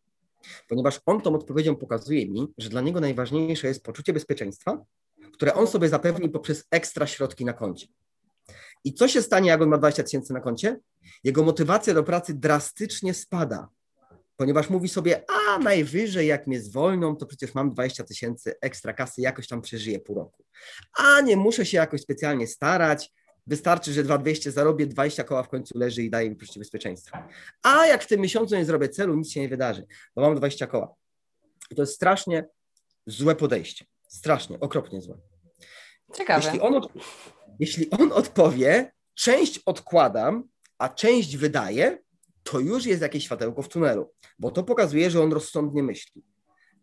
Ponieważ 0.70 1.00
on 1.06 1.22
tą 1.22 1.36
odpowiedzią 1.36 1.76
pokazuje 1.76 2.30
mi, 2.30 2.48
że 2.58 2.70
dla 2.70 2.82
niego 2.82 3.00
najważniejsze 3.00 3.68
jest 3.68 3.84
poczucie 3.84 4.14
bezpieczeństwa, 4.14 4.86
które 5.34 5.54
on 5.54 5.68
sobie 5.68 5.90
zapewni 5.90 6.30
poprzez 6.30 6.68
ekstra 6.72 7.08
środki 7.08 7.46
na 7.46 7.54
koncie. 7.54 7.88
I 8.84 8.94
co 8.94 9.08
się 9.08 9.22
stanie, 9.22 9.50
jak 9.50 9.62
on 9.62 9.70
ma 9.70 9.78
20 9.78 10.04
tysięcy 10.04 10.34
na 10.34 10.42
koncie? 10.42 10.80
Jego 11.24 11.44
motywacja 11.44 11.94
do 11.94 12.04
pracy 12.04 12.34
drastycznie 12.34 13.14
spada, 13.14 13.68
ponieważ 14.36 14.70
mówi 14.70 14.90
sobie, 14.90 15.24
a 15.30 15.60
najwyżej 15.60 16.28
jak 16.28 16.48
mnie 16.48 16.62
zwolną, 16.62 17.16
to 17.16 17.26
przecież 17.26 17.54
mam 17.54 17.74
20 17.74 18.04
tysięcy 18.04 18.54
ekstra 18.62 18.94
kasy, 18.94 19.22
jakoś 19.22 19.48
tam 19.48 19.62
przeżyję 19.62 20.00
pół 20.00 20.16
roku. 20.16 20.44
A 20.98 21.22
nie 21.22 21.38
muszę 21.38 21.66
się 21.66 21.78
jakoś 21.78 22.02
specjalnie 22.02 22.48
starać, 22.48 23.12
wystarczy, 23.48 23.94
że 23.94 24.04
2200 24.04 24.52
zarobię, 24.52 24.88
20 24.88 25.24
koła 25.24 25.44
w 25.44 25.50
końcu 25.50 25.78
leży 25.78 26.04
i 26.04 26.10
daje 26.10 26.30
mi 26.30 26.36
poczucie 26.36 26.60
bezpieczeństwa. 26.60 27.30
A 27.64 27.86
jak 27.86 28.04
w 28.04 28.08
tym 28.08 28.22
miesiącu 28.22 28.56
nie 28.56 28.66
zrobię 28.66 28.90
celu, 28.90 29.16
nic 29.16 29.32
się 29.32 29.42
nie 29.42 29.50
wydarzy, 29.50 29.86
bo 30.16 30.22
mam 30.22 30.36
20 30.36 30.68
koła. 30.68 30.96
I 31.72 31.76
to 31.76 31.82
jest 31.82 31.94
strasznie 31.94 32.46
złe 33.06 33.36
podejście. 33.36 33.86
Strasznie, 34.08 34.60
okropnie 34.60 35.02
złe. 35.02 35.18
Ciekawe. 36.14 36.46
Jeśli 36.46 36.60
on, 36.62 36.82
jeśli 37.60 37.90
on 37.90 38.12
odpowie, 38.12 38.92
część 39.14 39.60
odkładam, 39.66 40.44
a 40.78 40.90
część 40.90 41.38
wydaję, 41.38 41.98
to 42.44 42.60
już 42.60 42.86
jest 42.86 43.02
jakieś 43.02 43.24
światełko 43.24 43.62
w 43.62 43.70
tunelu, 43.70 44.14
bo 44.40 44.52
to 44.52 44.64
pokazuje, 44.64 45.12
że 45.12 45.22
on 45.22 45.34
rozsądnie 45.34 45.84
myśli. 45.84 46.24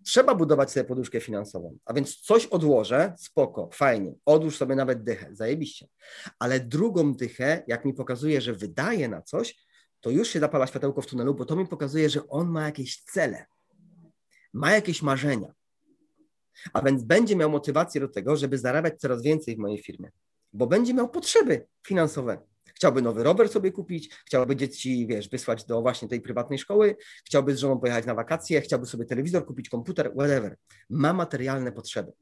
Trzeba 0.05 0.35
budować 0.35 0.71
sobie 0.71 0.85
poduszkę 0.85 1.21
finansową, 1.21 1.79
a 1.85 1.93
więc 1.93 2.17
coś 2.17 2.47
odłożę, 2.47 3.15
spoko, 3.19 3.71
fajnie, 3.73 4.15
odłóż 4.25 4.57
sobie 4.57 4.75
nawet 4.75 5.03
dychę, 5.03 5.29
zajebiście. 5.33 5.87
Ale 6.39 6.61
drugą 6.61 7.15
dychę, 7.15 7.63
jak 7.67 7.85
mi 7.85 7.95
pokazuje, 7.95 8.41
że 8.41 8.53
wydaje 8.53 9.09
na 9.09 9.23
coś, 9.23 9.67
to 10.01 10.11
już 10.11 10.29
się 10.29 10.41
zapala 10.41 10.67
światełko 10.67 11.03
w 11.03 11.07
tunelu, 11.07 11.35
bo 11.35 11.45
to 11.45 11.57
mi 11.57 11.67
pokazuje, 11.67 12.11
że 12.11 12.29
on 12.29 12.49
ma 12.49 12.65
jakieś 12.65 13.03
cele, 13.03 13.47
ma 14.53 14.73
jakieś 14.73 15.03
marzenia. 15.03 15.55
A 16.73 16.83
więc 16.83 17.03
będzie 17.03 17.37
miał 17.37 17.51
motywację 17.51 18.01
do 18.01 18.09
tego, 18.09 18.37
żeby 18.37 18.59
zarabiać 18.59 19.01
coraz 19.01 19.23
więcej 19.23 19.57
w 19.57 19.59
mojej 19.59 19.83
firmie, 19.83 20.11
bo 20.53 20.67
będzie 20.67 20.95
miał 20.95 21.09
potrzeby 21.09 21.67
finansowe. 21.87 22.50
Chciałby 22.81 23.03
nowy 23.03 23.23
rower 23.23 23.49
sobie 23.49 23.73
kupić, 23.73 24.14
chciałby 24.27 24.57
dzieci, 24.57 25.07
wiesz, 25.07 25.29
wysłać 25.29 25.64
do 25.64 25.83
właśnie 25.83 26.09
tej 26.09 26.21
prywatnej 26.21 26.59
szkoły, 26.59 26.97
chciałby 27.25 27.55
z 27.55 27.59
żoną 27.59 27.81
pojechać 27.81 28.07
na 28.07 28.14
wakacje, 28.14 28.61
chciałby 28.61 28.87
sobie 28.87 29.05
telewizor 29.05 29.47
kupić, 29.47 29.69
komputer, 29.69 30.12
whatever. 30.12 30.57
Ma 30.90 31.12
materialne 31.12 31.73
potrzeby. 31.73 32.12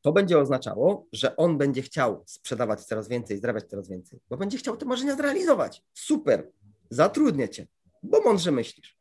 To 0.00 0.12
będzie 0.12 0.38
oznaczało, 0.38 1.06
że 1.12 1.36
on 1.36 1.58
będzie 1.58 1.82
chciał 1.82 2.24
sprzedawać 2.26 2.84
coraz 2.84 3.08
więcej, 3.08 3.38
zarabiać 3.38 3.64
coraz 3.64 3.88
więcej, 3.88 4.20
bo 4.28 4.36
będzie 4.36 4.58
chciał 4.58 4.76
te 4.76 4.86
marzenia 4.86 5.16
zrealizować. 5.16 5.82
Super, 5.94 6.50
zatrudnię 6.90 7.48
cię, 7.48 7.66
bo 8.02 8.20
mądrze 8.20 8.50
myślisz. 8.50 8.98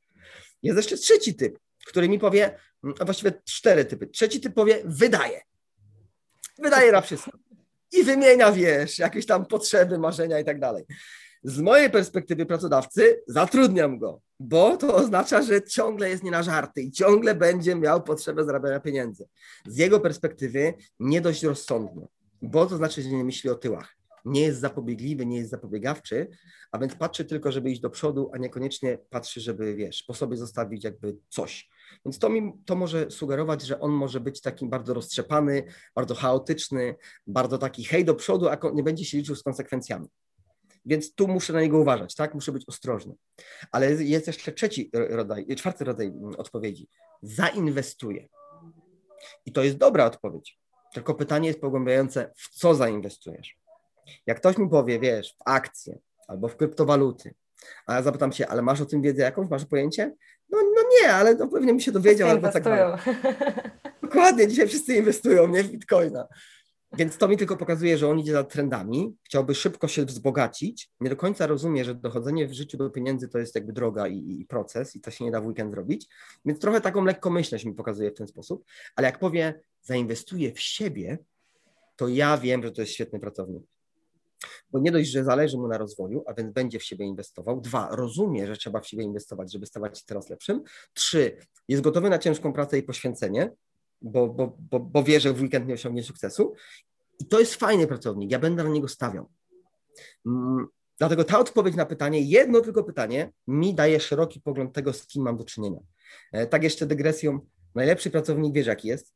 Jest 0.63 0.77
jeszcze 0.77 0.97
trzeci 0.97 1.35
typ, 1.35 1.59
który 1.85 2.09
mi 2.09 2.19
powie, 2.19 2.59
a 2.99 3.05
właściwie 3.05 3.41
cztery 3.45 3.85
typy. 3.85 4.07
Trzeci 4.07 4.41
typ 4.41 4.53
powie, 4.53 4.81
wydaje. 4.85 5.41
Wydaje 6.57 6.91
na 6.91 7.01
wszystko. 7.01 7.48
I 7.91 8.03
wymienia, 8.03 8.51
wiesz, 8.51 8.99
jakieś 8.99 9.25
tam 9.25 9.45
potrzeby, 9.45 9.97
marzenia 9.97 10.39
i 10.39 10.45
tak 10.45 10.59
dalej. 10.59 10.85
Z 11.43 11.59
mojej 11.59 11.89
perspektywy 11.89 12.45
pracodawcy 12.45 13.23
zatrudniam 13.27 13.99
go, 13.99 14.21
bo 14.39 14.77
to 14.77 14.95
oznacza, 14.95 15.41
że 15.41 15.61
ciągle 15.61 16.09
jest 16.09 16.23
nie 16.23 16.31
na 16.31 16.43
żarty 16.43 16.81
i 16.81 16.91
ciągle 16.91 17.35
będzie 17.35 17.75
miał 17.75 18.03
potrzebę 18.03 18.45
zarabiania 18.45 18.79
pieniędzy. 18.79 19.27
Z 19.67 19.77
jego 19.77 19.99
perspektywy 19.99 20.73
nie 20.99 21.21
dość 21.21 21.43
rozsądnie, 21.43 22.07
bo 22.41 22.65
to 22.65 22.77
znaczy, 22.77 23.01
że 23.01 23.09
nie 23.09 23.23
myśli 23.23 23.49
o 23.49 23.55
tyłach. 23.55 23.98
Nie 24.29 24.41
jest 24.41 24.59
zapobiegliwy, 24.59 25.25
nie 25.25 25.37
jest 25.37 25.49
zapobiegawczy, 25.49 26.27
a 26.71 26.77
więc 26.77 26.95
patrzy 26.95 27.25
tylko, 27.25 27.51
żeby 27.51 27.71
iść 27.71 27.81
do 27.81 27.89
przodu, 27.89 28.31
a 28.33 28.37
niekoniecznie 28.37 28.97
patrzy, 29.09 29.41
żeby, 29.41 29.75
wiesz, 29.75 30.03
po 30.03 30.13
sobie 30.13 30.37
zostawić 30.37 30.83
jakby 30.83 31.17
coś. 31.29 31.69
Więc 32.05 32.19
to 32.19 32.29
mi 32.29 32.53
to 32.65 32.75
może 32.75 33.11
sugerować, 33.11 33.61
że 33.61 33.79
on 33.79 33.91
może 33.91 34.19
być 34.19 34.41
taki 34.41 34.65
bardzo 34.65 34.93
roztrzepany, 34.93 35.63
bardzo 35.95 36.15
chaotyczny, 36.15 36.95
bardzo 37.27 37.57
taki 37.57 37.83
hej 37.83 38.05
do 38.05 38.15
przodu, 38.15 38.49
a 38.49 38.57
nie 38.73 38.83
będzie 38.83 39.05
się 39.05 39.17
liczył 39.17 39.35
z 39.35 39.43
konsekwencjami. 39.43 40.07
Więc 40.85 41.15
tu 41.15 41.27
muszę 41.27 41.53
na 41.53 41.61
niego 41.61 41.79
uważać, 41.79 42.15
tak? 42.15 42.33
Muszę 42.33 42.51
być 42.51 42.63
ostrożny. 42.67 43.15
Ale 43.71 44.03
jest 44.03 44.27
jeszcze 44.27 44.51
trzeci 44.51 44.89
rodzaj, 44.93 45.45
czwarty 45.55 45.83
rodzaj 45.83 46.07
mm, 46.07 46.35
odpowiedzi. 46.37 46.87
Zainwestuję. 47.21 48.27
I 49.45 49.51
to 49.51 49.63
jest 49.63 49.77
dobra 49.77 50.05
odpowiedź. 50.05 50.59
Tylko 50.93 51.15
pytanie 51.15 51.47
jest 51.47 51.61
pogłębiające, 51.61 52.31
w 52.35 52.49
co 52.49 52.75
zainwestujesz? 52.75 53.59
Jak 54.27 54.37
ktoś 54.37 54.57
mi 54.57 54.69
powie, 54.69 54.99
wiesz, 54.99 55.33
w 55.33 55.41
akcje 55.45 55.99
albo 56.27 56.47
w 56.47 56.55
kryptowaluty, 56.55 57.33
a 57.85 57.93
ja 57.93 58.01
zapytam 58.01 58.31
się, 58.31 58.47
ale 58.47 58.61
masz 58.61 58.81
o 58.81 58.85
tym 58.85 59.01
wiedzę 59.01 59.21
jakąś, 59.21 59.49
masz 59.49 59.65
pojęcie? 59.65 60.15
No, 60.49 60.57
no 60.75 60.81
nie, 61.01 61.13
ale 61.13 61.35
no 61.35 61.47
pewnie 61.47 61.73
mi 61.73 61.81
się 61.81 61.91
dowiedział. 61.91 62.29
Albo 62.29 62.51
tak 62.51 62.63
Dokładnie, 64.03 64.47
dzisiaj 64.47 64.67
wszyscy 64.67 64.95
inwestują 64.95 65.47
nie, 65.47 65.63
w 65.63 65.71
bitcoina. 65.71 66.27
Więc 66.97 67.17
to 67.17 67.27
mi 67.27 67.37
tylko 67.37 67.57
pokazuje, 67.57 67.97
że 67.97 68.07
on 68.07 68.19
idzie 68.19 68.31
za 68.31 68.43
trendami, 68.43 69.15
chciałby 69.23 69.55
szybko 69.55 69.87
się 69.87 70.05
wzbogacić, 70.05 70.89
nie 70.99 71.09
do 71.09 71.15
końca 71.15 71.47
rozumie, 71.47 71.85
że 71.85 71.95
dochodzenie 71.95 72.47
w 72.47 72.53
życiu 72.53 72.77
do 72.77 72.89
pieniędzy 72.89 73.27
to 73.27 73.39
jest 73.39 73.55
jakby 73.55 73.73
droga 73.73 74.07
i, 74.07 74.39
i, 74.41 74.45
proces 74.45 74.95
i 74.95 75.01
to 75.01 75.11
się 75.11 75.25
nie 75.25 75.31
da 75.31 75.41
w 75.41 75.45
weekend 75.45 75.71
zrobić, 75.71 76.07
więc 76.45 76.59
trochę 76.59 76.81
taką 76.81 77.03
lekkomyślność 77.03 77.65
mi 77.65 77.73
pokazuje 77.73 78.11
w 78.11 78.13
ten 78.13 78.27
sposób, 78.27 78.65
ale 78.95 79.07
jak 79.07 79.19
powie, 79.19 79.61
zainwestuję 79.81 80.51
w 80.51 80.59
siebie, 80.59 81.17
to 81.95 82.07
ja 82.07 82.37
wiem, 82.37 82.63
że 82.63 82.71
to 82.71 82.81
jest 82.81 82.93
świetny 82.93 83.19
pracownik. 83.19 83.63
Bo 84.71 84.79
nie 84.79 84.91
dość, 84.91 85.09
że 85.09 85.23
zależy 85.23 85.57
mu 85.57 85.67
na 85.67 85.77
rozwoju, 85.77 86.23
a 86.27 86.33
więc 86.33 86.53
będzie 86.53 86.79
w 86.79 86.83
siebie 86.83 87.05
inwestował. 87.05 87.61
Dwa, 87.61 87.89
rozumie, 87.91 88.47
że 88.47 88.57
trzeba 88.57 88.79
w 88.79 88.87
siebie 88.87 89.03
inwestować, 89.03 89.53
żeby 89.53 89.65
stawać 89.65 89.99
się 89.99 90.05
teraz 90.05 90.29
lepszym. 90.29 90.63
Trzy, 90.93 91.37
jest 91.67 91.83
gotowy 91.83 92.09
na 92.09 92.19
ciężką 92.19 92.53
pracę 92.53 92.77
i 92.77 92.83
poświęcenie 92.83 93.51
bo, 94.01 94.27
bo, 94.27 94.57
bo, 94.59 94.79
bo 94.79 95.03
wie, 95.03 95.19
że 95.19 95.33
w 95.33 95.41
weekend 95.41 95.67
nie 95.67 95.73
osiągnie 95.73 96.03
sukcesu. 96.03 96.53
I 97.19 97.25
to 97.25 97.39
jest 97.39 97.55
fajny 97.55 97.87
pracownik, 97.87 98.31
ja 98.31 98.39
będę 98.39 98.63
na 98.63 98.69
niego 98.69 98.87
stawiał. 98.87 99.29
Mm, 100.25 100.67
dlatego 100.97 101.23
ta 101.23 101.39
odpowiedź 101.39 101.75
na 101.75 101.85
pytanie, 101.85 102.21
jedno 102.21 102.61
tylko 102.61 102.83
pytanie, 102.83 103.31
mi 103.47 103.75
daje 103.75 103.99
szeroki 103.99 104.41
pogląd 104.41 104.73
tego, 104.73 104.93
z 104.93 105.07
kim 105.07 105.23
mam 105.23 105.37
do 105.37 105.43
czynienia. 105.43 105.79
E, 106.31 106.47
tak 106.47 106.63
jeszcze 106.63 106.85
dygresją, 106.85 107.39
najlepszy 107.75 108.11
pracownik, 108.11 108.53
wiesz 108.53 108.67
jaki 108.67 108.87
jest? 108.87 109.13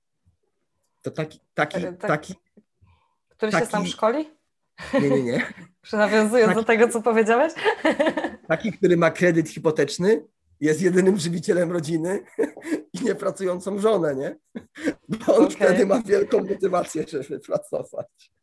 To 1.01 1.11
taki, 1.11 1.39
taki, 1.53 1.81
tak, 1.81 1.97
taki 1.99 2.33
Który 3.29 3.51
taki, 3.51 3.65
się 3.65 3.71
sam 3.71 3.85
szkoli? 3.85 4.29
Nie, 4.93 5.09
nie, 5.09 5.23
nie. 5.23 5.45
Nawiązując 5.93 6.47
taki, 6.47 6.59
do 6.59 6.63
tego, 6.63 6.87
co 6.87 7.01
powiedziałeś? 7.01 7.53
Taki, 8.47 8.71
który 8.71 8.97
ma 8.97 9.11
kredyt 9.11 9.49
hipoteczny, 9.49 10.25
jest 10.59 10.81
jedynym 10.81 11.17
żywicielem 11.17 11.71
rodziny 11.71 12.23
i 12.93 13.03
niepracującą 13.03 13.79
żonę, 13.79 14.15
nie? 14.15 14.35
Bo 15.09 15.35
on 15.35 15.45
okay. 15.45 15.55
wtedy 15.55 15.85
ma 15.85 16.01
wielką 16.01 16.43
motywację, 16.43 17.05
żeby 17.07 17.39
pracować. 17.39 18.33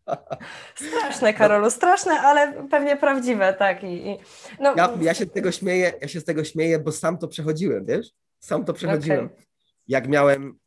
Straszne, 0.74 1.34
Karolu, 1.34 1.70
straszne, 1.70 2.12
ale 2.12 2.68
pewnie 2.68 2.96
prawdziwe, 2.96 3.54
tak. 3.58 3.84
I, 3.84 4.08
i 4.08 4.18
no. 4.60 4.74
ja, 4.76 4.98
ja, 5.00 5.14
się 5.14 5.24
z 5.24 5.32
tego 5.32 5.52
śmieję, 5.52 5.92
ja 6.00 6.08
się 6.08 6.20
z 6.20 6.24
tego 6.24 6.44
śmieję, 6.44 6.78
bo 6.78 6.92
sam 6.92 7.18
to 7.18 7.28
przechodziłem, 7.28 7.84
wiesz? 7.84 8.10
Sam 8.40 8.64
to 8.64 8.72
przechodziłem. 8.72 9.26
Okay. 9.26 9.44
Jak 9.88 10.08
miałem 10.08 10.58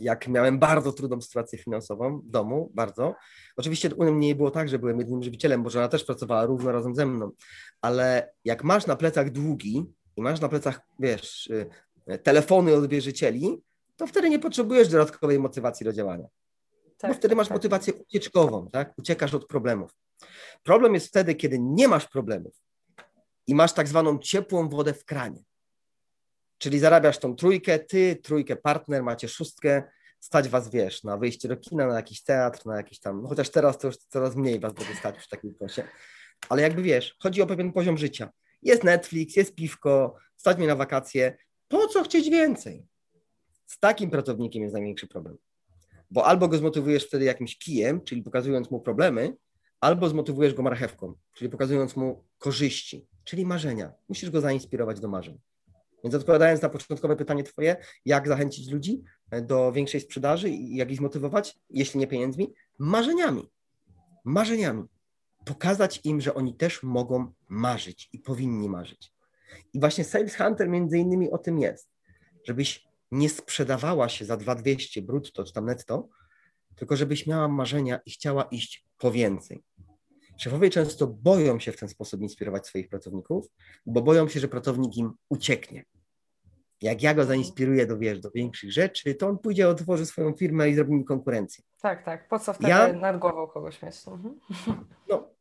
jak 0.00 0.28
miałem 0.28 0.58
bardzo 0.58 0.92
trudną 0.92 1.20
sytuację 1.20 1.58
finansową 1.58 2.18
w 2.18 2.30
domu, 2.30 2.70
bardzo. 2.74 3.14
Oczywiście 3.56 3.94
u 3.94 4.04
mnie 4.04 4.28
nie 4.28 4.34
było 4.34 4.50
tak, 4.50 4.68
że 4.68 4.78
byłem 4.78 4.98
jedynym 4.98 5.22
żywicielem, 5.22 5.62
bo 5.62 5.70
żona 5.70 5.88
też 5.88 6.04
pracowała 6.04 6.46
równo 6.46 6.72
razem 6.72 6.94
ze 6.94 7.06
mną, 7.06 7.30
ale 7.80 8.32
jak 8.44 8.64
masz 8.64 8.86
na 8.86 8.96
plecach 8.96 9.30
długi, 9.30 9.84
i 10.16 10.22
masz 10.22 10.40
na 10.40 10.48
plecach, 10.48 10.80
wiesz, 10.98 11.46
y, 11.46 12.18
telefony 12.18 12.74
od 12.74 12.86
wierzycieli, 12.86 13.62
to 13.96 14.06
wtedy 14.06 14.30
nie 14.30 14.38
potrzebujesz 14.38 14.88
dodatkowej 14.88 15.38
motywacji 15.38 15.84
do 15.84 15.92
działania. 15.92 16.28
Tak, 16.98 17.10
bo 17.10 17.14
wtedy 17.14 17.36
masz 17.36 17.48
tak. 17.48 17.56
motywację 17.56 17.94
ucieczkową, 17.94 18.70
tak? 18.72 18.94
Uciekasz 18.98 19.34
od 19.34 19.46
problemów. 19.46 19.90
Problem 20.62 20.94
jest 20.94 21.06
wtedy, 21.06 21.34
kiedy 21.34 21.58
nie 21.58 21.88
masz 21.88 22.08
problemów 22.08 22.54
i 23.46 23.54
masz 23.54 23.72
tak 23.72 23.88
zwaną 23.88 24.18
ciepłą 24.18 24.68
wodę 24.68 24.94
w 24.94 25.04
kranie. 25.04 25.42
Czyli 26.58 26.78
zarabiasz 26.78 27.18
tą 27.18 27.36
trójkę, 27.36 27.78
ty, 27.78 28.16
trójkę 28.16 28.56
partner, 28.56 29.02
macie 29.02 29.28
szóstkę, 29.28 29.82
stać 30.20 30.48
was, 30.48 30.70
wiesz, 30.70 31.04
na 31.04 31.16
wyjście 31.16 31.48
do 31.48 31.56
kina, 31.56 31.86
na 31.86 31.94
jakiś 31.94 32.22
teatr, 32.22 32.66
na 32.66 32.76
jakiś 32.76 33.00
tam, 33.00 33.22
no 33.22 33.28
chociaż 33.28 33.50
teraz 33.50 33.78
to 33.78 33.86
już 33.86 33.96
coraz 33.96 34.36
mniej 34.36 34.60
was 34.60 34.72
będzie 34.72 34.94
stać 34.94 35.18
w 35.18 35.28
takim 35.28 35.54
czasie, 35.54 35.88
ale 36.48 36.62
jakby 36.62 36.82
wiesz, 36.82 37.16
chodzi 37.22 37.42
o 37.42 37.46
pewien 37.46 37.72
poziom 37.72 37.98
życia. 37.98 38.30
Jest 38.62 38.84
Netflix, 38.84 39.36
jest 39.36 39.54
piwko, 39.54 40.16
stać 40.36 40.58
mnie 40.58 40.66
na 40.66 40.76
wakacje. 40.76 41.36
Po 41.68 41.88
co 41.88 42.02
chcieć 42.02 42.30
więcej? 42.30 42.86
Z 43.66 43.78
takim 43.78 44.10
pracownikiem 44.10 44.62
jest 44.62 44.72
największy 44.72 45.06
problem. 45.06 45.38
Bo 46.10 46.26
albo 46.26 46.48
go 46.48 46.56
zmotywujesz 46.56 47.06
wtedy 47.06 47.24
jakimś 47.24 47.58
kijem, 47.58 48.00
czyli 48.04 48.22
pokazując 48.22 48.70
mu 48.70 48.80
problemy, 48.80 49.36
albo 49.80 50.08
zmotywujesz 50.08 50.54
go 50.54 50.62
marchewką, 50.62 51.14
czyli 51.32 51.50
pokazując 51.50 51.96
mu 51.96 52.24
korzyści, 52.38 53.08
czyli 53.24 53.46
marzenia. 53.46 53.92
Musisz 54.08 54.30
go 54.30 54.40
zainspirować 54.40 55.00
do 55.00 55.08
marzeń. 55.08 55.40
Więc 56.04 56.14
odpowiadając 56.14 56.62
na 56.62 56.68
początkowe 56.68 57.16
pytanie 57.16 57.44
Twoje, 57.44 57.76
jak 58.04 58.28
zachęcić 58.28 58.70
ludzi 58.70 59.02
do 59.42 59.72
większej 59.72 60.00
sprzedaży 60.00 60.48
i 60.48 60.76
jak 60.76 60.90
ich 60.90 60.98
zmotywować, 60.98 61.58
jeśli 61.70 62.00
nie 62.00 62.06
pieniędzmi? 62.06 62.54
Marzeniami. 62.78 63.50
Marzeniami 64.24 64.84
pokazać 65.44 66.00
im, 66.04 66.20
że 66.20 66.34
oni 66.34 66.54
też 66.54 66.82
mogą 66.82 67.32
marzyć 67.48 68.08
i 68.12 68.18
powinni 68.18 68.68
marzyć. 68.68 69.12
I 69.72 69.80
właśnie 69.80 70.04
Sales 70.04 70.36
Hunter 70.36 70.68
między 70.68 70.98
innymi 70.98 71.30
o 71.30 71.38
tym 71.38 71.58
jest, 71.58 71.90
żebyś 72.46 72.84
nie 73.10 73.28
sprzedawała 73.28 74.08
się 74.08 74.24
za 74.24 74.36
2200 74.36 75.02
brutto 75.02 75.44
czy 75.44 75.52
tam 75.52 75.64
netto, 75.64 76.08
tylko 76.76 76.96
żebyś 76.96 77.26
miała 77.26 77.48
marzenia 77.48 78.00
i 78.06 78.10
chciała 78.10 78.42
iść 78.42 78.84
po 78.98 79.12
więcej. 79.12 79.62
Szefowie 80.36 80.70
często 80.70 81.06
boją 81.06 81.60
się 81.60 81.72
w 81.72 81.76
ten 81.76 81.88
sposób 81.88 82.20
inspirować 82.20 82.66
swoich 82.66 82.88
pracowników, 82.88 83.46
bo 83.86 84.02
boją 84.02 84.28
się, 84.28 84.40
że 84.40 84.48
pracownik 84.48 84.96
im 84.96 85.12
ucieknie. 85.28 85.84
Jak 86.82 87.02
ja 87.02 87.14
go 87.14 87.24
zainspiruję 87.24 87.86
do, 87.86 87.98
wiesz, 87.98 88.20
do 88.20 88.30
większych 88.30 88.72
rzeczy, 88.72 89.14
to 89.14 89.28
on 89.28 89.38
pójdzie, 89.38 89.68
otworzy 89.68 90.06
swoją 90.06 90.32
firmę 90.32 90.70
i 90.70 90.74
zrobi 90.74 90.92
mi 90.92 91.04
konkurencję. 91.04 91.64
Tak, 91.80 92.04
tak. 92.04 92.28
Po 92.28 92.38
co 92.38 92.52
wtedy 92.52 92.68
ja... 92.68 92.92
nad 92.92 93.18
głową 93.18 93.46
kogoś 93.46 93.82
mieć? 93.82 93.94
Mhm. 94.08 94.40
No, 95.08 95.34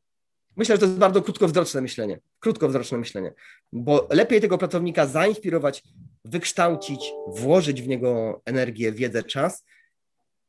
Myślę, 0.56 0.76
że 0.76 0.80
to 0.80 0.86
jest 0.86 0.98
bardzo 0.98 1.22
krótkowzroczne 1.22 1.82
myślenie. 1.82 2.20
Krótkowzroczne 2.40 2.98
myślenie, 2.98 3.34
bo 3.72 4.08
lepiej 4.10 4.42
tego 4.42 4.58
pracownika 4.58 5.06
zainspirować, 5.06 5.84
wykształcić, 6.26 7.14
włożyć 7.28 7.82
w 7.82 7.88
niego 7.88 8.42
energię, 8.46 8.92
wiedzę, 8.92 9.24
czas 9.24 9.66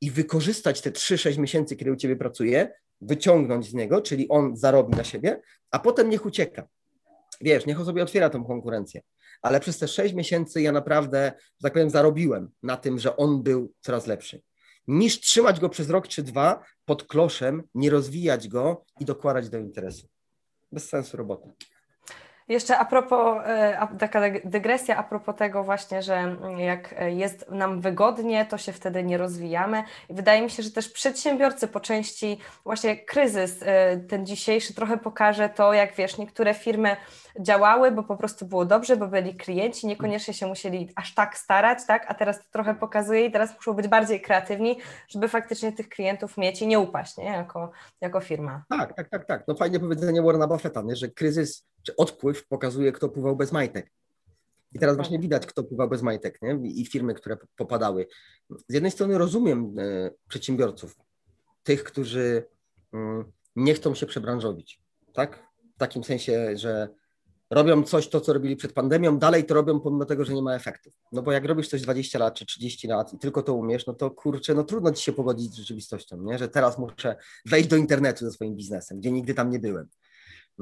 i 0.00 0.10
wykorzystać 0.10 0.80
te 0.80 0.90
3-6 0.90 1.38
miesięcy, 1.38 1.76
kiedy 1.76 1.92
u 1.92 1.96
ciebie 1.96 2.16
pracuje, 2.16 2.72
wyciągnąć 3.00 3.70
z 3.70 3.74
niego, 3.74 4.02
czyli 4.02 4.28
on 4.28 4.56
zarobi 4.56 4.96
na 4.96 5.04
siebie, 5.04 5.40
a 5.70 5.78
potem 5.78 6.10
niech 6.10 6.26
ucieka. 6.26 6.68
Wiesz, 7.40 7.66
niech 7.66 7.78
on 7.78 7.86
sobie 7.86 8.02
otwiera 8.02 8.30
tą 8.30 8.44
konkurencję. 8.44 9.02
Ale 9.42 9.60
przez 9.60 9.78
te 9.78 9.88
6 9.88 10.14
miesięcy 10.14 10.62
ja 10.62 10.72
naprawdę, 10.72 11.32
że 11.38 11.62
tak 11.62 11.72
powiem, 11.72 11.90
zarobiłem 11.90 12.50
na 12.62 12.76
tym, 12.76 12.98
że 12.98 13.16
on 13.16 13.42
był 13.42 13.72
coraz 13.80 14.06
lepszy 14.06 14.42
niż 14.88 15.20
trzymać 15.20 15.60
go 15.60 15.68
przez 15.68 15.90
rok 15.90 16.08
czy 16.08 16.22
dwa 16.22 16.64
pod 16.84 17.04
kloszem, 17.04 17.62
nie 17.74 17.90
rozwijać 17.90 18.48
go 18.48 18.84
i 19.00 19.04
dokładać 19.04 19.48
do 19.48 19.58
interesu. 19.58 20.08
Bez 20.72 20.88
sensu 20.88 21.16
robota. 21.16 21.48
Jeszcze 22.48 22.78
a 22.78 22.84
propos, 22.84 23.38
e, 23.46 23.88
taka 23.98 24.20
dygresja 24.44 24.96
a 24.96 25.02
propos 25.02 25.36
tego 25.36 25.64
właśnie, 25.64 26.02
że 26.02 26.14
mm, 26.14 26.58
jak 26.58 26.94
jest 27.06 27.50
nam 27.50 27.80
wygodnie, 27.80 28.46
to 28.46 28.58
się 28.58 28.72
wtedy 28.72 29.04
nie 29.04 29.18
rozwijamy. 29.18 29.84
Wydaje 30.10 30.42
mi 30.42 30.50
się, 30.50 30.62
że 30.62 30.70
też 30.70 30.88
przedsiębiorcy 30.88 31.68
po 31.68 31.80
części, 31.80 32.38
właśnie 32.64 32.96
kryzys 32.96 33.62
e, 33.62 33.96
ten 33.96 34.26
dzisiejszy 34.26 34.74
trochę 34.74 34.96
pokaże 34.96 35.48
to, 35.48 35.72
jak 35.72 35.94
wiesz, 35.94 36.18
niektóre 36.18 36.54
firmy 36.54 36.96
działały, 37.40 37.90
bo 37.90 38.02
po 38.02 38.16
prostu 38.16 38.46
było 38.46 38.64
dobrze, 38.64 38.96
bo 38.96 39.08
byli 39.08 39.34
klienci, 39.34 39.86
niekoniecznie 39.86 40.34
się 40.34 40.46
musieli 40.46 40.92
aż 40.96 41.14
tak 41.14 41.38
starać, 41.38 41.78
tak? 41.86 42.04
A 42.08 42.14
teraz 42.14 42.38
to 42.38 42.44
trochę 42.52 42.74
pokazuje 42.74 43.26
i 43.26 43.32
teraz 43.32 43.54
muszą 43.54 43.72
być 43.72 43.88
bardziej 43.88 44.20
kreatywni, 44.20 44.78
żeby 45.08 45.28
faktycznie 45.28 45.72
tych 45.72 45.88
klientów 45.88 46.36
mieć 46.36 46.62
i 46.62 46.66
nie 46.66 46.78
upaść, 46.78 47.16
nie? 47.16 47.24
Jako, 47.24 47.70
jako 48.00 48.20
firma. 48.20 48.64
Tak, 48.68 48.94
tak, 48.94 49.08
tak, 49.08 49.26
tak. 49.26 49.44
No 49.48 49.54
fajnie 49.54 49.80
powiedzenie 49.80 50.22
Warrena 50.22 50.46
Buffetta, 50.46 50.82
nie? 50.82 50.96
że 50.96 51.08
kryzys 51.08 51.66
czy 51.82 51.96
odpływ 51.96 52.46
pokazuje, 52.46 52.92
kto 52.92 53.08
pływał 53.08 53.36
bez 53.36 53.52
majtek. 53.52 53.90
I 54.72 54.78
teraz 54.78 54.96
właśnie 54.96 55.18
widać, 55.18 55.46
kto 55.46 55.64
pływał 55.64 55.88
bez 55.88 56.02
majtek 56.02 56.38
nie? 56.42 56.70
i 56.70 56.86
firmy, 56.86 57.14
które 57.14 57.36
popadały. 57.56 58.06
Z 58.68 58.74
jednej 58.74 58.92
strony 58.92 59.18
rozumiem 59.18 59.74
e, 59.78 60.10
przedsiębiorców, 60.28 60.96
tych, 61.62 61.84
którzy 61.84 62.46
mm, 62.92 63.32
nie 63.56 63.74
chcą 63.74 63.94
się 63.94 64.06
przebranżowić, 64.06 64.80
tak? 65.12 65.38
W 65.74 65.78
takim 65.78 66.04
sensie, 66.04 66.56
że 66.56 66.88
robią 67.50 67.82
coś, 67.82 68.08
to 68.08 68.20
co 68.20 68.32
robili 68.32 68.56
przed 68.56 68.72
pandemią, 68.72 69.18
dalej 69.18 69.44
to 69.44 69.54
robią 69.54 69.80
pomimo 69.80 70.04
tego, 70.04 70.24
że 70.24 70.34
nie 70.34 70.42
ma 70.42 70.54
efektów. 70.54 70.94
No 71.12 71.22
bo 71.22 71.32
jak 71.32 71.44
robisz 71.44 71.68
coś 71.68 71.82
20 71.82 72.18
lat 72.18 72.34
czy 72.34 72.46
30 72.46 72.88
lat 72.88 73.12
i 73.12 73.18
tylko 73.18 73.42
to 73.42 73.54
umiesz, 73.54 73.86
no 73.86 73.94
to 73.94 74.10
kurczę, 74.10 74.54
no 74.54 74.64
trudno 74.64 74.92
ci 74.92 75.04
się 75.04 75.12
pogodzić 75.12 75.52
z 75.52 75.56
rzeczywistością, 75.56 76.22
nie? 76.22 76.38
że 76.38 76.48
teraz 76.48 76.78
muszę 76.78 77.16
wejść 77.46 77.68
do 77.68 77.76
internetu 77.76 78.24
ze 78.24 78.30
swoim 78.30 78.56
biznesem, 78.56 78.98
gdzie 79.00 79.12
nigdy 79.12 79.34
tam 79.34 79.50
nie 79.50 79.58
byłem. 79.58 79.88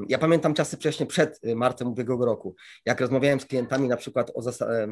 Ja 0.09 0.19
pamiętam 0.19 0.55
czasy 0.55 0.77
wcześniej, 0.77 1.07
przed 1.07 1.45
y, 1.45 1.57
marcem 1.57 1.89
ubiegłego 1.89 2.25
roku, 2.25 2.55
jak 2.87 3.01
rozmawiałem 3.01 3.41
z 3.41 3.47
klientami 3.47 3.89
na 3.89 3.97
przykład 3.97 4.33
o 4.35 4.43
zasadach, 4.43 4.89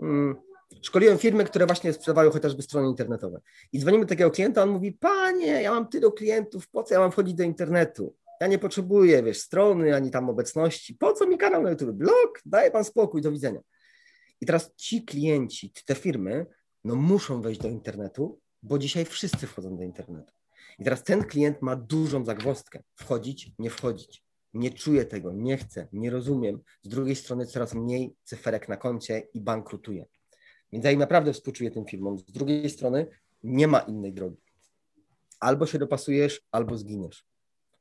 hmm, 0.00 0.36
szkoliłem 0.82 1.18
firmy, 1.18 1.44
które 1.44 1.66
właśnie 1.66 1.92
sprzedawają 1.92 2.30
chociażby 2.30 2.62
strony 2.62 2.88
internetowe. 2.88 3.40
I 3.72 3.78
dzwonimy 3.78 4.04
do 4.04 4.08
takiego 4.08 4.30
klienta, 4.30 4.62
on 4.62 4.70
mówi, 4.70 4.92
panie, 4.92 5.62
ja 5.62 5.70
mam 5.70 5.88
tylu 5.88 6.12
klientów, 6.12 6.68
po 6.68 6.82
co 6.82 6.94
ja 6.94 7.00
mam 7.00 7.12
wchodzić 7.12 7.34
do 7.34 7.42
internetu? 7.42 8.14
Ja 8.40 8.46
nie 8.46 8.58
potrzebuję, 8.58 9.22
wiesz, 9.22 9.40
strony, 9.40 9.94
ani 9.94 10.10
tam 10.10 10.30
obecności. 10.30 10.94
Po 10.94 11.12
co 11.12 11.26
mi 11.26 11.38
kanał 11.38 11.62
na 11.62 11.70
YouTube? 11.70 11.92
Blog, 11.92 12.40
daje 12.44 12.70
pan 12.70 12.84
spokój, 12.84 13.22
do 13.22 13.32
widzenia. 13.32 13.60
I 14.40 14.46
teraz 14.46 14.74
ci 14.76 15.04
klienci, 15.04 15.72
te 15.84 15.94
firmy, 15.94 16.46
no 16.84 16.94
muszą 16.94 17.42
wejść 17.42 17.60
do 17.60 17.68
internetu, 17.68 18.40
bo 18.62 18.78
dzisiaj 18.78 19.04
wszyscy 19.04 19.46
wchodzą 19.46 19.76
do 19.76 19.82
internetu. 19.82 20.32
I 20.78 20.84
teraz 20.84 21.04
ten 21.04 21.24
klient 21.24 21.62
ma 21.62 21.76
dużą 21.76 22.24
zagwozdkę. 22.24 22.82
Wchodzić, 22.94 23.52
nie 23.58 23.70
wchodzić. 23.70 24.24
Nie 24.54 24.70
czuję 24.70 25.04
tego, 25.04 25.32
nie 25.32 25.56
chcę, 25.56 25.88
nie 25.92 26.10
rozumiem. 26.10 26.60
Z 26.82 26.88
drugiej 26.88 27.16
strony 27.16 27.46
coraz 27.46 27.74
mniej 27.74 28.14
cyferek 28.24 28.68
na 28.68 28.76
koncie 28.76 29.22
i 29.34 29.40
bankrutuje. 29.40 30.06
Więc 30.72 30.84
ja 30.84 30.90
im 30.90 30.98
naprawdę 30.98 31.32
współczuję 31.32 31.70
tym 31.70 31.84
firmom. 31.84 32.18
Z 32.18 32.24
drugiej 32.24 32.70
strony 32.70 33.06
nie 33.42 33.68
ma 33.68 33.78
innej 33.78 34.12
drogi. 34.12 34.42
Albo 35.40 35.66
się 35.66 35.78
dopasujesz, 35.78 36.42
albo 36.50 36.78
zginiesz 36.78 37.29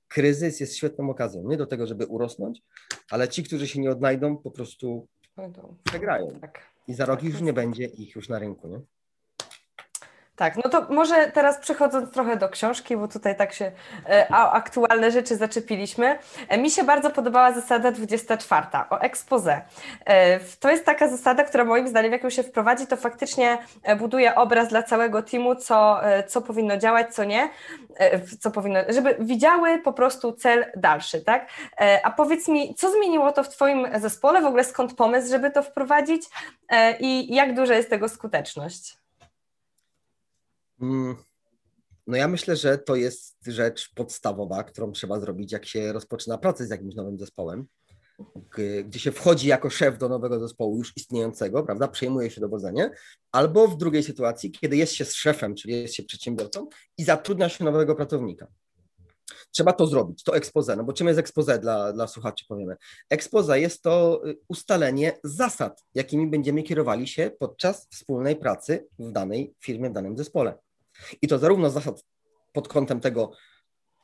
kryzys 0.10 0.60
jest 0.60 0.78
świetną 0.78 1.10
okazją, 1.10 1.44
nie 1.48 1.58
do 1.58 1.66
tego, 1.66 1.88
żeby 1.88 2.06
urosnąć, 2.06 2.62
ale 3.12 3.28
ci, 3.28 3.44
którzy 3.44 3.68
się 3.68 3.80
nie 3.80 3.92
odnajdą, 3.92 4.38
po 4.38 4.52
prostu 4.52 5.08
przegrają. 5.84 6.40
Tak. 6.42 6.70
I 6.88 6.94
za 6.94 7.06
rok 7.06 7.20
tak. 7.20 7.30
już 7.30 7.42
nie 7.42 7.54
będzie 7.54 7.86
ich 7.86 8.16
już 8.16 8.30
na 8.30 8.40
rynku, 8.40 8.68
nie? 8.68 8.82
Tak, 10.40 10.56
no 10.56 10.70
to 10.70 10.86
może 10.90 11.32
teraz 11.32 11.58
przechodząc 11.58 12.12
trochę 12.12 12.38
do 12.38 12.50
książki, 12.50 12.98
bo 12.98 13.08
tutaj 13.08 13.36
tak 13.36 13.54
się 13.54 13.72
e, 14.10 14.28
aktualne 14.32 15.12
rzeczy 15.12 15.36
zaczepiliśmy. 15.36 16.20
E, 16.48 16.58
mi 16.58 16.72
się 16.72 16.84
bardzo 16.84 17.10
podobała 17.10 17.52
zasada 17.52 17.92
24 17.92 18.68
o 18.90 19.00
expose. 19.00 19.62
E, 20.06 20.40
to 20.40 20.72
jest 20.72 20.86
taka 20.86 21.08
zasada, 21.08 21.44
która 21.44 21.66
moim 21.66 21.88
zdaniem, 21.88 22.12
jak 22.12 22.24
ją 22.24 22.30
się 22.30 22.44
wprowadzi, 22.44 22.88
to 22.88 22.98
faktycznie 22.98 23.58
buduje 23.98 24.36
obraz 24.36 24.68
dla 24.68 24.84
całego 24.84 25.24
teamu, 25.24 25.56
co, 25.56 26.02
co 26.28 26.42
powinno 26.42 26.78
działać, 26.78 27.16
co 27.16 27.24
nie, 27.24 27.50
co 28.40 28.52
powinno, 28.52 28.80
żeby 28.90 29.16
widziały 29.20 29.80
po 29.80 29.94
prostu 29.94 30.32
cel 30.32 30.66
dalszy, 30.76 31.22
tak? 31.22 31.50
A 32.04 32.12
powiedz 32.12 32.48
mi, 32.48 32.76
co 32.76 32.92
zmieniło 32.92 33.32
to 33.32 33.44
w 33.44 33.50
Twoim 33.50 33.88
zespole, 33.96 34.42
w 34.42 34.46
ogóle 34.46 34.64
skąd 34.64 34.94
pomysł, 34.94 35.30
żeby 35.30 35.52
to 35.52 35.64
wprowadzić 35.64 36.24
i 37.00 37.36
jak 37.36 37.56
duża 37.56 37.76
jest 37.76 37.90
tego 37.90 38.10
skuteczność? 38.10 38.99
Mm, 40.82 41.16
no 42.08 42.18
ja 42.18 42.28
myślę, 42.28 42.56
że 42.56 42.78
to 42.78 42.96
jest 42.96 43.38
rzecz 43.48 43.94
podstawowa, 43.96 44.64
którą 44.64 44.92
trzeba 44.92 45.20
zrobić, 45.20 45.52
jak 45.52 45.66
się 45.66 45.94
rozpoczyna 45.94 46.38
pracę 46.38 46.68
z 46.68 46.70
jakimś 46.70 46.96
nowym 46.96 47.20
zespołem, 47.20 47.68
gdzie 48.86 49.00
się 49.00 49.12
wchodzi 49.12 49.48
jako 49.48 49.70
szef 49.70 49.98
do 49.98 50.10
nowego 50.10 50.40
zespołu 50.40 50.78
już 50.78 50.98
istniejącego, 50.98 51.64
prawda, 51.64 51.88
przejmuje 51.88 52.30
się 52.32 52.42
dowodzenie, 52.42 52.92
albo 53.32 53.68
w 53.68 53.78
drugiej 53.78 54.04
sytuacji, 54.04 54.52
kiedy 54.52 54.78
jest 54.78 54.94
się 54.94 55.06
z 55.06 55.14
szefem, 55.14 55.56
czyli 55.56 55.74
jest 55.74 55.94
się 55.94 56.04
przedsiębiorcą 56.04 56.68
i 56.98 57.04
zatrudnia 57.04 57.50
się 57.50 57.64
nowego 57.64 57.96
pracownika. 57.96 58.48
Trzeba 59.52 59.74
to 59.74 59.88
zrobić, 59.88 60.24
to 60.24 60.36
expose. 60.36 60.76
No 60.76 60.84
bo 60.84 60.94
czym 60.94 61.08
jest 61.08 61.20
expose 61.20 61.60
dla, 61.60 61.94
dla 61.94 62.08
słuchaczy, 62.08 62.46
powiemy? 62.48 62.76
Expose 63.10 63.60
jest 63.60 63.82
to 63.82 64.22
y, 64.28 64.38
ustalenie 64.48 65.20
zasad, 65.24 65.84
jakimi 65.96 66.28
będziemy 66.28 66.64
kierowali 66.64 67.08
się 67.08 67.32
podczas 67.40 67.88
wspólnej 67.92 68.36
pracy 68.36 68.88
w 69.00 69.12
danej 69.12 69.54
firmie, 69.60 69.90
w 69.90 69.94
danym 69.94 70.18
zespole. 70.18 70.58
I 71.22 71.28
to 71.28 71.40
zarówno 71.40 71.70
zasad 71.70 72.04
pod 72.54 72.68
kątem 72.68 73.00
tego, 73.00 73.32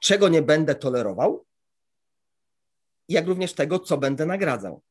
czego 0.01 0.29
nie 0.29 0.41
będę 0.41 0.75
tolerował, 0.75 1.45
jak 3.09 3.27
również 3.27 3.53
tego, 3.53 3.79
co 3.79 3.97
będę 3.97 4.25
nagradzał. 4.25 4.81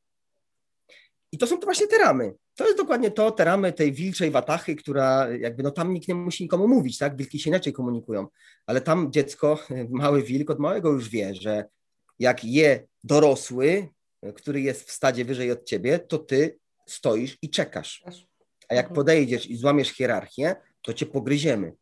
I 1.32 1.38
to 1.38 1.46
są 1.46 1.58
to 1.58 1.66
właśnie 1.66 1.86
te 1.86 1.98
ramy. 1.98 2.34
To 2.54 2.64
jest 2.64 2.78
dokładnie 2.78 3.10
to, 3.10 3.30
te 3.30 3.44
ramy 3.44 3.72
tej 3.72 3.92
wilczej 3.92 4.30
watachy, 4.30 4.76
która 4.76 5.28
jakby, 5.28 5.62
no 5.62 5.70
tam 5.70 5.94
nikt 5.94 6.08
nie 6.08 6.14
musi 6.14 6.42
nikomu 6.42 6.68
mówić, 6.68 6.98
tak? 6.98 7.16
Wilki 7.16 7.38
się 7.38 7.50
inaczej 7.50 7.72
komunikują, 7.72 8.26
ale 8.66 8.80
tam 8.80 9.12
dziecko, 9.12 9.58
mały 9.90 10.22
wilk 10.22 10.50
od 10.50 10.58
małego 10.58 10.90
już 10.90 11.08
wie, 11.08 11.34
że 11.34 11.64
jak 12.18 12.44
je 12.44 12.86
dorosły, 13.04 13.88
który 14.34 14.60
jest 14.60 14.88
w 14.88 14.92
stadzie 14.92 15.24
wyżej 15.24 15.50
od 15.50 15.64
ciebie, 15.64 15.98
to 15.98 16.18
ty 16.18 16.58
stoisz 16.86 17.38
i 17.42 17.50
czekasz. 17.50 18.04
A 18.68 18.74
jak 18.74 18.84
mhm. 18.84 18.94
podejdziesz 18.94 19.46
i 19.46 19.56
złamiesz 19.56 19.88
hierarchię, 19.88 20.56
to 20.82 20.92
cię 20.92 21.06
pogryziemy. 21.06 21.72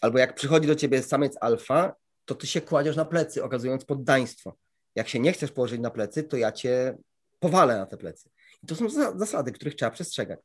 Albo 0.00 0.18
jak 0.18 0.34
przychodzi 0.34 0.68
do 0.68 0.74
ciebie 0.74 1.02
samiec 1.02 1.36
alfa, 1.40 1.94
to 2.24 2.34
ty 2.34 2.46
się 2.46 2.60
kładziesz 2.60 2.96
na 2.96 3.04
plecy, 3.04 3.44
okazując 3.44 3.84
poddaństwo. 3.84 4.56
Jak 4.94 5.08
się 5.08 5.18
nie 5.18 5.32
chcesz 5.32 5.52
położyć 5.52 5.80
na 5.80 5.90
plecy, 5.90 6.22
to 6.22 6.36
ja 6.36 6.52
cię 6.52 6.98
powalę 7.38 7.76
na 7.76 7.86
te 7.86 7.96
plecy. 7.96 8.30
I 8.62 8.66
to 8.66 8.74
są 8.74 8.88
zasady, 9.18 9.52
których 9.52 9.74
trzeba 9.74 9.90
przestrzegać. 9.90 10.40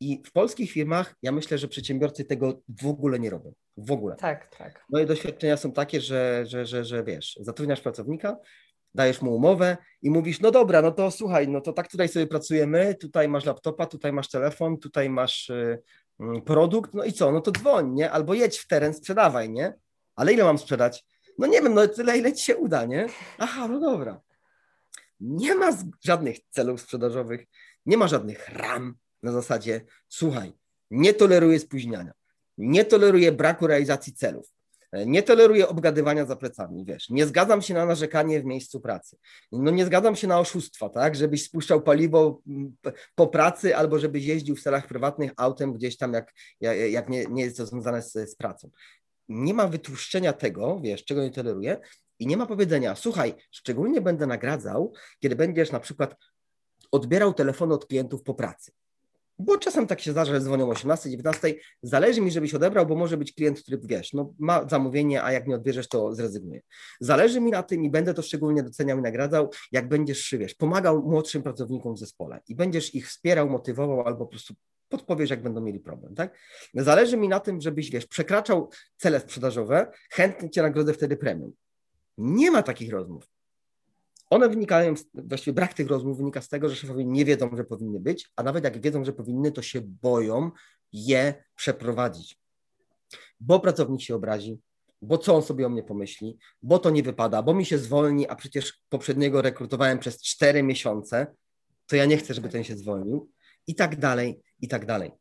I 0.00 0.22
w 0.26 0.32
polskich 0.32 0.70
firmach 0.70 1.14
ja 1.22 1.32
myślę, 1.32 1.58
że 1.58 1.68
przedsiębiorcy 1.68 2.24
tego 2.24 2.62
w 2.82 2.86
ogóle 2.86 3.18
nie 3.18 3.30
robią. 3.30 3.52
W 3.76 3.92
ogóle. 3.92 4.16
Tak, 4.16 4.56
tak. 4.56 4.84
Moje 4.90 5.06
doświadczenia 5.06 5.56
są 5.56 5.72
takie, 5.72 6.00
że, 6.00 6.44
że, 6.46 6.66
że, 6.66 6.84
że 6.84 7.04
wiesz, 7.04 7.38
zatrudniasz 7.40 7.80
pracownika, 7.80 8.36
dajesz 8.94 9.22
mu 9.22 9.36
umowę 9.36 9.76
i 10.02 10.10
mówisz, 10.10 10.40
no 10.40 10.50
dobra, 10.50 10.82
no 10.82 10.92
to 10.92 11.10
słuchaj, 11.10 11.48
no 11.48 11.60
to 11.60 11.72
tak 11.72 11.88
tutaj 11.88 12.08
sobie 12.08 12.26
pracujemy, 12.26 12.94
tutaj 12.94 13.28
masz 13.28 13.44
laptopa, 13.44 13.86
tutaj 13.86 14.12
masz 14.12 14.28
telefon, 14.28 14.78
tutaj 14.78 15.10
masz 15.10 15.50
y, 15.50 15.82
produkt, 16.44 16.94
no 16.94 17.04
i 17.04 17.12
co, 17.12 17.32
no 17.32 17.40
to 17.40 17.52
dzwoń, 17.52 17.92
nie? 17.92 18.10
Albo 18.10 18.34
jedź 18.34 18.58
w 18.58 18.66
teren, 18.66 18.94
sprzedawaj, 18.94 19.50
nie? 19.50 19.78
Ale 20.14 20.32
ile 20.32 20.44
mam 20.44 20.58
sprzedać? 20.58 21.04
No 21.38 21.46
nie 21.46 21.62
wiem, 21.62 21.74
no 21.74 21.88
tyle, 21.88 22.18
ile 22.18 22.32
ci 22.32 22.44
się 22.44 22.56
uda, 22.56 22.84
nie? 22.84 23.06
Aha, 23.38 23.68
no 23.68 23.80
dobra. 23.80 24.20
Nie 25.20 25.54
ma 25.54 25.78
żadnych 26.04 26.36
celów 26.50 26.80
sprzedażowych, 26.80 27.44
nie 27.86 27.96
ma 27.96 28.08
żadnych 28.08 28.48
ram 28.48 28.94
na 29.22 29.32
zasadzie, 29.32 29.84
słuchaj, 30.08 30.52
nie 30.90 31.14
toleruję 31.14 31.58
spóźniania, 31.58 32.12
nie 32.58 32.84
toleruję 32.84 33.32
braku 33.32 33.66
realizacji 33.66 34.12
celów. 34.12 34.55
E, 34.92 35.06
nie 35.06 35.22
toleruję 35.22 35.68
obgadywania 35.68 36.26
za 36.26 36.36
plecami, 36.36 36.84
wiesz, 36.84 37.10
nie 37.10 37.26
zgadzam 37.26 37.62
się 37.62 37.74
na 37.74 37.86
narzekanie 37.86 38.40
w 38.40 38.44
miejscu 38.44 38.80
pracy. 38.80 39.16
No 39.52 39.70
nie 39.70 39.86
zgadzam 39.86 40.16
się 40.16 40.26
na 40.26 40.40
oszustwa, 40.40 40.88
tak, 40.88 41.16
żebyś 41.16 41.44
spuszczał 41.44 41.82
paliwo 41.82 42.40
mm, 42.46 42.76
po 43.14 43.26
pracy 43.26 43.76
albo 43.76 43.98
żebyś 43.98 44.24
jeździł 44.24 44.56
w 44.56 44.62
celach 44.62 44.86
prywatnych 44.86 45.32
autem 45.36 45.72
gdzieś 45.72 45.96
tam, 45.96 46.12
jak, 46.12 46.32
jak 46.90 47.08
nie, 47.08 47.26
nie 47.26 47.44
jest 47.44 47.56
to 47.56 47.66
związane 47.66 48.02
z, 48.02 48.12
z 48.12 48.34
pracą. 48.36 48.70
Nie 49.28 49.54
ma 49.54 49.68
wytłuszczenia 49.68 50.32
tego, 50.32 50.80
wiesz, 50.80 51.04
czego 51.04 51.22
nie 51.22 51.30
toleruję 51.30 51.80
i 52.18 52.26
nie 52.26 52.36
ma 52.36 52.46
powiedzenia, 52.46 52.96
słuchaj, 52.96 53.34
szczególnie 53.50 54.00
będę 54.00 54.26
nagradzał, 54.26 54.92
kiedy 55.20 55.36
będziesz 55.36 55.72
na 55.72 55.80
przykład 55.80 56.16
odbierał 56.92 57.34
telefony 57.34 57.74
od 57.74 57.86
klientów 57.86 58.22
po 58.22 58.34
pracy. 58.34 58.72
Bo 59.38 59.58
czasem 59.58 59.86
tak 59.86 60.00
się 60.00 60.12
zdarza, 60.12 60.32
że 60.32 60.40
dzwonią 60.40 60.66
o 60.66 60.70
18, 60.70 61.10
19. 61.10 61.54
Zależy 61.82 62.20
mi, 62.20 62.30
żebyś 62.30 62.54
odebrał, 62.54 62.86
bo 62.86 62.96
może 62.96 63.16
być 63.16 63.32
klient, 63.32 63.62
który 63.62 63.78
wiesz, 63.84 64.12
no, 64.12 64.34
ma 64.38 64.68
zamówienie, 64.68 65.22
a 65.22 65.32
jak 65.32 65.46
nie 65.46 65.54
odbierzesz, 65.54 65.88
to 65.88 66.14
zrezygnuje. 66.14 66.60
Zależy 67.00 67.40
mi 67.40 67.50
na 67.50 67.62
tym 67.62 67.84
i 67.84 67.90
będę 67.90 68.14
to 68.14 68.22
szczególnie 68.22 68.62
doceniał 68.62 68.98
i 68.98 69.02
nagradzał, 69.02 69.50
jak 69.72 69.88
będziesz, 69.88 70.34
wiesz, 70.38 70.54
pomagał 70.54 71.02
młodszym 71.02 71.42
pracownikom 71.42 71.94
w 71.94 71.98
zespole 71.98 72.40
i 72.48 72.54
będziesz 72.54 72.94
ich 72.94 73.08
wspierał, 73.08 73.50
motywował 73.50 74.06
albo 74.06 74.24
po 74.24 74.30
prostu 74.30 74.54
podpowiesz, 74.88 75.30
jak 75.30 75.42
będą 75.42 75.60
mieli 75.60 75.80
problem, 75.80 76.14
tak? 76.14 76.38
Zależy 76.74 77.16
mi 77.16 77.28
na 77.28 77.40
tym, 77.40 77.60
żebyś, 77.60 77.90
wiesz, 77.90 78.06
przekraczał 78.06 78.70
cele 78.96 79.20
sprzedażowe, 79.20 79.90
chętnie 80.10 80.50
cię 80.50 80.62
nagrodzę 80.62 80.92
wtedy 80.92 81.16
premium. 81.16 81.52
Nie 82.18 82.50
ma 82.50 82.62
takich 82.62 82.92
rozmów. 82.92 83.35
One 84.30 84.48
wynikają, 84.48 84.94
właściwie 85.14 85.54
brak 85.54 85.74
tych 85.74 85.88
rozmów 85.88 86.16
wynika 86.16 86.40
z 86.40 86.48
tego, 86.48 86.68
że 86.68 86.76
szefowie 86.76 87.04
nie 87.04 87.24
wiedzą, 87.24 87.56
że 87.56 87.64
powinny 87.64 88.00
być, 88.00 88.30
a 88.36 88.42
nawet 88.42 88.64
jak 88.64 88.80
wiedzą, 88.80 89.04
że 89.04 89.12
powinny, 89.12 89.52
to 89.52 89.62
się 89.62 89.80
boją 89.84 90.50
je 90.92 91.44
przeprowadzić. 91.56 92.40
Bo 93.40 93.60
pracownik 93.60 94.00
się 94.00 94.14
obrazi, 94.14 94.58
bo 95.02 95.18
co 95.18 95.36
on 95.36 95.42
sobie 95.42 95.66
o 95.66 95.68
mnie 95.68 95.82
pomyśli, 95.82 96.38
bo 96.62 96.78
to 96.78 96.90
nie 96.90 97.02
wypada, 97.02 97.42
bo 97.42 97.54
mi 97.54 97.64
się 97.64 97.78
zwolni, 97.78 98.28
a 98.28 98.36
przecież 98.36 98.80
poprzedniego 98.88 99.42
rekrutowałem 99.42 99.98
przez 99.98 100.22
cztery 100.22 100.62
miesiące, 100.62 101.26
to 101.86 101.96
ja 101.96 102.04
nie 102.04 102.16
chcę, 102.16 102.34
żeby 102.34 102.48
ten 102.48 102.64
się 102.64 102.76
zwolnił 102.76 103.30
i 103.66 103.74
tak 103.74 103.96
dalej, 103.96 104.42
i 104.60 104.68
tak 104.68 104.86
dalej. 104.86 105.12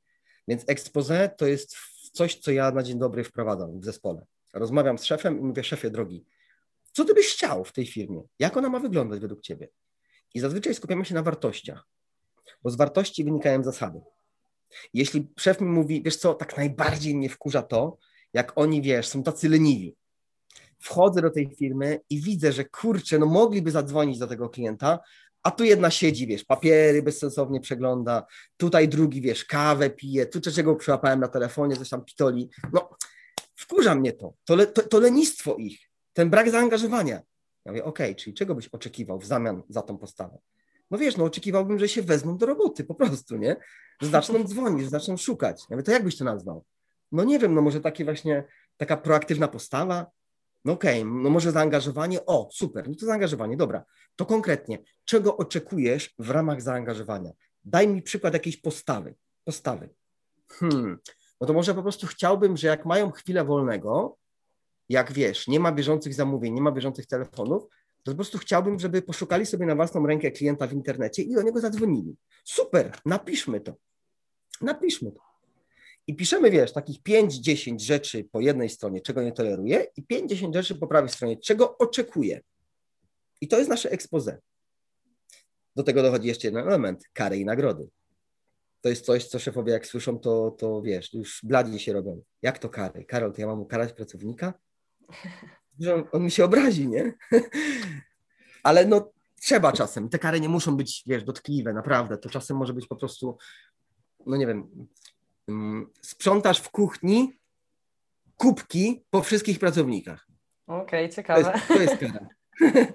Więc 0.47 0.64
expose 0.68 1.30
to 1.38 1.47
jest 1.47 1.76
coś, 2.14 2.36
co 2.36 2.51
ja 2.51 2.72
na 2.72 2.84
dzień 2.84 2.99
dobry 2.99 3.24
wprowadzam 3.24 3.80
w 3.80 3.86
zespole. 3.86 4.26
Rozmawiam 4.53 4.97
z 4.97 5.03
szefem 5.03 5.39
i 5.39 5.43
mówię, 5.43 5.64
szefie 5.64 5.89
drogi, 5.89 6.26
co 6.96 7.06
ty 7.06 7.14
byś 7.14 7.34
chciał 7.34 7.66
w 7.66 7.72
tej 7.72 7.86
firmie? 7.86 8.22
Jak 8.39 8.58
ona 8.58 8.70
ma 8.70 8.80
wyglądać 8.80 9.20
według 9.20 9.41
ciebie? 9.41 9.70
I 10.34 10.39
zazwyczaj 10.39 10.76
skupiamy 10.76 11.06
się 11.06 11.16
na 11.16 11.24
wartościach, 11.24 11.88
bo 12.64 12.70
z 12.70 12.76
wartości 12.76 13.24
wynikają 13.24 13.64
zasady. 13.64 14.02
Jeśli 14.93 15.28
szef 15.39 15.62
mi 15.62 15.68
mówi, 15.68 16.04
wiesz 16.04 16.16
co, 16.16 16.34
tak 16.34 16.58
najbardziej 16.58 17.16
mnie 17.16 17.30
wkurza 17.30 17.62
to, 17.62 17.98
jak 18.34 18.58
oni, 18.58 18.82
wiesz, 18.82 19.08
są 19.08 19.24
tacy 19.24 19.50
leniwi. 19.50 19.96
Wchodzę 20.80 21.22
do 21.22 21.30
tej 21.30 21.56
firmy 21.56 22.00
i 22.10 22.22
widzę, 22.22 22.52
że 22.52 22.66
kurczę, 22.66 23.20
no 23.20 23.26
mogliby 23.26 23.72
zadzwonić 23.72 24.20
do 24.20 24.28
tego 24.28 24.50
klienta, 24.50 25.00
a 25.43 25.52
tu 25.52 25.64
jedna 25.64 25.91
siedzi, 25.91 26.28
wiesz, 26.28 26.43
papiery 26.43 27.04
bezsensownie 27.04 27.60
przegląda, 27.60 28.26
tutaj 28.58 28.89
drugi, 28.89 29.22
wiesz, 29.22 29.46
kawę 29.46 29.89
pije, 29.89 30.26
tu 30.26 30.41
czego 30.41 30.76
przyłapałem 30.76 31.20
na 31.20 31.28
telefonie, 31.28 31.76
coś 31.76 31.89
tam 31.89 32.06
pitoli. 32.06 32.50
No, 32.74 32.89
wkurza 33.56 33.96
mnie 33.96 34.14
to, 34.14 34.34
to, 34.46 34.56
le, 34.56 34.68
to, 34.68 34.82
to 34.82 35.00
lenistwo 35.00 35.56
ich, 35.56 35.85
ten 36.16 36.30
brak 36.30 36.49
zaangażowania. 36.49 37.22
Ja 37.66 37.72
mówię, 37.72 37.84
okej, 37.84 38.11
okay, 38.11 38.16
czyli 38.16 38.34
czego 38.34 38.55
byś 38.55 38.68
oczekiwał 38.68 39.20
w 39.20 39.26
zamian 39.26 39.63
za 39.70 39.82
tą 39.82 39.97
postawę? 39.97 40.38
No 40.91 40.97
wiesz, 40.97 41.18
no 41.18 41.24
oczekiwałbym, 41.24 41.80
że 41.80 41.88
się 41.88 42.01
wezmą 42.01 42.38
do 42.38 42.45
roboty 42.45 42.84
po 42.84 42.95
prostu, 42.95 43.38
nie? 43.38 43.55
Że 44.01 44.09
zaczną 44.09 44.43
dzwonić, 44.47 44.84
że 44.84 44.89
zaczną 44.89 45.18
szukać. 45.18 45.61
Ja 45.70 45.76
mówię, 45.76 45.84
to 45.84 45.91
jak 45.91 46.03
byś 46.03 46.18
to 46.18 46.26
nazwał? 46.26 46.63
No 47.11 47.24
nie 47.24 47.39
wiem, 47.39 47.53
no 47.53 47.61
może 47.61 47.82
takie 47.82 48.05
właśnie, 48.05 48.43
taka 48.78 48.97
proaktywna 48.97 49.47
postawa, 49.47 50.11
no 50.66 50.74
okej, 50.74 51.01
okay, 51.01 51.13
no 51.24 51.30
może 51.30 51.51
zaangażowanie, 51.51 52.26
o 52.26 52.49
super, 52.51 52.89
no 52.89 52.95
to 52.95 53.05
zaangażowanie, 53.05 53.57
dobra. 53.57 53.84
To 54.16 54.26
konkretnie, 54.26 54.80
czego 55.05 55.38
oczekujesz 55.38 56.13
w 56.20 56.30
ramach 56.30 56.61
zaangażowania? 56.61 57.32
Daj 57.66 57.88
mi 57.88 58.01
przykład 58.01 58.34
jakiejś 58.34 58.57
postawy, 58.57 59.16
postawy. 59.43 59.89
Hmm, 60.51 60.97
no 61.41 61.47
to 61.47 61.53
może 61.53 61.74
po 61.74 61.82
prostu 61.82 62.07
chciałbym, 62.07 62.57
że 62.57 62.68
jak 62.68 62.86
mają 62.86 63.11
chwilę 63.11 63.45
wolnego, 63.45 64.18
jak 64.90 65.14
wiesz, 65.14 65.48
nie 65.48 65.60
ma 65.60 65.72
bieżących 65.72 66.14
zamówień, 66.14 66.54
nie 66.54 66.62
ma 66.62 66.72
bieżących 66.72 67.06
telefonów, 67.06 67.64
to 68.04 68.12
po 68.12 68.16
prostu 68.16 68.38
chciałbym, 68.38 68.80
żeby 68.80 69.02
poszukali 69.02 69.46
sobie 69.46 69.66
na 69.66 69.76
własną 69.76 70.08
rękę 70.08 70.32
klienta 70.32 70.68
w 70.68 70.74
internecie 70.74 71.22
i 71.22 71.34
do 71.34 71.42
niego 71.42 71.60
zadzwonili. 71.60 72.16
Super, 72.44 72.92
napiszmy 73.06 73.62
to. 73.62 73.74
Napiszmy 74.62 75.12
to. 75.12 75.22
I 76.08 76.16
piszemy, 76.16 76.52
wiesz, 76.52 76.74
takich 76.74 77.02
5-10 77.02 77.80
rzeczy 77.80 78.24
po 78.32 78.40
jednej 78.40 78.70
stronie, 78.70 79.02
czego 79.02 79.24
nie 79.24 79.32
toleruję, 79.32 79.88
i 79.98 80.04
5-10 80.04 80.54
rzeczy 80.54 80.76
po 80.76 80.88
prawej 80.88 81.10
stronie, 81.10 81.38
czego 81.38 81.78
oczekuję. 81.78 82.42
I 83.42 83.48
to 83.48 83.58
jest 83.58 83.70
nasze 83.70 83.92
expose. 83.92 84.40
Do 85.76 85.84
tego 85.84 86.02
dochodzi 86.02 86.28
jeszcze 86.28 86.48
jeden 86.48 86.68
element, 86.68 87.04
kary 87.14 87.38
i 87.38 87.46
nagrody. 87.46 87.88
To 88.82 88.90
jest 88.90 89.06
coś, 89.06 89.28
co 89.28 89.40
szefowie 89.40 89.74
jak 89.74 89.86
słyszą, 89.86 90.20
to, 90.20 90.52
to 90.52 90.82
wiesz, 90.82 91.14
już 91.14 91.40
bladzi 91.44 91.80
się 91.80 91.94
robią. 91.94 92.22
Jak 92.42 92.60
to 92.60 92.70
kary? 92.70 93.06
Karol, 93.06 93.34
to 93.34 93.42
ja 93.42 93.48
mam 93.48 93.62
ukarać 93.62 93.94
pracownika? 93.94 94.54
Że 95.80 95.95
on, 95.95 96.03
on 96.12 96.24
mi 96.24 96.32
się 96.32 96.45
obrazi, 96.45 96.88
nie? 96.88 97.14
Ale 98.64 98.86
no 98.86 99.12
trzeba 99.41 99.72
czasem. 99.72 100.10
Te 100.10 100.20
kary 100.20 100.41
nie 100.41 100.49
muszą 100.49 100.78
być, 100.78 101.03
wiesz, 101.08 101.24
dotkliwe, 101.24 101.74
naprawdę. 101.74 102.18
To 102.18 102.30
czasem 102.30 102.58
może 102.58 102.74
być 102.74 102.88
po 102.88 102.95
prostu, 102.95 103.38
no 104.26 104.38
nie 104.38 104.47
wiem, 104.47 104.88
Mm, 105.47 105.89
sprzątasz 106.01 106.60
w 106.60 106.70
kuchni 106.70 107.39
kubki 108.38 109.06
po 109.10 109.22
wszystkich 109.22 109.60
pracownikach. 109.60 110.28
Okej, 110.68 111.06
okay, 111.06 111.10
ciekawe. 111.10 111.43
To 111.43 111.51
jest, 111.51 111.68
to 111.68 111.82
jest 111.82 111.97
kara. 111.97 112.28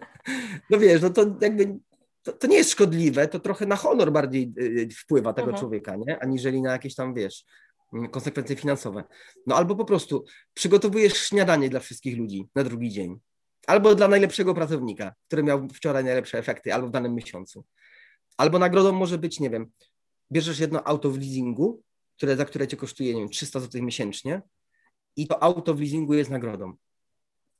No 0.71 0.79
wiesz, 0.79 1.03
no 1.03 1.11
to 1.11 1.37
jakby 1.41 1.79
to, 2.23 2.33
to, 2.33 2.47
nie 2.47 2.57
jest 2.57 2.71
szkodliwe, 2.71 3.29
to 3.29 3.41
trochę 3.41 3.67
na 3.67 3.77
honor 3.77 4.13
bardziej 4.13 4.53
y, 4.59 4.63
y, 4.63 4.89
wpływa 4.91 5.33
tego 5.33 5.49
mhm. 5.49 5.61
człowieka, 5.61 5.97
nie? 5.97 6.23
Aniżeli 6.23 6.63
na 6.63 6.73
jakieś 6.73 6.95
tam, 6.95 7.15
wiesz, 7.15 7.45
konsekwencje 8.11 8.57
finansowe. 8.57 9.05
No 9.47 9.57
albo 9.57 9.77
po 9.77 9.85
prostu 9.85 10.25
przygotowujesz 10.55 11.17
śniadanie 11.17 11.69
dla 11.69 11.81
wszystkich 11.81 12.19
ludzi 12.19 12.49
na 12.55 12.65
drugi 12.65 12.91
dzień. 12.91 13.19
Albo 13.67 13.95
dla 13.95 14.09
najlepszego 14.09 14.55
pracownika, 14.55 15.15
który 15.27 15.43
miał 15.43 15.69
wczoraj 15.69 16.05
najlepsze 16.05 16.39
efekty, 16.39 16.75
albo 16.75 16.89
w 16.89 16.91
danym 16.91 17.15
miesiącu. 17.15 17.65
Albo 18.37 18.59
nagrodą 18.59 18.93
może 18.93 19.19
być, 19.19 19.41
nie 19.41 19.51
wiem, 19.51 19.71
bierzesz 20.33 20.59
jedno 20.59 20.87
auto 20.87 21.11
w 21.11 21.19
leasingu 21.19 21.83
które, 22.21 22.37
za 22.37 22.45
które 22.45 22.69
cię 22.69 22.77
kosztuje, 22.77 23.15
nie 23.15 23.21
wiem, 23.21 23.29
300 23.29 23.61
zł 23.61 23.83
miesięcznie 23.83 24.43
i 25.17 25.27
to 25.27 25.43
auto 25.43 25.75
w 25.75 25.81
leasingu 25.81 26.15
jest 26.15 26.31
nagrodą. 26.31 26.73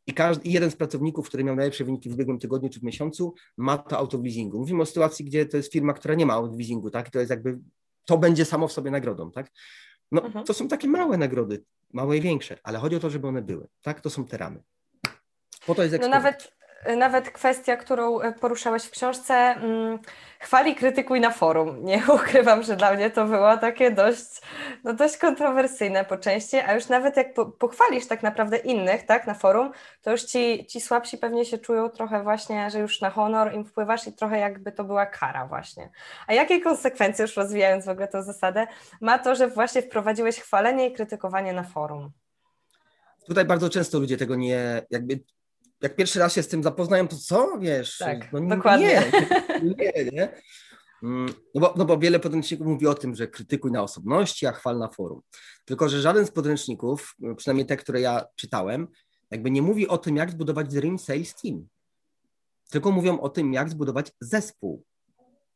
I 0.07 0.15
każdy, 0.15 0.49
jeden 0.49 0.71
z 0.71 0.77
pracowników, 0.77 1.29
który 1.29 1.45
miał 1.45 1.57
najlepsze 1.57 1.85
wyniki 1.85 2.11
w 2.11 2.15
ubiegłym 2.15 2.39
tygodniu 2.39 2.69
czy 2.69 2.81
w 2.81 2.83
miesiącu, 2.83 3.35
ma 3.57 3.79
to 3.79 3.99
auto 3.99 4.19
w 4.19 4.25
leasingu. 4.25 4.59
Mówimy 4.59 4.83
o 4.83 4.87
sytuacji, 4.87 5.25
gdzie 5.25 5.47
to 5.47 5.57
jest 5.57 5.73
firma, 5.73 5.93
która 5.93 6.15
nie 6.15 6.27
ma 6.27 6.35
auto 6.35 6.53
w 6.53 6.59
leasingu, 6.59 6.91
tak? 6.91 7.09
I 7.09 7.11
to 7.11 7.19
jest 7.19 7.31
jakby, 7.31 7.59
to 8.05 8.19
będzie 8.19 8.45
samo 8.45 8.69
w 8.69 8.73
sobie 8.73 8.91
nagrodą, 8.91 9.31
tak? 9.31 9.51
No, 10.13 10.23
mhm. 10.23 10.45
to 10.45 10.55
są 10.55 10.69
takie 10.69 10.89
małe 10.89 11.19
nagrody, 11.19 11.65
małe 11.93 12.17
i 12.17 12.21
większe, 12.21 12.59
ale 12.63 12.79
chodzi 12.79 12.97
o 12.97 13.01
to, 13.01 13.11
żeby 13.11 13.29
one 13.29 13.43
były, 13.43 13.69
tak? 13.83 14.01
To 14.01 14.11
są 14.11 14.25
te 14.25 14.39
ramy. 14.39 14.63
Po 15.67 15.75
to 15.75 15.83
jest 15.83 15.99
no 16.01 16.09
nawet 16.09 16.53
nawet 16.97 17.31
kwestia, 17.31 17.77
którą 17.77 18.21
e, 18.21 18.33
poruszałeś 18.33 18.85
w 18.85 18.91
książce, 18.91 19.35
hmm, 19.35 19.99
chwali, 20.41 20.75
krytykuj 20.75 21.21
na 21.21 21.31
forum. 21.31 21.85
Nie 21.85 22.03
ukrywam, 22.15 22.63
że 22.63 22.77
dla 22.77 22.93
mnie 22.95 23.11
to 23.11 23.25
było 23.25 23.57
takie 23.57 23.91
dość, 23.91 24.41
no 24.85 24.93
dość 24.93 25.17
kontrowersyjne 25.17 26.05
po 26.05 26.17
części, 26.17 26.57
a 26.57 26.75
już 26.75 26.89
nawet 26.89 27.17
jak 27.17 27.35
po, 27.35 27.47
pochwalisz 27.47 28.07
tak 28.07 28.23
naprawdę 28.23 28.57
innych 28.57 29.07
tak, 29.07 29.27
na 29.27 29.35
forum, 29.35 29.73
to 30.03 30.11
już 30.11 30.23
ci, 30.23 30.67
ci 30.67 30.81
słabsi 30.81 31.19
pewnie 31.19 31.45
się 31.45 31.59
czują 31.59 31.89
trochę 31.89 32.23
właśnie, 32.23 32.71
że 32.71 32.79
już 32.79 33.01
na 33.01 33.11
honor 33.11 33.55
im 33.55 33.65
wpływasz 33.65 34.07
i 34.07 34.13
trochę 34.13 34.39
jakby 34.39 34.73
to 34.73 34.85
była 34.85 35.07
kara 35.07 35.47
właśnie. 35.47 35.91
A 36.27 36.35
jakie 36.35 36.61
konsekwencje, 36.61 37.23
już 37.23 37.37
rozwijając 37.37 37.87
w 37.87 37.89
ogóle 37.89 38.09
tę 38.09 38.23
zasadę, 38.23 38.67
ma 39.01 39.19
to, 39.19 39.35
że 39.35 39.49
właśnie 39.49 39.83
wprowadziłeś 39.83 40.41
chwalenie 40.41 40.89
i 40.89 40.93
krytykowanie 40.93 41.53
na 41.53 41.63
forum? 41.63 42.11
Tutaj 43.27 43.45
bardzo 43.45 43.71
często 43.71 43.99
ludzie 43.99 44.17
tego 44.17 44.37
nie, 44.37 44.83
jakby 44.91 45.21
jak 45.83 45.97
pierwszy 45.97 46.19
raz 46.19 46.33
się 46.33 46.43
z 46.43 46.49
tym 46.49 46.63
zapoznają, 46.63 47.09
to 47.09 47.17
co, 47.17 47.59
wiesz? 47.61 47.99
Tak, 47.99 48.33
no, 48.33 48.57
dokładnie. 48.57 49.13
Nie, 49.63 49.93
nie, 49.97 50.11
nie. 50.13 50.41
Mm, 51.03 51.35
no 51.55 51.61
bo, 51.61 51.75
no 51.77 51.85
bo 51.85 51.99
wiele 51.99 52.21
podręczników 52.21 52.67
mówi 52.67 52.87
o 52.87 52.95
tym, 52.95 53.15
że 53.15 53.29
krytykuj 53.29 53.73
na 53.73 53.83
osobności, 53.83 54.47
a 54.47 54.53
chwal 54.53 54.79
na 54.79 54.89
forum. 54.89 55.21
Tylko, 55.65 55.89
że 55.89 56.01
żaden 56.01 56.27
z 56.27 56.31
podręczników, 56.31 57.17
przynajmniej 57.37 57.67
te, 57.67 57.77
które 57.77 58.01
ja 58.01 58.25
czytałem, 58.37 58.89
jakby 59.31 59.51
nie 59.51 59.63
mówi 59.63 59.89
o 59.89 59.99
tym, 59.99 60.17
jak 60.17 60.31
zbudować 60.31 60.69
Dream 60.69 60.99
Sales 60.99 61.35
Team. 61.35 61.67
Tylko 62.71 62.91
mówią 62.91 63.21
o 63.21 63.29
tym, 63.29 63.53
jak 63.53 63.71
zbudować 63.71 64.13
zespół. 64.21 64.85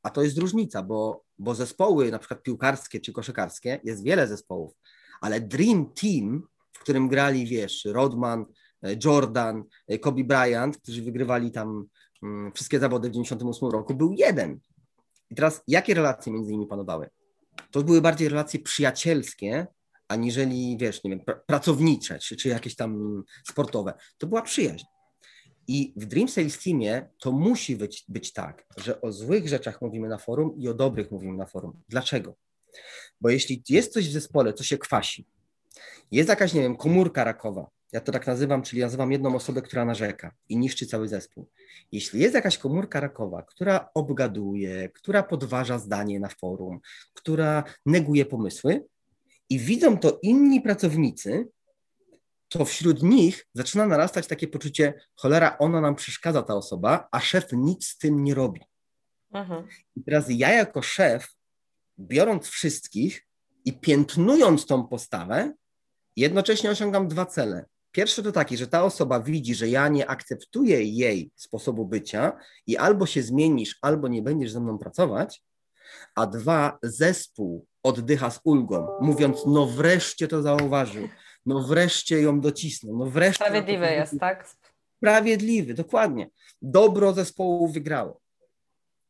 A 0.03 0.11
to 0.11 0.23
jest 0.23 0.39
różnica, 0.39 0.83
bo, 0.83 1.25
bo 1.39 1.55
zespoły, 1.55 2.11
na 2.11 2.19
przykład 2.19 2.43
piłkarskie 2.43 3.01
czy 3.01 3.13
koszykarskie, 3.13 3.81
jest 3.85 4.05
wiele 4.05 4.27
zespołów, 4.27 4.73
ale 5.21 5.41
Dream 5.41 5.93
Team, 5.93 6.43
w 6.73 6.79
którym 6.79 7.09
grali, 7.09 7.47
wiesz, 7.47 7.85
Rodman, 7.85 8.45
Jordan, 9.05 9.65
e, 9.89 9.99
Kobe 9.99 10.25
Bryant, 10.25 10.79
którzy 10.79 11.03
wygrywali 11.03 11.51
tam 11.51 11.87
mm, 12.23 12.53
wszystkie 12.53 12.81
zawody 12.81 13.09
w 13.09 13.13
98 13.13 13.69
roku, 13.69 13.95
był 13.95 14.13
jeden. 14.13 14.61
I 15.31 15.35
teraz 15.35 15.63
jakie 15.69 15.95
relacje 15.95 16.33
między 16.33 16.53
nimi 16.53 16.67
panowały? 16.67 17.11
To 17.71 17.83
były 17.83 18.01
bardziej 18.01 18.29
relacje 18.29 18.61
przyjacielskie, 18.61 19.67
aniżeli, 20.09 20.77
wiesz, 20.81 21.05
nie 21.05 21.11
wiem, 21.11 21.21
pr 21.21 21.45
pracownicze, 21.47 22.19
czy, 22.19 22.37
czy 22.37 22.49
jakieś 22.49 22.77
tam 22.77 23.23
sportowe. 23.45 23.95
To 24.19 24.27
była 24.27 24.43
przyjaźń. 24.43 24.85
I 25.69 25.95
w 25.97 26.07
Dream 26.07 26.29
Sales 26.29 26.59
Teamie 26.59 27.09
to 27.19 27.33
musi 27.33 27.77
być, 27.77 28.05
być 28.09 28.33
tak, 28.33 28.67
że 28.77 29.01
o 29.01 29.13
złych 29.13 29.49
rzeczach 29.49 29.83
mówimy 29.83 30.09
na 30.09 30.19
forum 30.19 30.55
i 30.59 30.69
o 30.69 30.75
dobrych 30.75 31.11
mówimy 31.11 31.37
na 31.37 31.47
forum. 31.47 31.81
Dlaczego? 31.89 32.35
Bo 33.21 33.31
jeśli 33.31 33.63
jest 33.69 33.93
coś 33.93 34.09
w 34.09 34.13
zespole, 34.13 34.53
co 34.53 34.65
się 34.65 34.79
kwasi, 34.79 35.27
jest 36.11 36.29
jakaś, 36.29 36.53
nie 36.53 36.61
wiem, 36.61 36.77
komórka 36.77 37.25
rakowa, 37.25 37.67
ja 37.95 38.01
to 38.01 38.13
tak 38.13 38.27
nazywam, 38.27 38.63
czyli 38.63 38.83
nazywam 38.83 39.13
jedną 39.13 39.37
osobę, 39.37 39.63
która 39.63 39.85
narzeka 39.85 40.35
i 40.49 40.57
niszczy 40.57 40.87
cały 40.87 41.09
zespół. 41.09 41.49
Jeśli 41.93 42.21
jest 42.21 42.35
jakaś 42.35 42.59
komórka 42.59 43.01
rakowa, 43.01 43.43
która 43.43 43.89
obgaduje, 43.95 44.89
która 44.89 45.23
podważa 45.23 45.79
zdanie 45.79 46.21
na 46.21 46.29
forum, 46.29 46.81
która 47.15 47.65
neguje 47.87 48.27
pomysły 48.27 48.85
i 49.51 49.59
widzą 49.59 49.99
to 49.99 50.19
inni 50.23 50.61
pracownicy, 50.61 51.49
to 52.49 52.65
wśród 52.65 53.03
nich 53.03 53.47
zaczyna 53.55 53.87
narastać 53.87 54.27
takie 54.27 54.49
poczucie, 54.49 54.95
cholera, 55.17 55.59
ona 55.59 55.81
nam 55.81 55.95
przeszkadza, 55.95 56.43
ta 56.43 56.55
osoba, 56.55 57.09
a 57.11 57.21
szef 57.21 57.47
nic 57.53 57.87
z 57.87 57.99
tym 57.99 58.25
nie 58.25 58.35
robi. 58.35 58.61
Mhm. 59.33 59.69
I 59.97 60.03
teraz 60.03 60.25
ja 60.29 60.53
jako 60.53 60.83
szef, 60.83 61.35
biorąc 61.99 62.47
wszystkich 62.47 63.27
i 63.65 63.73
piętnując 63.73 64.67
tą 64.67 64.87
postawę, 64.87 65.55
jednocześnie 66.17 66.71
osiągam 66.71 67.09
dwa 67.09 67.27
cele 67.27 67.65
Pierwszy 67.95 68.23
to 68.23 68.33
taki, 68.33 68.57
że 68.57 68.67
ta 68.67 68.85
osoba 68.85 69.21
widzi, 69.21 69.55
że 69.55 69.69
ja 69.69 69.89
nie 69.89 70.07
akceptuję 70.07 70.83
jej 70.83 71.31
sposobu 71.37 71.87
bycia 71.87 72.39
i 72.67 72.77
albo 72.77 73.07
się 73.07 73.23
zmienisz, 73.23 73.79
albo 73.83 74.09
nie 74.09 74.23
będziesz 74.23 74.53
ze 74.53 74.61
mną 74.61 74.79
pracować, 74.79 75.43
a 76.15 76.27
dwa, 76.27 76.79
zespół 76.83 77.67
oddycha 77.83 78.31
z 78.31 78.41
ulgą, 78.45 78.89
mówiąc, 79.01 79.47
no 79.47 79.67
wreszcie 79.67 80.29
to 80.29 80.43
zauważył, 80.43 81.09
no 81.47 81.63
wreszcie 81.63 82.21
ją 82.21 82.41
docisnął, 82.41 82.97
no 82.97 83.07
wreszcie. 83.07 83.45
Sprawiedliwy 83.45 83.87
jest, 83.87 84.21
tak? 84.21 84.49
Sprawiedliwy, 84.97 85.75
dokładnie. 85.75 86.31
Dobro 86.63 87.13
zespołu 87.13 87.69
wygrało. 87.69 88.21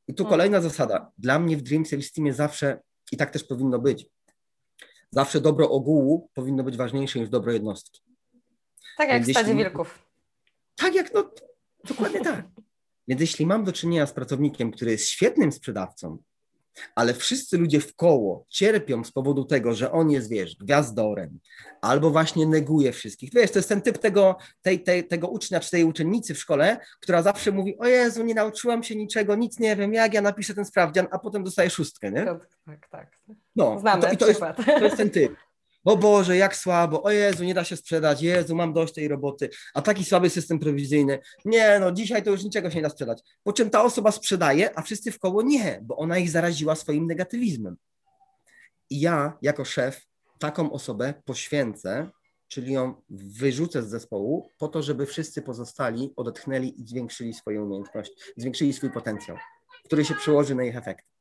I 0.09 0.15
tu 0.15 0.25
hmm. 0.25 0.31
kolejna 0.31 0.61
zasada. 0.61 1.13
Dla 1.19 1.39
mnie 1.39 1.57
w 1.57 1.63
Dream 1.63 1.87
Sales 1.87 2.13
Teamie 2.13 2.35
zawsze, 2.35 2.81
i 3.13 3.17
tak 3.17 3.31
też 3.31 3.45
powinno 3.45 3.79
być, 3.79 4.07
zawsze 5.11 5.41
dobro 5.41 5.71
ogółu 5.71 6.31
powinno 6.35 6.65
być 6.65 6.77
ważniejsze 6.77 7.19
niż 7.19 7.29
dobro 7.29 7.53
jednostki. 7.53 8.05
Tak 8.97 9.09
jak 9.09 9.25
Więc 9.25 9.29
w 9.29 9.41
stadzie 9.41 9.55
wilków. 9.55 10.07
Tak 10.77 10.95
jak, 10.95 11.15
no 11.15 11.31
dokładnie 11.85 12.21
tak. 12.21 12.45
Więc 13.09 13.21
jeśli 13.21 13.47
mam 13.47 13.65
do 13.65 13.73
czynienia 13.73 14.07
z 14.07 14.13
pracownikiem, 14.13 14.71
który 14.71 14.91
jest 14.91 15.09
świetnym 15.09 15.53
sprzedawcą, 15.53 16.19
ale 16.95 17.15
wszyscy 17.15 17.59
ludzie 17.59 17.81
w 17.81 17.97
koło 17.97 18.47
cierpią 18.49 19.05
z 19.05 19.13
powodu 19.13 19.45
tego, 19.45 19.75
że 19.75 19.93
on 19.93 20.11
jest, 20.11 20.31
wiesz, 20.31 20.57
gwiazdorem, 20.57 21.39
albo 21.81 22.11
właśnie 22.11 22.47
neguje 22.47 22.93
wszystkich. 22.93 23.31
Wiesz, 23.35 23.51
to 23.51 23.59
jest 23.59 23.69
ten 23.69 23.83
typ 23.83 23.99
tego, 23.99 24.37
tej, 24.63 24.83
tej, 24.83 25.07
tego 25.07 25.29
ucznia 25.29 25.61
czy 25.61 25.71
tej 25.71 25.85
uczennicy 25.85 26.35
w 26.35 26.39
szkole, 26.39 26.81
która 27.01 27.23
zawsze 27.23 27.53
mówi, 27.53 27.79
o 27.79 27.87
Jezu, 27.87 28.25
nie 28.25 28.35
nauczyłam 28.35 28.83
się 28.83 28.97
niczego, 28.97 29.37
nic 29.37 29.59
nie 29.59 29.77
wiem, 29.77 29.95
jak 29.95 30.15
ja 30.15 30.23
napiszę 30.23 30.55
ten 30.55 30.65
sprawdzian, 30.65 31.07
a 31.11 31.19
potem 31.19 31.45
dostaje 31.45 31.71
szóstkę, 31.71 32.13
nie? 32.13 32.25
Tak, 32.25 32.49
tak. 32.67 32.89
tak. 32.91 33.17
No, 33.57 33.79
Znamy 33.79 34.03
to, 34.03 34.13
i 34.13 34.17
to, 34.17 34.27
jest, 34.27 34.41
to 34.67 34.85
jest 34.85 34.97
ten 34.97 35.11
typ 35.11 35.37
o 35.85 35.97
Boże, 35.97 36.37
jak 36.37 36.57
słabo, 36.57 37.03
o 37.03 37.11
Jezu, 37.11 37.45
nie 37.45 37.55
da 37.55 37.65
się 37.65 37.77
sprzedać, 37.77 38.23
Jezu, 38.23 38.55
mam 38.57 38.73
dość 38.73 38.95
tej 38.95 39.09
roboty, 39.09 39.51
a 39.75 39.83
taki 39.83 40.05
słaby 40.05 40.31
system 40.31 40.59
prowizyjny, 40.59 41.19
nie 41.45 41.79
no, 41.81 41.93
dzisiaj 41.93 42.23
to 42.23 42.31
już 42.31 42.45
niczego 42.45 42.71
się 42.71 42.77
nie 42.77 42.83
da 42.83 42.91
sprzedać. 42.91 43.23
Po 43.43 43.53
czym 43.53 43.71
ta 43.71 43.85
osoba 43.85 44.13
sprzedaje, 44.13 44.79
a 44.79 44.83
wszyscy 44.83 45.13
w 45.13 45.19
koło 45.19 45.43
nie, 45.43 45.81
bo 45.83 45.97
ona 45.97 46.19
ich 46.19 46.31
zaraziła 46.31 46.75
swoim 46.75 47.07
negatywizmem. 47.07 47.77
I 48.91 49.01
ja, 49.01 49.39
jako 49.43 49.65
szef, 49.65 50.07
taką 50.39 50.73
osobę 50.73 51.15
poświęcę, 51.25 52.11
czyli 52.49 52.73
ją 52.73 52.95
wyrzucę 53.11 53.83
z 53.83 53.89
zespołu 53.89 54.51
po 54.59 54.69
to, 54.69 54.83
żeby 54.83 55.07
wszyscy 55.07 55.43
pozostali 55.43 56.13
odetchnęli 56.17 56.81
i 56.81 56.87
zwiększyli 56.87 57.35
swoje 57.35 57.63
umiejętności, 57.63 58.15
zwiększyli 58.37 58.73
swój 58.73 58.91
potencjał, 58.91 59.37
który 59.85 60.05
się 60.05 60.15
przełoży 60.15 60.55
na 60.55 60.65
ich 60.65 60.77
efekt. 60.77 61.14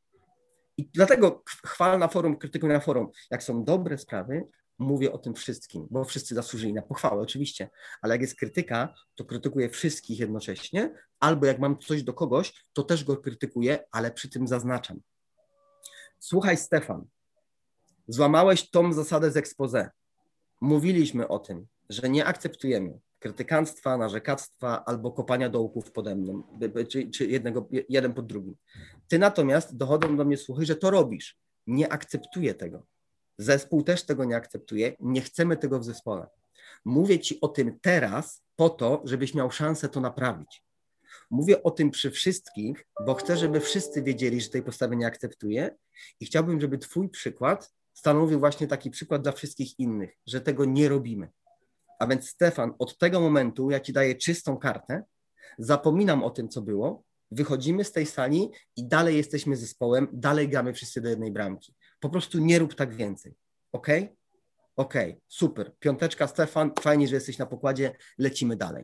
I 0.78 0.90
dlatego 0.94 1.44
chwal 1.66 2.00
na 2.00 2.08
forum, 2.08 2.38
krytykuj 2.38 2.70
na 2.70 2.80
forum. 2.80 3.08
Jak 3.32 3.44
są 3.44 3.64
dobre 3.64 3.98
sprawy, 3.98 4.48
mówię 4.80 5.12
o 5.12 5.18
tym 5.18 5.34
wszystkim, 5.34 5.88
bo 5.92 6.06
wszyscy 6.06 6.36
zasłużyli 6.36 6.74
na 6.74 6.82
pochwałę, 6.82 7.22
oczywiście, 7.22 7.70
ale 8.02 8.14
jak 8.14 8.22
jest 8.22 8.36
krytyka, 8.36 8.94
to 9.16 9.26
krytykuję 9.26 9.70
wszystkich 9.70 10.20
jednocześnie, 10.20 10.94
albo 11.20 11.46
jak 11.46 11.60
mam 11.60 11.80
coś 11.80 12.04
do 12.04 12.14
kogoś, 12.14 12.54
to 12.74 12.84
też 12.84 13.04
go 13.04 13.18
krytykuję, 13.18 13.80
ale 13.92 14.12
przy 14.12 14.30
tym 14.30 14.48
zaznaczam. 14.48 15.02
Słuchaj, 16.20 16.58
Stefan, 16.58 17.06
złamałeś 18.08 18.70
tą 18.70 18.94
zasadę 18.94 19.32
z 19.32 19.38
expose. 19.38 19.90
Mówiliśmy 20.62 21.28
o 21.28 21.40
tym, 21.40 21.68
że 21.90 22.10
nie 22.10 22.26
akceptujemy 22.26 23.00
krytykanstwa, 23.20 23.98
narzekactwa 23.98 24.86
albo 24.86 25.12
kopania 25.12 25.50
dołków 25.50 25.92
pode 25.92 26.16
mną, 26.16 26.44
czy, 26.90 27.10
czy 27.10 27.26
jednego, 27.26 27.68
jeden 27.90 28.14
pod 28.14 28.26
drugim. 28.26 28.56
Ty 29.08 29.20
natomiast 29.20 29.78
dochodzą 29.78 30.18
do 30.18 30.26
mnie 30.26 30.38
słuchy, 30.38 30.66
że 30.66 30.76
to 30.76 30.92
robisz. 30.92 31.38
Nie 31.68 31.94
akceptuję 31.94 32.54
tego. 32.54 32.86
Zespół 33.38 33.84
też 33.84 34.04
tego 34.04 34.26
nie 34.26 34.36
akceptuje. 34.36 34.96
Nie 35.00 35.22
chcemy 35.22 35.58
tego 35.58 35.80
w 35.80 35.84
zespole. 35.84 36.28
Mówię 36.86 37.20
ci 37.20 37.42
o 37.42 37.48
tym 37.48 37.80
teraz 37.80 38.44
po 38.56 38.70
to, 38.70 39.02
żebyś 39.06 39.34
miał 39.34 39.52
szansę 39.52 39.90
to 39.90 40.00
naprawić. 40.00 40.64
Mówię 41.30 41.64
o 41.64 41.72
tym 41.72 41.92
przy 41.92 42.12
wszystkich, 42.12 42.88
bo 43.06 43.14
chcę, 43.14 43.38
żeby 43.38 43.60
wszyscy 43.60 44.04
wiedzieli, 44.04 44.42
że 44.42 44.50
tej 44.50 44.64
postawy 44.64 44.96
nie 44.96 45.08
akceptuję 45.08 45.76
i 46.20 46.26
chciałbym, 46.26 46.62
żeby 46.62 46.78
Twój 46.78 47.10
przykład 47.10 47.74
stanowił 47.94 48.40
właśnie 48.40 48.68
taki 48.68 48.90
przykład 48.90 49.22
dla 49.22 49.32
wszystkich 49.32 49.80
innych, 49.80 50.18
że 50.28 50.42
tego 50.42 50.66
nie 50.66 50.90
robimy. 50.90 51.30
A 52.00 52.08
więc 52.08 52.30
Stefan, 52.30 52.74
od 52.80 52.98
tego 52.98 53.20
momentu 53.20 53.72
ja 53.72 53.80
ci 53.80 53.94
daję 53.94 54.16
czystą 54.16 54.58
kartę, 54.58 55.04
zapominam 55.58 56.24
o 56.24 56.30
tym, 56.30 56.50
co 56.50 56.62
było, 56.62 57.04
wychodzimy 57.34 57.84
z 57.84 57.92
tej 57.92 58.06
sali 58.06 58.50
i 58.76 58.88
dalej 58.88 59.18
jesteśmy 59.18 59.56
zespołem, 59.56 60.08
dalej 60.14 60.50
gramy 60.50 60.74
wszyscy 60.74 61.02
do 61.02 61.10
jednej 61.10 61.32
bramki. 61.32 61.76
Po 62.00 62.10
prostu 62.10 62.40
nie 62.40 62.60
rób 62.60 62.76
tak 62.76 62.96
więcej. 62.96 63.34
Ok? 63.72 63.88
Ok, 64.76 64.94
super. 65.28 65.72
Piąteczka, 65.80 66.28
Stefan, 66.28 66.72
fajnie, 66.82 67.08
że 67.08 67.16
jesteś 67.16 67.38
na 67.38 67.46
pokładzie, 67.46 67.96
lecimy 68.18 68.56
dalej. 68.56 68.84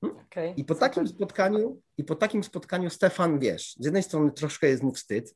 Hmm? 0.00 0.20
Okay, 0.26 0.54
I 0.56 0.64
po 0.64 0.74
super. 0.74 0.88
takim 0.88 1.08
spotkaniu, 1.08 1.82
i 1.98 2.04
po 2.04 2.14
takim 2.14 2.44
spotkaniu 2.44 2.90
Stefan, 2.90 3.38
wiesz, 3.38 3.74
z 3.80 3.84
jednej 3.84 4.02
strony 4.02 4.32
troszkę 4.32 4.68
jest 4.68 4.82
mu 4.82 4.92
wstyd, 4.92 5.34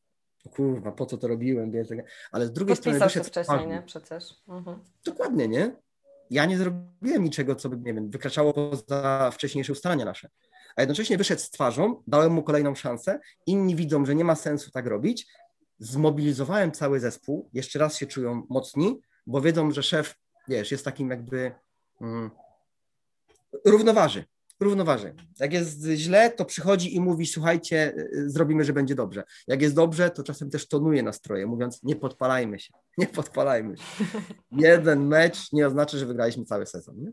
kurwa, 0.55 0.93
po 0.93 1.07
co 1.07 1.19
to 1.19 1.29
robiłem, 1.29 1.71
wiesz, 1.73 1.89
ale 2.33 2.47
z 2.47 2.53
drugiej 2.53 2.77
Podpisał 2.77 2.95
strony 2.95 3.09
wyszedł 3.09 3.27
wcześniej, 3.27 3.67
nie? 3.67 3.83
Przecież. 3.87 4.25
Mhm. 4.49 4.81
Dokładnie, 5.05 5.49
nie? 5.49 5.77
ja 6.33 6.47
nie 6.47 6.59
zrobiłem 6.59 7.25
niczego, 7.25 7.55
co 7.55 7.69
by, 7.69 7.77
nie 7.77 7.95
wiem, 7.95 8.11
wykraczało 8.11 8.53
poza 8.53 9.31
wcześniejsze 9.31 9.73
ustalenia 9.73 10.05
nasze. 10.05 10.29
A 10.77 10.83
jednocześnie 10.83 11.19
wyszedł 11.19 11.41
z 11.41 11.51
twarzą, 11.51 12.03
dałem 12.07 12.33
mu 12.33 12.43
kolejną 12.43 12.75
szansę, 12.75 13.21
inni 13.47 13.77
widzą, 13.77 14.07
że 14.07 14.15
nie 14.15 14.25
ma 14.25 14.35
sensu 14.35 14.71
tak 14.71 14.87
robić, 14.87 15.27
zmobilizowałem 15.79 16.73
cały 16.73 17.01
zespół, 17.01 17.51
jeszcze 17.53 17.79
raz 17.79 17.97
się 17.97 18.07
czują 18.07 18.47
mocni, 18.51 19.01
bo 19.27 19.41
wiedzą, 19.41 19.71
że 19.71 19.83
szef, 19.83 20.15
wiesz, 20.49 20.71
jest 20.71 20.85
takim 20.85 21.11
jakby 21.11 21.53
mm, 22.01 22.31
równoważy 23.65 24.25
równoważy. 24.63 25.15
Jak 25.41 25.53
jest 25.53 25.85
źle, 25.85 26.31
to 26.31 26.45
przychodzi 26.45 26.97
i 26.97 27.01
mówi, 27.01 27.27
słuchajcie, 27.27 27.95
y, 27.97 28.31
zrobimy, 28.31 28.65
że 28.65 28.73
będzie 28.73 28.95
dobrze. 28.95 29.25
Jak 29.47 29.63
jest 29.63 29.75
dobrze, 29.75 30.11
to 30.11 30.23
czasem 30.23 30.51
też 30.51 30.69
tonuje 30.69 31.03
nastroje, 31.03 31.47
mówiąc, 31.47 31.83
nie 31.83 31.97
podpalajmy 31.97 32.59
się, 32.59 32.73
nie 32.99 33.07
podpalajmy 33.07 33.77
się. 33.77 33.85
Jeden 34.53 35.07
mecz 35.07 35.53
nie 35.53 35.67
oznacza, 35.67 35.99
że 35.99 36.07
wygraliśmy 36.07 36.45
cały 36.45 36.67
sezon. 36.67 36.97
Nie? 37.01 37.13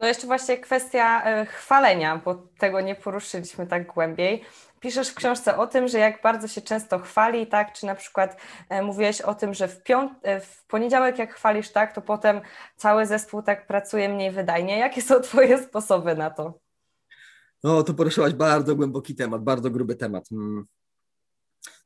No 0.00 0.06
jeszcze 0.06 0.26
właśnie 0.26 0.58
kwestia 0.58 1.24
e, 1.24 1.46
chwalenia, 1.46 2.22
bo 2.24 2.34
tego 2.58 2.80
nie 2.80 2.94
poruszyliśmy 2.94 3.66
tak 3.66 3.94
głębiej. 3.94 4.44
Piszesz 4.80 5.08
w 5.08 5.14
książce 5.14 5.56
o 5.56 5.66
tym, 5.66 5.88
że 5.88 5.98
jak 5.98 6.22
bardzo 6.22 6.48
się 6.48 6.60
często 6.60 6.98
chwali, 6.98 7.46
tak, 7.46 7.72
czy 7.72 7.86
na 7.86 7.94
przykład 7.94 8.36
e, 8.68 8.82
mówiłeś 8.82 9.20
o 9.20 9.34
tym, 9.34 9.54
że 9.54 9.68
w, 9.68 9.82
piąt, 9.82 10.12
e, 10.22 10.40
w 10.40 10.64
poniedziałek 10.64 11.18
jak 11.18 11.34
chwalisz, 11.34 11.72
tak, 11.72 11.94
to 11.94 12.02
potem 12.02 12.40
cały 12.76 13.06
zespół 13.06 13.42
tak 13.42 13.66
pracuje 13.66 14.08
mniej 14.08 14.30
wydajnie. 14.30 14.78
Jakie 14.78 15.02
są 15.02 15.20
Twoje 15.20 15.62
sposoby 15.62 16.14
na 16.14 16.30
to? 16.30 16.58
No, 17.64 17.82
to 17.82 17.94
poruszyłaś 17.94 18.32
bardzo 18.32 18.76
głęboki 18.76 19.14
temat, 19.14 19.42
bardzo 19.42 19.70
gruby 19.70 19.96
temat. 19.96 20.28
Hmm. 20.28 20.66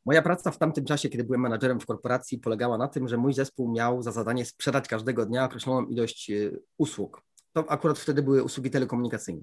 Moja 0.04 0.22
praca 0.22 0.50
w 0.50 0.58
tamtym 0.58 0.84
czasie, 0.84 1.08
kiedy 1.08 1.24
byłem 1.24 1.40
menadżerem 1.40 1.80
w 1.80 1.86
korporacji, 1.86 2.38
polegała 2.38 2.78
na 2.78 2.88
tym, 2.88 3.08
że 3.08 3.16
mój 3.16 3.32
zespół 3.32 3.72
miał 3.72 4.02
za 4.02 4.12
zadanie 4.12 4.44
sprzedać 4.44 4.88
każdego 4.88 5.26
dnia 5.26 5.44
określoną 5.44 5.86
ilość 5.86 6.30
usług 6.78 7.22
to 7.53 7.70
akurat 7.70 7.98
wtedy 7.98 8.22
były 8.22 8.42
usługi 8.42 8.70
telekomunikacyjne. 8.70 9.42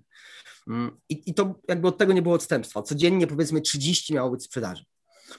Mm, 0.67 0.97
I, 1.09 1.29
I 1.29 1.33
to 1.33 1.55
jakby 1.67 1.87
od 1.87 1.97
tego 1.97 2.13
nie 2.13 2.21
było 2.21 2.35
odstępstwa. 2.35 2.81
Codziennie 2.81 3.27
powiedzmy 3.27 3.61
30 3.61 4.13
miało 4.13 4.31
być 4.31 4.43
sprzedaży. 4.43 4.85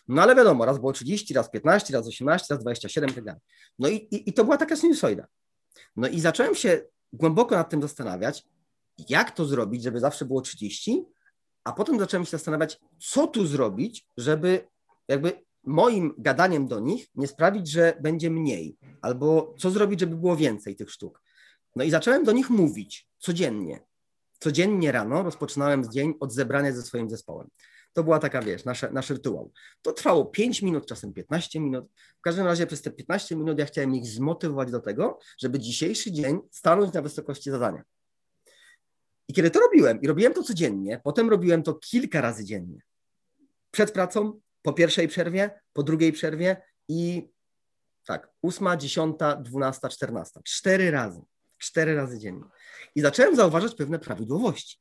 No 0.09 0.23
ale 0.23 0.35
wiadomo, 0.35 0.65
raz 0.65 0.79
było 0.79 0.93
30, 0.93 1.35
raz 1.35 1.51
15, 1.51 1.95
raz 1.95 2.07
18, 2.07 2.55
raz 2.55 2.63
27 2.63 3.11
i 3.11 3.25
tak. 3.25 3.39
No 3.79 3.89
i, 3.89 3.95
i, 3.95 4.29
i 4.31 4.33
to 4.33 4.45
była 4.45 4.57
taka 4.57 4.77
sinusoida. 4.77 5.27
No 5.97 6.09
i 6.09 6.21
zacząłem 6.21 6.55
się 6.55 6.83
głęboko 7.13 7.57
nad 7.57 7.71
tym 7.71 7.83
zastanawiać, 7.83 8.45
jak 9.09 9.31
to 9.31 9.45
zrobić, 9.45 9.83
żeby 9.83 10.01
zawsze 10.01 10.25
było 10.25 10.41
30, 10.41 11.05
a 11.65 11.73
potem 11.73 11.99
zacząłem 11.99 12.25
się 12.25 12.31
zastanawiać, 12.31 12.81
co 12.99 13.27
tu 13.27 13.47
zrobić, 13.47 14.07
żeby 14.17 14.69
jakby 15.09 15.45
moim 15.65 16.15
gadaniem 16.19 16.67
do 16.67 16.81
nich 16.81 17.07
nie 17.15 17.27
sprawić, 17.27 17.71
że 17.71 17.97
będzie 18.01 18.31
mniej, 18.31 18.77
albo 19.03 19.55
co 19.59 19.71
zrobić, 19.71 20.01
żeby 20.01 20.17
było 20.17 20.37
więcej 20.37 20.77
tych 20.77 20.91
sztuk. 20.91 21.23
No 21.77 21.85
i 21.85 21.91
zacząłem 21.91 22.25
do 22.25 22.33
nich 22.33 22.51
mówić 22.51 23.09
codziennie. 23.19 23.81
Codziennie 24.39 24.93
rano 24.93 25.23
rozpoczynałem 25.23 25.93
dzień 25.93 26.15
od 26.21 26.33
zebrania 26.33 26.73
ze 26.73 26.83
swoim 26.83 27.11
zespołem. 27.11 27.49
To 27.93 28.05
była 28.05 28.19
taka, 28.19 28.43
wiesz, 28.43 28.65
nasze, 28.65 28.91
nasz 28.93 29.11
rytuał. 29.11 29.53
To 29.83 29.93
trwało 29.93 30.25
5 30.25 30.63
minut, 30.63 30.87
czasem 30.87 31.13
15 31.13 31.61
minut. 31.61 31.85
W 32.19 32.21
każdym 32.21 32.47
razie 32.47 32.67
przez 32.67 32.83
te 32.83 32.91
15 32.91 33.37
minut 33.37 33.59
ja 33.59 33.67
chciałem 33.67 33.95
ich 33.95 34.07
zmotywować 34.07 34.71
do 34.71 34.81
tego, 34.81 35.19
żeby 35.39 35.59
dzisiejszy 35.59 36.13
dzień 36.13 36.39
stanąć 36.51 36.93
na 36.93 37.03
wysokości 37.03 37.51
zadania. 37.51 37.83
I 39.29 39.35
kiedy 39.35 39.51
to 39.51 39.61
robiłem, 39.61 40.01
i 40.01 40.07
robiłem 40.07 40.35
to 40.35 40.43
codziennie, 40.43 41.01
potem 41.05 41.31
robiłem 41.31 41.63
to 41.63 41.75
kilka 41.75 42.21
razy 42.21 42.45
dziennie. 42.45 42.83
Przed 43.71 43.93
pracą, 43.93 44.41
po 44.63 44.73
pierwszej 44.73 45.09
przerwie, 45.09 45.61
po 45.73 45.83
drugiej 45.83 46.13
przerwie 46.13 46.63
i 46.89 47.29
tak, 48.07 48.31
ósma, 48.43 48.77
dziesiąta, 48.77 49.37
dwunasta, 49.37 49.89
czternasta. 49.89 50.41
Cztery 50.45 50.91
razy 50.91 51.23
cztery 51.59 51.95
razy 51.95 52.19
dziennie. 52.19 52.45
I 52.95 53.01
zacząłem 53.01 53.37
zauważać 53.37 53.75
pewne 53.75 53.99
prawidłowości. 53.99 54.79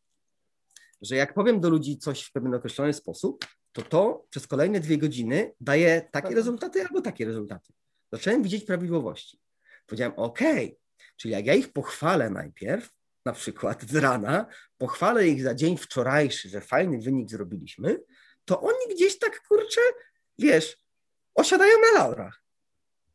Że 1.02 1.16
jak 1.16 1.34
powiem 1.34 1.60
do 1.60 1.70
ludzi 1.70 1.98
coś 1.98 2.24
w 2.24 2.32
pewien 2.32 2.54
określony 2.54 2.94
sposób, 2.94 3.46
to 3.72 3.82
to 3.82 4.26
przez 4.30 4.48
kolejne 4.48 4.80
dwie 4.80 4.98
godziny 4.98 5.54
daje 5.62 6.10
takie 6.12 6.36
rezultaty 6.36 6.82
albo 6.82 7.02
takie 7.02 7.26
rezultaty. 7.26 7.74
Zacząłem 8.12 8.44
widzieć 8.44 8.66
prawidłowości. 8.66 9.40
Powiedziałem, 9.86 10.14
OK, 10.16 10.40
Czyli 11.18 11.32
jak 11.32 11.46
ja 11.46 11.54
ich 11.54 11.74
pochwalę 11.74 12.30
najpierw, 12.30 12.90
na 13.26 13.34
przykład 13.34 13.84
z 13.84 13.96
rana, 13.96 14.46
pochwalę 14.78 15.28
ich 15.28 15.44
za 15.44 15.56
dzień 15.56 15.78
wczorajszy, 15.78 16.50
że 16.50 16.62
fajny 16.62 17.00
wynik 17.00 17.30
zrobiliśmy, 17.30 18.00
to 18.46 18.62
oni 18.62 18.96
gdzieś 18.96 19.20
tak, 19.20 19.48
kurczę, 19.48 19.82
wiesz, 20.40 20.78
osiadają 21.36 21.74
na 21.82 22.00
laurach. 22.00 22.44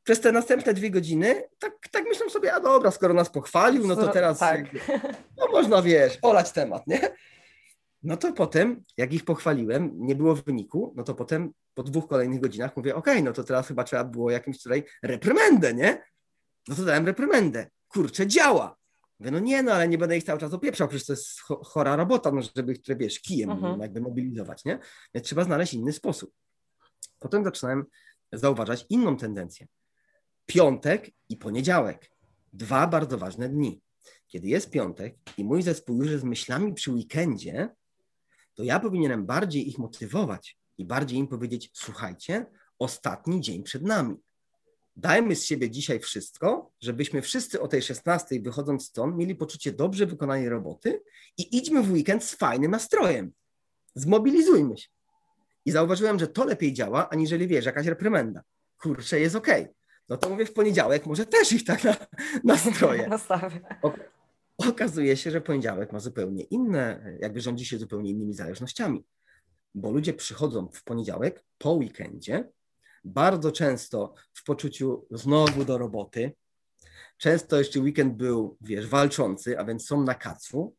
Przez 0.02 0.20
te 0.20 0.32
następne 0.32 0.74
dwie 0.74 0.90
godziny 0.90 1.42
tak, 1.58 1.72
tak 1.90 2.04
myślą 2.04 2.30
sobie, 2.30 2.54
a 2.54 2.60
dobra, 2.60 2.90
skoro 2.90 3.14
nas 3.14 3.30
pochwalił, 3.30 3.86
no 3.86 3.96
to 3.96 4.08
teraz 4.08 4.38
tak. 4.38 4.66
no 5.38 5.46
można, 5.52 5.82
wiesz, 5.82 6.18
olać 6.22 6.52
temat, 6.52 6.86
nie? 6.86 7.16
No 8.02 8.16
to 8.16 8.32
potem, 8.32 8.84
jak 8.96 9.12
ich 9.12 9.24
pochwaliłem, 9.24 9.90
nie 9.94 10.14
było 10.14 10.34
wyniku, 10.34 10.94
no 10.96 11.02
to 11.04 11.14
potem 11.14 11.52
po 11.74 11.82
dwóch 11.82 12.08
kolejnych 12.08 12.40
godzinach 12.40 12.76
mówię, 12.76 12.94
okej, 12.94 13.14
okay, 13.14 13.24
no 13.24 13.32
to 13.32 13.44
teraz 13.44 13.68
chyba 13.68 13.84
trzeba 13.84 14.04
było 14.04 14.30
jakimś 14.30 14.62
tutaj 14.62 14.84
reprymendę, 15.02 15.74
nie? 15.74 16.02
No 16.68 16.74
to 16.74 16.84
dałem 16.84 17.06
reprymendę. 17.06 17.66
Kurczę, 17.88 18.26
działa. 18.26 18.76
Mówię, 19.20 19.30
no 19.30 19.38
nie, 19.38 19.62
no 19.62 19.72
ale 19.72 19.88
nie 19.88 19.98
będę 19.98 20.16
ich 20.16 20.24
cały 20.24 20.40
czas 20.40 20.52
opieprzał, 20.52 20.88
przecież 20.88 21.06
to 21.06 21.12
jest 21.12 21.40
chora 21.40 21.96
robota, 21.96 22.30
no 22.30 22.42
żeby 22.56 22.72
ich, 22.72 22.80
wiesz, 22.96 23.20
kijem 23.20 23.50
uh-huh. 23.50 23.80
jakby 23.80 24.00
mobilizować, 24.00 24.64
nie? 24.64 24.78
Więc 25.14 25.26
trzeba 25.26 25.44
znaleźć 25.44 25.74
inny 25.74 25.92
sposób. 25.92 26.32
Potem 27.18 27.44
zaczynałem 27.44 27.84
zauważać 28.32 28.86
inną 28.88 29.16
tendencję. 29.16 29.66
Piątek 30.46 31.10
i 31.28 31.36
poniedziałek. 31.36 32.10
Dwa 32.52 32.86
bardzo 32.86 33.18
ważne 33.18 33.48
dni. 33.48 33.80
Kiedy 34.28 34.48
jest 34.48 34.70
piątek 34.70 35.16
i 35.38 35.44
mój 35.44 35.62
zespół 35.62 35.96
już 36.02 36.10
jest 36.10 36.24
myślami 36.24 36.74
przy 36.74 36.92
weekendzie, 36.92 37.68
to 38.54 38.62
ja 38.62 38.80
powinienem 38.80 39.26
bardziej 39.26 39.68
ich 39.68 39.78
motywować 39.78 40.58
i 40.78 40.84
bardziej 40.84 41.18
im 41.18 41.28
powiedzieć: 41.28 41.70
Słuchajcie, 41.72 42.46
ostatni 42.78 43.40
dzień 43.40 43.62
przed 43.62 43.82
nami. 43.82 44.16
Dajmy 44.96 45.36
z 45.36 45.44
siebie 45.44 45.70
dzisiaj 45.70 46.00
wszystko, 46.00 46.70
żebyśmy 46.80 47.22
wszyscy 47.22 47.60
o 47.60 47.68
tej 47.68 47.82
16 47.82 48.40
wychodząc 48.40 48.86
stąd 48.86 49.16
mieli 49.16 49.34
poczucie 49.34 49.72
dobrze 49.72 50.06
wykonanej 50.06 50.48
roboty 50.48 51.02
i 51.38 51.56
idźmy 51.56 51.82
w 51.82 51.92
weekend 51.92 52.24
z 52.24 52.34
fajnym 52.34 52.70
nastrojem. 52.70 53.32
Zmobilizujmy 53.94 54.78
się. 54.78 54.88
I 55.64 55.70
zauważyłem, 55.70 56.18
że 56.18 56.28
to 56.28 56.44
lepiej 56.44 56.72
działa, 56.72 57.08
aniżeli 57.08 57.46
wiesz, 57.48 57.64
jakaś 57.64 57.86
reprymenda. 57.86 58.42
Kurczę, 58.78 59.20
jest 59.20 59.36
okej. 59.36 59.62
Okay. 59.62 59.81
No 60.08 60.16
to 60.16 60.28
mówię 60.28 60.46
w 60.46 60.52
poniedziałek, 60.52 61.06
może 61.06 61.26
też 61.26 61.52
ich 61.52 61.64
tak 61.64 61.84
na, 61.84 61.96
nastroję. 62.44 63.08
Nastawię 63.18 63.60
okazuje 64.68 65.16
się, 65.16 65.30
że 65.30 65.40
poniedziałek 65.40 65.92
ma 65.92 66.00
zupełnie 66.00 66.42
inne, 66.42 67.16
jakby 67.20 67.40
rządzi 67.40 67.66
się 67.66 67.78
zupełnie 67.78 68.10
innymi 68.10 68.34
zależnościami, 68.34 69.04
bo 69.74 69.90
ludzie 69.90 70.14
przychodzą 70.14 70.68
w 70.72 70.84
poniedziałek 70.84 71.44
po 71.58 71.72
weekendzie, 71.72 72.48
bardzo 73.04 73.52
często 73.52 74.14
w 74.34 74.44
poczuciu 74.44 75.06
znowu 75.10 75.64
do 75.64 75.78
roboty. 75.78 76.32
Często 77.18 77.58
jeszcze 77.58 77.80
weekend 77.80 78.14
był, 78.14 78.56
wiesz, 78.60 78.86
walczący, 78.86 79.58
a 79.58 79.64
więc 79.64 79.86
są 79.86 80.02
na 80.02 80.14
kacu, 80.14 80.76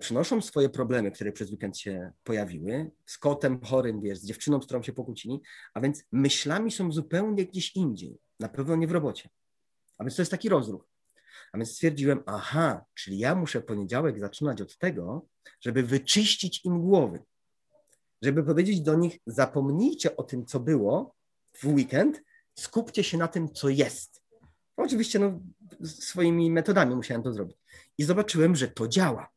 przynoszą 0.00 0.42
swoje 0.42 0.68
problemy, 0.68 1.10
które 1.10 1.32
przez 1.32 1.50
weekend 1.50 1.78
się 1.78 2.12
pojawiły, 2.24 2.90
z 3.06 3.18
kotem 3.18 3.60
chorym, 3.60 4.00
wiesz, 4.00 4.18
z 4.18 4.26
dziewczyną, 4.26 4.62
z 4.62 4.64
którą 4.64 4.82
się 4.82 4.92
pokłócili, 4.92 5.40
a 5.74 5.80
więc 5.80 6.04
myślami 6.12 6.70
są 6.70 6.92
zupełnie 6.92 7.46
gdzieś 7.46 7.76
indziej, 7.76 8.18
na 8.40 8.48
pewno 8.48 8.76
nie 8.76 8.86
w 8.86 8.92
robocie. 8.92 9.28
A 9.98 10.04
więc 10.04 10.16
to 10.16 10.22
jest 10.22 10.30
taki 10.30 10.48
rozruch. 10.48 10.88
A 11.52 11.58
więc 11.58 11.70
stwierdziłem, 11.70 12.22
aha, 12.26 12.84
czyli 12.94 13.18
ja 13.18 13.34
muszę 13.34 13.60
poniedziałek 13.60 14.20
zaczynać 14.20 14.60
od 14.60 14.78
tego, 14.78 15.26
żeby 15.60 15.82
wyczyścić 15.82 16.64
im 16.64 16.80
głowy. 16.80 17.22
Żeby 18.22 18.44
powiedzieć 18.44 18.80
do 18.80 18.94
nich, 18.94 19.18
zapomnijcie 19.26 20.16
o 20.16 20.22
tym, 20.22 20.46
co 20.46 20.60
było 20.60 21.14
w 21.52 21.64
weekend, 21.64 22.22
skupcie 22.54 23.04
się 23.04 23.18
na 23.18 23.28
tym, 23.28 23.52
co 23.52 23.68
jest. 23.68 24.22
Oczywiście 24.76 25.18
no, 25.18 25.40
swoimi 25.84 26.50
metodami 26.50 26.96
musiałem 26.96 27.22
to 27.22 27.32
zrobić. 27.32 27.56
I 27.98 28.04
zobaczyłem, 28.04 28.56
że 28.56 28.68
to 28.68 28.88
działa. 28.88 29.28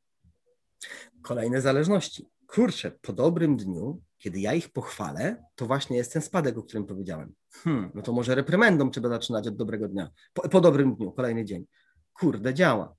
Kolejne 1.22 1.62
zależności. 1.62 2.28
Kurczę, 2.48 2.92
po 2.92 3.14
dobrym 3.14 3.58
dniu, 3.58 4.02
kiedy 4.20 4.40
ja 4.40 4.54
ich 4.54 4.70
pochwalę, 4.70 5.44
to 5.56 5.66
właśnie 5.66 5.98
jest 5.98 6.14
ten 6.14 6.22
spadek, 6.22 6.58
o 6.58 6.64
którym 6.64 6.86
powiedziałem. 6.86 7.34
Hmm, 7.52 7.92
no 7.96 8.02
to 8.02 8.14
może 8.14 8.36
reprymendą 8.36 8.92
trzeba 8.92 9.10
zaczynać 9.10 9.48
od 9.48 9.56
dobrego 9.56 9.88
dnia. 9.88 10.10
Po, 10.34 10.50
po 10.50 10.62
dobrym 10.62 10.96
dniu, 10.96 11.12
kolejny 11.12 11.46
dzień 11.46 11.66
kurde, 12.14 12.54
działa. 12.54 12.96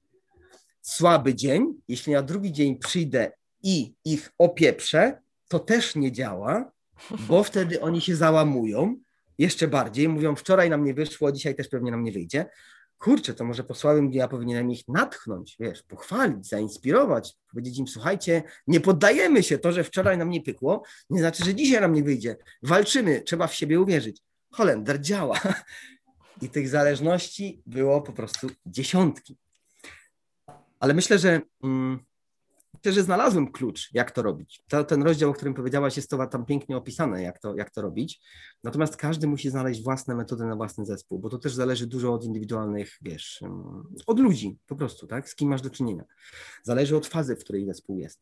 Słaby 0.82 1.34
dzień, 1.34 1.74
jeśli 1.88 2.12
na 2.12 2.22
drugi 2.22 2.52
dzień 2.52 2.78
przyjdę 2.78 3.32
i 3.62 3.94
ich 4.04 4.32
opieprzę, 4.38 5.20
to 5.48 5.58
też 5.58 5.96
nie 5.96 6.12
działa, 6.12 6.72
bo 7.28 7.42
wtedy 7.50 7.80
oni 7.80 8.00
się 8.00 8.16
załamują 8.16 8.96
jeszcze 9.38 9.68
bardziej, 9.68 10.08
mówią 10.08 10.36
wczoraj 10.36 10.70
nam 10.70 10.84
nie 10.84 10.94
wyszło, 10.94 11.32
dzisiaj 11.32 11.54
też 11.54 11.68
pewnie 11.68 11.90
nam 11.90 12.04
nie 12.04 12.12
wyjdzie. 12.12 12.46
Kurczę, 13.00 13.34
to 13.34 13.44
może 13.44 13.64
po 13.64 13.74
słabym 13.74 14.10
dniu 14.10 14.18
ja 14.18 14.28
powinienem 14.28 14.70
ich 14.70 14.88
natchnąć, 14.88 15.56
wiesz, 15.60 15.82
pochwalić, 15.82 16.48
zainspirować, 16.48 17.36
powiedzieć 17.50 17.78
im, 17.78 17.88
słuchajcie, 17.88 18.42
nie 18.66 18.80
poddajemy 18.80 19.42
się, 19.42 19.58
to, 19.58 19.72
że 19.72 19.84
wczoraj 19.84 20.18
nam 20.18 20.30
nie 20.30 20.40
pykło, 20.40 20.82
nie 21.10 21.20
znaczy, 21.20 21.44
że 21.44 21.54
dzisiaj 21.54 21.80
nam 21.80 21.92
nie 21.92 22.02
wyjdzie. 22.02 22.36
Walczymy, 22.62 23.22
trzeba 23.22 23.46
w 23.46 23.54
siebie 23.54 23.80
uwierzyć. 23.80 24.22
Holender 24.52 25.00
działa. 25.00 25.40
I 26.42 26.48
tych 26.48 26.68
zależności 26.68 27.62
było 27.66 28.02
po 28.02 28.12
prostu 28.12 28.50
dziesiątki. 28.66 29.38
Ale 30.80 30.94
myślę, 30.94 31.18
że 31.18 31.40
mm, 31.62 32.04
myślę, 32.74 32.92
że 32.92 33.02
znalazłem 33.02 33.52
klucz, 33.52 33.94
jak 33.94 34.10
to 34.10 34.22
robić. 34.22 34.62
To, 34.68 34.84
ten 34.84 35.02
rozdział, 35.02 35.30
o 35.30 35.32
którym 35.32 35.54
powiedziałaś, 35.54 35.96
jest 35.96 36.10
to 36.10 36.26
tam 36.26 36.46
pięknie 36.46 36.76
opisane, 36.76 37.22
jak 37.22 37.38
to, 37.38 37.54
jak 37.54 37.70
to 37.70 37.82
robić. 37.82 38.20
Natomiast 38.64 38.96
każdy 38.96 39.26
musi 39.26 39.50
znaleźć 39.50 39.82
własne 39.82 40.14
metody 40.14 40.44
na 40.44 40.56
własny 40.56 40.86
zespół, 40.86 41.18
bo 41.18 41.28
to 41.28 41.38
też 41.38 41.54
zależy 41.54 41.86
dużo 41.86 42.14
od 42.14 42.24
indywidualnych, 42.24 42.98
wiesz, 43.02 43.40
od 44.06 44.20
ludzi 44.20 44.58
po 44.66 44.76
prostu, 44.76 45.06
tak? 45.06 45.28
Z 45.28 45.34
kim 45.34 45.48
masz 45.48 45.62
do 45.62 45.70
czynienia. 45.70 46.04
Zależy 46.62 46.96
od 46.96 47.06
fazy, 47.06 47.36
w 47.36 47.40
której 47.40 47.66
zespół 47.66 47.98
jest. 47.98 48.20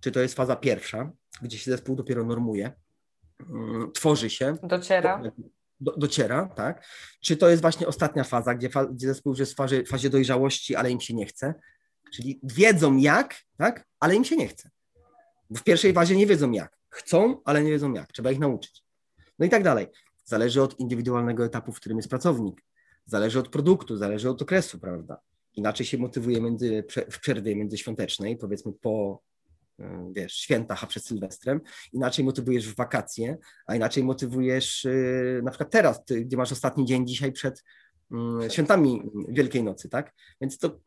Czy 0.00 0.12
to 0.12 0.20
jest 0.20 0.34
faza 0.34 0.56
pierwsza, 0.56 1.10
gdzie 1.42 1.58
się 1.58 1.70
zespół 1.70 1.96
dopiero 1.96 2.24
normuje, 2.24 2.72
mm, 3.50 3.92
tworzy 3.92 4.30
się. 4.30 4.56
Dociera 4.62 5.22
do, 5.80 5.96
dociera, 5.96 6.48
tak? 6.56 6.86
Czy 7.20 7.36
to 7.36 7.48
jest 7.48 7.62
właśnie 7.62 7.86
ostatnia 7.86 8.24
faza, 8.24 8.54
gdzie, 8.54 8.68
fa, 8.68 8.86
gdzie 8.86 9.06
zespół 9.06 9.32
już 9.32 9.40
jest 9.40 9.52
w 9.52 9.56
fazie, 9.56 9.84
fazie 9.84 10.10
dojrzałości, 10.10 10.76
ale 10.76 10.90
im 10.90 11.00
się 11.00 11.14
nie 11.14 11.26
chce? 11.26 11.54
Czyli 12.14 12.40
wiedzą 12.42 12.96
jak, 12.96 13.36
tak? 13.56 13.86
Ale 14.00 14.14
im 14.14 14.24
się 14.24 14.36
nie 14.36 14.48
chce. 14.48 14.70
W 15.50 15.62
pierwszej 15.62 15.92
fazie 15.92 16.16
nie 16.16 16.26
wiedzą 16.26 16.52
jak. 16.52 16.76
Chcą, 16.88 17.42
ale 17.44 17.62
nie 17.62 17.70
wiedzą 17.70 17.92
jak. 17.92 18.12
Trzeba 18.12 18.30
ich 18.30 18.38
nauczyć. 18.38 18.82
No 19.38 19.46
i 19.46 19.48
tak 19.48 19.62
dalej. 19.62 19.86
Zależy 20.24 20.62
od 20.62 20.80
indywidualnego 20.80 21.44
etapu, 21.44 21.72
w 21.72 21.76
którym 21.76 21.98
jest 21.98 22.08
pracownik. 22.08 22.62
Zależy 23.06 23.38
od 23.38 23.48
produktu, 23.48 23.96
zależy 23.96 24.30
od 24.30 24.42
okresu, 24.42 24.78
prawda? 24.78 25.20
Inaczej 25.54 25.86
się 25.86 25.98
motywuje 25.98 26.40
między, 26.40 26.84
w 27.10 27.18
przerwie 27.20 27.56
międzyświątecznej, 27.56 28.36
powiedzmy 28.36 28.72
po 28.72 29.22
E, 29.80 30.12
wiesz, 30.12 30.32
świętach, 30.32 30.84
a 30.84 30.86
przed 30.86 31.04
Sylwestrem, 31.04 31.60
inaczej 31.92 32.24
motywujesz 32.24 32.68
w 32.68 32.76
wakacje, 32.76 33.38
a 33.66 33.76
inaczej 33.76 34.04
motywujesz 34.04 34.86
e, 34.86 34.90
na 35.42 35.50
przykład 35.50 35.70
teraz, 35.70 36.04
gdzie 36.24 36.36
masz 36.36 36.52
ostatni 36.52 36.84
dzień 36.84 37.06
dzisiaj 37.06 37.32
przed 37.32 37.64
mm, 38.10 38.50
świętami 38.50 39.02
Wielkiej 39.28 39.64
Nocy, 39.64 39.88
tak? 39.88 40.12
Więc 40.40 40.58
to 40.58 40.80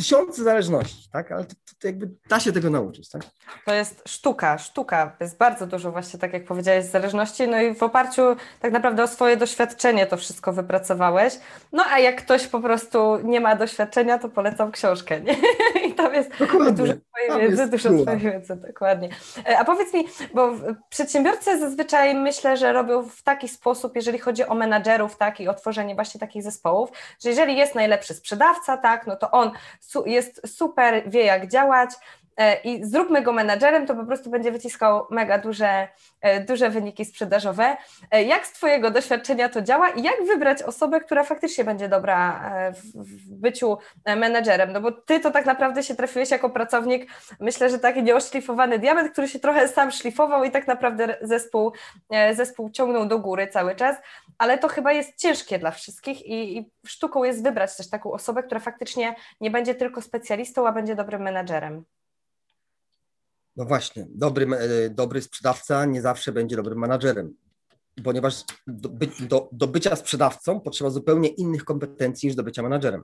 tysiące 0.00 0.44
zależności, 0.44 1.08
tak? 1.12 1.32
Ale 1.32 1.44
to, 1.44 1.54
to, 1.80 1.86
jakby 1.86 2.10
da 2.28 2.40
się 2.40 2.52
tego 2.52 2.70
nauczyć, 2.70 3.08
tak? 3.08 3.22
To 3.66 3.74
jest 3.74 4.02
sztuka, 4.08 4.58
sztuka. 4.58 5.16
Jest 5.20 5.38
bardzo 5.38 5.66
dużo 5.66 5.92
właśnie, 5.92 6.18
tak 6.18 6.32
jak 6.32 6.44
powiedziałeś, 6.44 6.84
zależności, 6.84 7.48
no 7.48 7.60
i 7.62 7.74
w 7.74 7.82
oparciu 7.82 8.22
tak 8.60 8.72
naprawdę 8.72 9.02
o 9.02 9.06
swoje 9.06 9.36
doświadczenie 9.36 10.06
to 10.06 10.16
wszystko 10.16 10.52
wypracowałeś. 10.52 11.34
No 11.72 11.84
a 11.90 11.98
jak 11.98 12.24
ktoś 12.24 12.46
po 12.46 12.60
prostu 12.60 13.18
nie 13.24 13.40
ma 13.40 13.56
doświadczenia, 13.56 14.18
to 14.18 14.28
polecam 14.28 14.72
książkę, 14.72 15.20
nie? 15.20 15.36
Tam 16.02 16.14
jest 16.14 16.38
dokładnie. 16.38 16.72
dużo 16.72 16.92
twojej 16.92 17.50
wiedzy, 17.50 17.66
dużo 17.66 17.88
twojej 18.02 18.20
wiedzy, 18.20 18.56
dokładnie. 18.56 19.08
E, 19.48 19.58
a 19.58 19.64
powiedz 19.64 19.94
mi, 19.94 20.08
bo 20.34 20.52
przedsiębiorcy 20.88 21.58
zazwyczaj 21.58 22.14
myślę, 22.14 22.56
że 22.56 22.72
robią 22.72 23.02
w 23.02 23.22
taki 23.22 23.48
sposób, 23.48 23.96
jeżeli 23.96 24.18
chodzi 24.18 24.44
o 24.44 24.54
menadżerów, 24.54 25.16
tak, 25.16 25.40
i 25.40 25.48
o 25.48 25.54
tworzenie 25.54 25.94
właśnie 25.94 26.20
takich 26.20 26.42
zespołów, 26.42 26.90
że 27.22 27.28
jeżeli 27.28 27.56
jest 27.56 27.74
najlepszy 27.74 28.14
sprzedawca, 28.14 28.76
tak, 28.76 29.06
no 29.06 29.16
to 29.16 29.30
on 29.30 29.50
jest 30.06 30.56
super, 30.56 31.10
wie 31.10 31.24
jak 31.24 31.48
działać 31.48 31.90
i 32.64 32.84
zróbmy 32.84 33.22
go 33.22 33.32
menadżerem, 33.32 33.86
to 33.86 33.94
po 33.94 34.04
prostu 34.04 34.30
będzie 34.30 34.52
wyciskał 34.52 35.06
mega 35.10 35.38
duże, 35.38 35.88
e, 36.20 36.40
duże 36.40 36.70
wyniki 36.70 37.04
sprzedażowe. 37.04 37.76
E, 38.10 38.24
jak 38.24 38.46
z 38.46 38.52
Twojego 38.52 38.90
doświadczenia 38.90 39.48
to 39.48 39.62
działa 39.62 39.88
i 39.88 40.02
jak 40.02 40.14
wybrać 40.26 40.62
osobę, 40.62 41.00
która 41.00 41.24
faktycznie 41.24 41.64
będzie 41.64 41.88
dobra 41.88 42.40
w 42.94 43.34
byciu 43.40 43.78
menadżerem? 44.06 44.72
No 44.72 44.80
bo 44.80 44.92
Ty 44.92 45.20
to 45.20 45.30
tak 45.30 45.46
naprawdę 45.46 45.82
się 45.82 45.94
trafiłeś 45.94 46.30
jako 46.30 46.50
pracownik, 46.50 47.10
myślę, 47.40 47.70
że 47.70 47.78
taki 47.78 48.02
nieoszlifowany 48.02 48.78
diament, 48.78 49.12
który 49.12 49.28
się 49.28 49.38
trochę 49.38 49.68
sam 49.68 49.90
szlifował 49.90 50.44
i 50.44 50.50
tak 50.50 50.66
naprawdę 50.66 51.16
zespół, 51.22 51.72
zespół 52.32 52.70
ciągnął 52.70 53.06
do 53.06 53.18
góry 53.18 53.48
cały 53.48 53.74
czas, 53.74 53.96
ale 54.38 54.58
to 54.58 54.68
chyba 54.68 54.92
jest 54.92 55.16
ciężkie 55.16 55.58
dla 55.58 55.70
wszystkich 55.70 56.26
i, 56.26 56.58
i 56.58 56.70
sztuką 56.86 57.24
jest 57.24 57.42
wybrać 57.42 57.76
też 57.76 57.90
taką 57.90 58.12
osobę, 58.12 58.42
która 58.42 58.60
faktycznie 58.60 59.14
nie 59.40 59.50
będzie 59.50 59.74
tylko 59.74 60.02
specjalistą, 60.02 60.66
a 60.66 60.72
będzie 60.72 60.94
dobrym 60.94 61.22
menadżerem. 61.22 61.84
No 63.56 63.64
właśnie, 63.64 64.06
dobry, 64.10 64.46
e, 64.56 64.90
dobry 64.90 65.22
sprzedawca 65.22 65.84
nie 65.84 66.02
zawsze 66.02 66.32
będzie 66.32 66.56
dobrym 66.56 66.78
menadżerem, 66.78 67.34
ponieważ 68.04 68.44
do, 68.66 68.88
do, 69.20 69.48
do 69.52 69.66
bycia 69.66 69.96
sprzedawcą 69.96 70.60
potrzeba 70.60 70.90
zupełnie 70.90 71.28
innych 71.28 71.64
kompetencji 71.64 72.26
niż 72.26 72.36
do 72.36 72.42
bycia 72.42 72.62
menadżerem. 72.62 73.02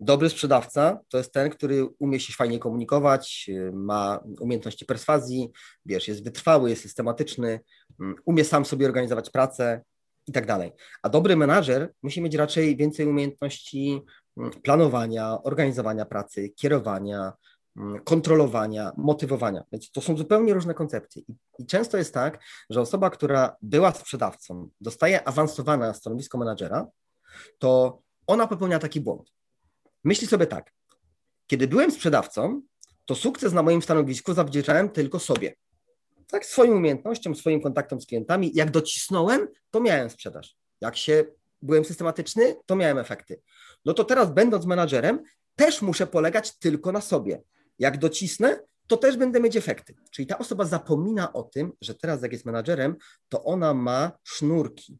Dobry 0.00 0.30
sprzedawca 0.30 1.00
to 1.08 1.18
jest 1.18 1.32
ten, 1.32 1.50
który 1.50 1.86
umie 1.98 2.20
się 2.20 2.32
fajnie 2.32 2.58
komunikować, 2.58 3.50
ma 3.72 4.20
umiejętności 4.40 4.86
perswazji, 4.86 5.52
wiesz, 5.86 6.08
jest 6.08 6.24
wytrwały, 6.24 6.70
jest 6.70 6.82
systematyczny, 6.82 7.60
mm, 8.00 8.14
umie 8.24 8.44
sam 8.44 8.64
sobie 8.64 8.86
organizować 8.86 9.30
pracę 9.30 9.82
i 10.26 10.32
tak 10.32 10.46
dalej. 10.46 10.72
A 11.02 11.08
dobry 11.08 11.36
menadżer 11.36 11.92
musi 12.02 12.20
mieć 12.20 12.34
raczej 12.34 12.76
więcej 12.76 13.06
umiejętności 13.06 14.02
mm, 14.36 14.50
planowania, 14.50 15.42
organizowania 15.42 16.04
pracy, 16.04 16.48
kierowania, 16.48 17.32
kontrolowania, 18.04 18.92
motywowania. 18.96 19.64
Więc 19.72 19.90
to 19.90 20.00
są 20.00 20.16
zupełnie 20.16 20.54
różne 20.54 20.74
koncepcje. 20.74 21.22
I, 21.28 21.34
I, 21.58 21.66
często 21.66 21.96
jest 21.96 22.14
tak, 22.14 22.44
że 22.70 22.80
osoba, 22.80 23.10
która 23.10 23.56
była 23.62 23.92
sprzedawcą, 23.92 24.68
dostaje 24.80 25.28
awansowana 25.28 25.86
na 25.86 25.94
stanowisko 25.94 26.38
menadżera, 26.38 26.86
to 27.58 28.00
ona 28.26 28.46
popełnia 28.46 28.78
taki 28.78 29.00
błąd. 29.00 29.32
Myśli 30.04 30.26
sobie 30.26 30.46
tak, 30.46 30.72
kiedy 31.46 31.68
byłem 31.68 31.90
sprzedawcą, 31.90 32.62
to 33.04 33.14
sukces 33.14 33.52
na 33.52 33.62
moim 33.62 33.82
stanowisku 33.82 34.34
zawdzięczałem 34.34 34.88
tylko 34.88 35.18
sobie. 35.18 35.54
Tak, 36.26 36.46
swoim 36.46 36.72
umiejętnościom, 36.72 37.34
swoim 37.34 37.60
kontaktom 37.60 38.00
z 38.00 38.06
klientami. 38.06 38.50
Jak 38.54 38.70
docisnąłem, 38.70 39.48
to 39.70 39.80
miałem 39.80 40.10
sprzedaż. 40.10 40.56
Jak 40.80 40.96
się 40.96 41.24
byłem 41.62 41.84
systematyczny, 41.84 42.56
to 42.66 42.76
miałem 42.76 42.98
efekty. 42.98 43.40
No 43.84 43.94
to 43.94 44.04
teraz, 44.04 44.32
będąc 44.32 44.66
menadżerem, 44.66 45.22
też 45.56 45.82
muszę 45.82 46.06
polegać 46.06 46.58
tylko 46.58 46.92
na 46.92 47.00
sobie. 47.00 47.42
Jak 47.78 47.98
docisnę, 47.98 48.60
to 48.86 48.96
też 48.96 49.16
będę 49.16 49.40
mieć 49.40 49.56
efekty. 49.56 49.94
Czyli 50.10 50.26
ta 50.26 50.38
osoba 50.38 50.64
zapomina 50.64 51.32
o 51.32 51.42
tym, 51.42 51.72
że 51.80 51.94
teraz, 51.94 52.22
jak 52.22 52.32
jest 52.32 52.44
menadżerem, 52.44 52.96
to 53.28 53.44
ona 53.44 53.74
ma 53.74 54.12
sznurki. 54.22 54.98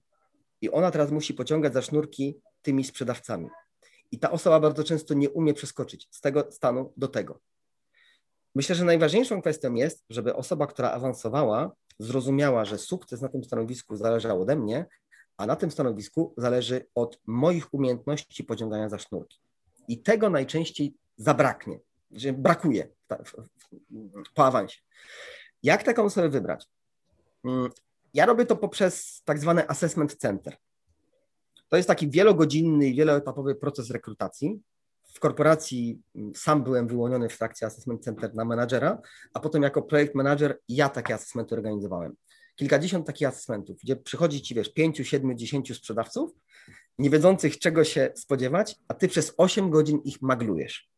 I 0.61 0.71
ona 0.71 0.91
teraz 0.91 1.11
musi 1.11 1.35
pociągać 1.35 1.73
za 1.73 1.83
sznurki 1.83 2.39
tymi 2.63 2.85
sprzedawcami. 2.85 3.49
I 4.13 4.19
ta 4.19 4.31
osoba 4.31 4.61
bardzo 4.61 4.85
często 4.85 5.15
nie 5.15 5.31
umie 5.31 5.55
przeskoczyć 5.55 6.09
z 6.11 6.21
tego 6.21 6.47
stanu 6.51 6.93
do 6.97 7.09
tego. 7.09 7.41
Myślę, 8.55 8.75
że 8.75 8.85
najważniejszą 8.85 9.41
kwestią 9.41 9.75
jest, 9.75 10.05
żeby 10.11 10.35
osoba, 10.35 10.67
która 10.67 10.91
awansowała, 10.91 11.73
zrozumiała, 11.99 12.65
że 12.65 12.79
sukces 12.79 13.21
na 13.21 13.29
tym 13.29 13.45
stanowisku 13.45 13.97
zależał 13.97 14.43
ode 14.43 14.57
mnie, 14.57 14.87
a 15.37 15.47
na 15.47 15.57
tym 15.57 15.71
stanowisku 15.71 16.35
zależy 16.37 16.87
od 16.95 17.21
moich 17.27 17.75
umiejętności 17.75 18.45
pociągania 18.45 18.89
za 18.89 18.99
sznurki. 18.99 19.41
I 19.89 20.03
tego 20.03 20.31
najczęściej 20.31 20.95
zabraknie, 21.17 21.79
brakuje 22.33 22.89
po 24.35 24.47
awansie. 24.47 24.81
Jak 25.63 25.83
taką 25.83 26.05
osobę 26.05 26.29
wybrać? 26.29 26.67
Mm, 27.45 27.71
ja 28.15 28.27
robię 28.27 28.47
to 28.47 28.57
poprzez 28.57 29.23
tak 29.25 29.39
zwany 29.39 29.69
assessment 29.69 30.17
center. 30.17 30.57
To 31.69 31.77
jest 31.77 31.89
taki 31.89 32.11
wielogodzinny 32.11 32.87
i 32.87 32.95
wieloetapowy 32.95 33.55
proces 33.55 33.91
rekrutacji. 33.91 34.61
W 35.15 35.21
korporacji 35.21 36.03
mm, 36.17 36.35
sam 36.35 36.63
byłem 36.63 36.89
wyłoniony 36.89 37.29
w 37.29 37.39
trakcie 37.39 37.67
Assessment 37.67 38.05
Center 38.05 38.35
na 38.35 38.45
menadżera, 38.45 38.99
a 39.35 39.41
potem 39.41 39.63
jako 39.63 39.83
projekt 39.83 40.15
manager 40.15 40.59
ja 40.69 40.89
takie 40.89 41.15
asesmenty 41.15 41.55
organizowałem. 41.55 42.17
Kilkadziesiąt 42.57 43.07
takich 43.07 43.29
asesmentów, 43.29 43.77
gdzie 43.83 43.97
przychodzi 43.97 44.43
ci, 44.43 44.55
wiesz, 44.55 44.73
pięciu, 44.73 45.05
siedmiu, 45.05 45.35
dziesięciu 45.35 45.75
sprzedawców, 45.75 46.31
nie 46.99 47.11
wiedzących 47.11 47.59
czego 47.59 47.85
się 47.85 48.13
spodziewać, 48.17 48.77
a 48.89 48.95
ty 48.95 49.09
przez 49.09 49.35
8 49.37 49.71
godzin 49.71 49.99
ich 50.05 50.23
maglujesz. 50.23 50.94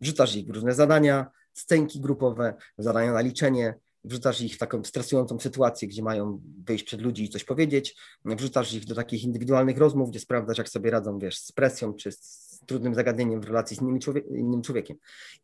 Wrzucasz 0.00 0.36
ich 0.36 0.46
w 0.46 0.50
różne 0.50 0.74
zadania, 0.74 1.26
scenki 1.52 2.00
grupowe, 2.00 2.54
zadania 2.78 3.12
na 3.12 3.20
liczenie, 3.20 3.74
wrzucasz 4.04 4.40
ich 4.40 4.54
w 4.54 4.58
taką 4.58 4.84
stresującą 4.84 5.40
sytuację, 5.40 5.88
gdzie 5.88 6.02
mają 6.02 6.40
wyjść 6.64 6.84
przed 6.84 7.00
ludzi 7.00 7.24
i 7.24 7.28
coś 7.28 7.44
powiedzieć, 7.44 7.96
wrzucasz 8.24 8.72
ich 8.72 8.84
do 8.84 8.94
takich 8.94 9.24
indywidualnych 9.24 9.78
rozmów, 9.78 10.10
gdzie 10.10 10.20
sprawdzasz, 10.20 10.58
jak 10.58 10.68
sobie 10.68 10.90
radzą, 10.90 11.18
wiesz, 11.18 11.38
z 11.38 11.52
presją 11.52 11.94
czy 11.94 12.12
z 12.12 12.60
trudnym 12.66 12.94
zagadnieniem 12.94 13.40
w 13.40 13.44
relacji 13.44 13.76
z 13.76 13.80
innym, 13.82 13.98
innym 14.30 14.62
człowiekiem. 14.62 14.96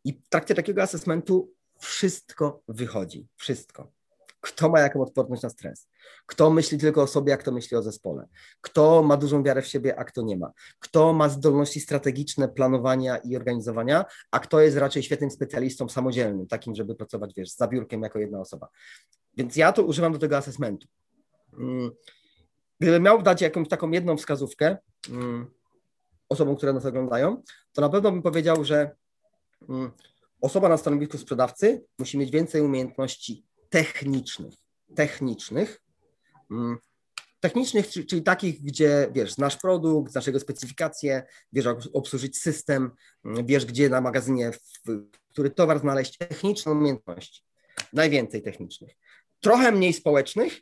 I 0.03 0.13
w 0.13 0.29
trakcie 0.29 0.55
takiego 0.55 0.81
asesmentu 0.81 1.51
wszystko 1.79 2.61
wychodzi, 2.67 3.27
wszystko. 3.35 3.91
Kto 4.45 4.69
ma 4.69 4.79
jaką 4.79 5.01
odporność 5.01 5.43
na 5.43 5.49
stres? 5.49 5.87
Kto 6.25 6.49
myśli 6.49 6.77
tylko 6.77 7.01
o 7.01 7.07
sobie, 7.07 7.33
a 7.33 7.37
kto 7.37 7.51
myśli 7.51 7.77
o 7.77 7.81
zespole? 7.81 8.27
Kto 8.61 9.03
ma 9.03 9.17
dużą 9.17 9.43
wiarę 9.43 9.61
w 9.61 9.67
siebie, 9.67 9.99
a 9.99 10.03
kto 10.03 10.21
nie 10.21 10.37
ma? 10.37 10.51
Kto 10.79 11.13
ma 11.13 11.29
zdolności 11.29 11.79
strategiczne 11.79 12.47
planowania 12.47 13.17
i 13.17 13.35
organizowania, 13.35 14.05
a 14.31 14.39
kto 14.39 14.61
jest 14.61 14.77
raczej 14.77 15.03
świetnym 15.03 15.31
specjalistą 15.31 15.89
samodzielnym, 15.89 16.47
takim, 16.47 16.75
żeby 16.75 16.95
pracować, 16.95 17.33
wiesz, 17.37 17.51
z 17.51 17.57
zabiórkiem 17.57 18.01
jako 18.01 18.19
jedna 18.19 18.39
osoba. 18.39 18.67
Więc 19.37 19.55
ja 19.55 19.71
to 19.71 19.83
używam 19.83 20.13
do 20.13 20.19
tego 20.19 20.37
asesmentu. 20.37 20.87
Mm. 21.59 21.91
Gdybym 22.79 23.03
miał 23.03 23.21
dać 23.21 23.41
jakąś 23.41 23.69
taką 23.69 23.91
jedną 23.91 24.17
wskazówkę 24.17 24.77
mm, 25.09 25.45
osobom, 26.29 26.55
które 26.55 26.73
nas 26.73 26.85
oglądają, 26.85 27.43
to 27.73 27.81
na 27.81 27.89
pewno 27.89 28.11
bym 28.11 28.21
powiedział, 28.21 28.63
że 28.63 28.95
mm, 29.69 29.91
osoba 30.41 30.69
na 30.69 30.77
stanowisku 30.77 31.17
sprzedawcy 31.17 31.85
musi 31.99 32.17
mieć 32.17 32.31
więcej 32.31 32.61
umiejętności 32.61 33.45
technicznych, 33.75 34.53
technicznych, 34.95 35.81
mm, 36.51 36.77
technicznych, 37.39 37.89
czyli 37.89 38.23
takich, 38.23 38.61
gdzie 38.61 39.09
wiesz, 39.11 39.33
znasz 39.33 39.57
produkt, 39.57 40.11
znasz 40.11 40.27
jego 40.27 40.39
specyfikację, 40.39 41.23
wiesz, 41.53 41.65
jak 41.65 41.77
obsłużyć 41.93 42.37
system, 42.37 42.91
mm, 43.25 43.45
wiesz, 43.45 43.65
gdzie 43.65 43.89
na 43.89 44.01
magazynie, 44.01 44.51
który 45.29 45.49
towar 45.49 45.79
znaleźć, 45.79 46.17
techniczne 46.17 46.71
umiejętności, 46.71 47.41
najwięcej 47.93 48.41
technicznych. 48.41 48.95
Trochę 49.39 49.71
mniej 49.71 49.93
społecznych, 49.93 50.61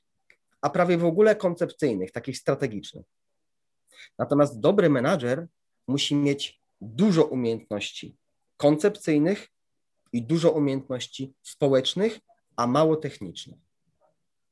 a 0.62 0.70
prawie 0.70 0.98
w 0.98 1.06
ogóle 1.06 1.36
koncepcyjnych, 1.36 2.12
takich 2.12 2.38
strategicznych. 2.38 3.06
Natomiast 4.18 4.60
dobry 4.60 4.90
menadżer 4.90 5.48
musi 5.88 6.16
mieć 6.16 6.62
dużo 6.82 7.24
umiejętności 7.26 8.18
koncepcyjnych 8.58 9.48
i 10.14 10.22
dużo 10.22 10.52
umiejętności 10.52 11.34
społecznych 11.42 12.20
a 12.56 12.68
mało 12.68 12.96
techniczne. 12.96 13.58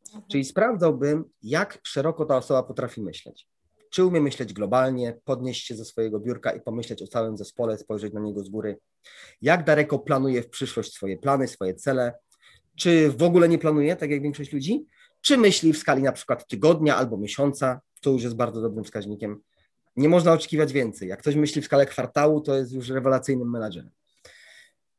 Mhm. 0.06 0.24
Czyli 0.32 0.46
sprawdzałbym, 0.46 1.24
jak 1.44 1.80
szeroko 1.84 2.26
ta 2.26 2.38
osoba 2.38 2.64
potrafi 2.64 3.02
myśleć. 3.02 3.48
Czy 3.90 4.06
umie 4.06 4.22
myśleć 4.22 4.54
globalnie, 4.54 5.20
podnieść 5.24 5.68
się 5.68 5.76
ze 5.76 5.86
swojego 5.86 6.20
biurka 6.20 6.52
i 6.52 6.62
pomyśleć 6.62 7.02
o 7.02 7.08
całym 7.08 7.38
zespole, 7.38 7.78
spojrzeć 7.78 8.14
na 8.14 8.20
niego 8.20 8.44
z 8.44 8.50
góry? 8.50 8.78
Jak 9.42 9.66
daleko 9.66 10.00
planuje 10.00 10.44
w 10.44 10.50
przyszłość 10.50 10.94
swoje 10.94 11.18
plany, 11.18 11.48
swoje 11.48 11.76
cele? 11.76 12.14
Czy 12.76 13.12
w 13.12 13.24
ogóle 13.24 13.50
nie 13.50 13.58
planuje, 13.58 13.96
tak 13.96 14.12
jak 14.12 14.22
większość 14.22 14.54
ludzi? 14.54 14.86
Czy 15.22 15.38
myśli 15.38 15.74
w 15.74 15.78
skali 15.78 16.04
na 16.04 16.12
przykład 16.12 16.48
tygodnia 16.48 16.96
albo 16.96 17.18
miesiąca? 17.18 17.82
To 18.02 18.10
już 18.10 18.24
jest 18.24 18.36
bardzo 18.36 18.62
dobrym 18.62 18.84
wskaźnikiem. 18.84 19.42
Nie 19.96 20.10
można 20.10 20.34
oczekiwać 20.34 20.74
więcej. 20.74 21.10
Jak 21.10 21.20
ktoś 21.20 21.36
myśli 21.36 21.62
w 21.62 21.66
skale 21.66 21.86
kwartału, 21.86 22.42
to 22.42 22.56
jest 22.56 22.72
już 22.72 22.90
rewelacyjnym 22.90 23.50
menadżerem. 23.50 23.92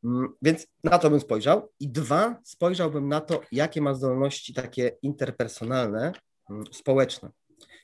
Mm, 0.04 0.34
więc 0.42 0.66
na 0.84 0.98
to 0.98 1.10
bym 1.10 1.20
spojrzał. 1.20 1.68
I 1.80 1.88
dwa, 1.88 2.40
spojrzałbym 2.44 3.08
na 3.08 3.20
to, 3.20 3.40
jakie 3.52 3.80
ma 3.80 3.94
zdolności 3.94 4.54
takie 4.54 4.96
interpersonalne, 5.02 6.12
mm, 6.50 6.64
społeczne. 6.72 7.30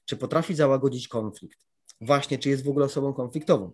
Czy 0.05 0.17
potrafi 0.17 0.55
załagodzić 0.55 1.09
konflikt? 1.09 1.59
Właśnie, 2.01 2.39
czy 2.39 2.49
jest 2.49 2.65
w 2.65 2.69
ogóle 2.69 2.87
osobą 2.87 3.13
konfliktową? 3.13 3.73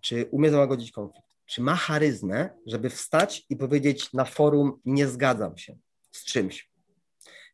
Czy 0.00 0.28
umie 0.30 0.50
załagodzić 0.50 0.92
konflikt? 0.92 1.28
Czy 1.46 1.62
ma 1.62 1.74
charyzmę, 1.74 2.50
żeby 2.66 2.90
wstać 2.90 3.46
i 3.48 3.56
powiedzieć 3.56 4.12
na 4.12 4.24
forum: 4.24 4.80
Nie 4.84 5.08
zgadzam 5.08 5.58
się 5.58 5.76
z 6.12 6.24
czymś? 6.24 6.70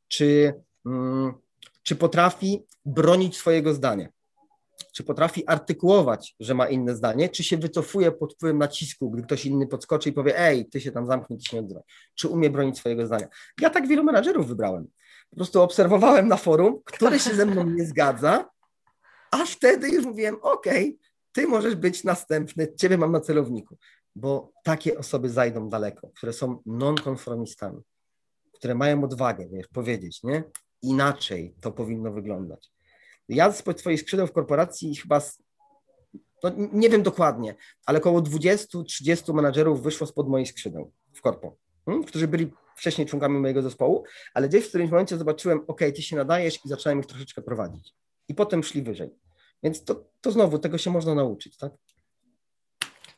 Czy, 0.09 0.55
mm, 0.87 1.34
czy 1.82 1.97
potrafi 1.97 2.62
bronić 2.84 3.37
swojego 3.37 3.74
zdania? 3.74 4.09
Czy 4.97 5.05
potrafi 5.05 5.47
artykułować, 5.47 6.36
że 6.40 6.55
ma 6.55 6.68
inne 6.68 6.94
zdanie, 6.94 7.28
czy 7.28 7.44
się 7.44 7.57
wycofuje 7.57 8.12
pod 8.12 8.34
wpływem 8.34 8.59
nacisku, 8.59 9.11
gdy 9.11 9.22
ktoś 9.22 9.47
inny 9.47 9.66
podskoczy 9.66 10.09
i 10.09 10.12
powie, 10.12 10.38
ej, 10.38 10.66
ty 10.66 10.80
się 10.80 10.92
tam 10.92 11.07
zamknij, 11.07 11.38
ty 11.38 11.44
się 11.44 11.62
nie 11.62 11.80
czy 12.14 12.28
umie 12.28 12.51
bronić 12.51 12.78
swojego 12.78 13.07
zdania. 13.07 13.28
Ja 13.61 13.70
tak 13.70 13.88
wielu 13.88 14.05
menadżerów 14.05 14.49
wybrałem. 14.49 14.88
Po 15.30 15.36
prostu 15.36 15.62
obserwowałem 15.62 16.28
na 16.28 16.36
forum, 16.36 16.80
który 16.84 17.18
się 17.18 17.34
ze 17.34 17.47
mną 17.47 17.70
nie 17.70 17.86
zgadza, 17.86 18.51
a 19.30 19.44
wtedy 19.47 19.88
już 19.88 20.05
mówiłem, 20.05 20.36
okej, 20.42 20.88
okay, 20.88 20.99
ty 21.32 21.47
możesz 21.47 21.74
być 21.74 22.05
następny, 22.05 22.74
ciebie 22.74 22.99
mam 22.99 23.12
na 23.12 23.20
celowniku, 23.20 23.76
bo 24.14 24.53
takie 24.62 24.99
osoby 24.99 25.30
zajdą 25.30 25.68
daleko, 25.68 26.09
które 26.09 26.32
są 26.32 26.62
nonkonformistami, 26.66 27.82
które 28.53 28.74
mają 28.74 29.05
odwagę, 29.05 29.49
wiesz, 29.49 29.66
powiedzieć, 29.68 30.22
nie? 30.22 30.44
Inaczej 30.82 31.55
to 31.61 31.72
powinno 31.72 32.12
wyglądać. 32.12 32.76
Ja 33.29 33.53
z 33.53 33.64
swoich 33.77 34.01
skrzydeł 34.01 34.27
w 34.27 34.33
korporacji 34.33 34.97
chyba, 34.97 35.20
no 36.43 36.51
nie 36.72 36.91
wiem 36.91 37.03
dokładnie, 37.03 37.55
ale 37.87 37.99
około 37.99 38.20
20-30 38.20 39.35
menadżerów 39.35 39.83
wyszło 39.83 40.07
spod 40.07 40.29
moich 40.29 40.49
skrzydeł 40.49 40.93
w 41.12 41.20
korpo, 41.20 41.57
hmm, 41.87 42.05
którzy 42.05 42.29
byli 42.29 42.53
wcześniej 42.77 43.07
członkami 43.07 43.39
mojego 43.39 43.62
zespołu, 43.62 44.05
ale 44.35 44.49
gdzieś 44.49 44.64
w 44.64 44.68
którymś 44.68 44.91
momencie 44.91 45.18
zobaczyłem, 45.18 45.61
ok, 45.66 45.81
ty 45.95 46.03
się 46.03 46.16
nadajesz 46.16 46.64
i 46.64 46.68
zacząłem 46.68 47.01
ich 47.01 47.07
troszeczkę 47.07 47.43
prowadzić. 47.43 47.95
I 48.29 48.35
potem 48.35 48.62
szli 48.62 48.83
wyżej. 48.83 49.11
Więc 49.62 49.85
to, 49.85 50.05
to 50.20 50.33
znowu, 50.33 50.59
tego 50.59 50.79
się 50.79 50.91
można 50.91 51.14
nauczyć, 51.14 51.57
tak? 51.57 51.72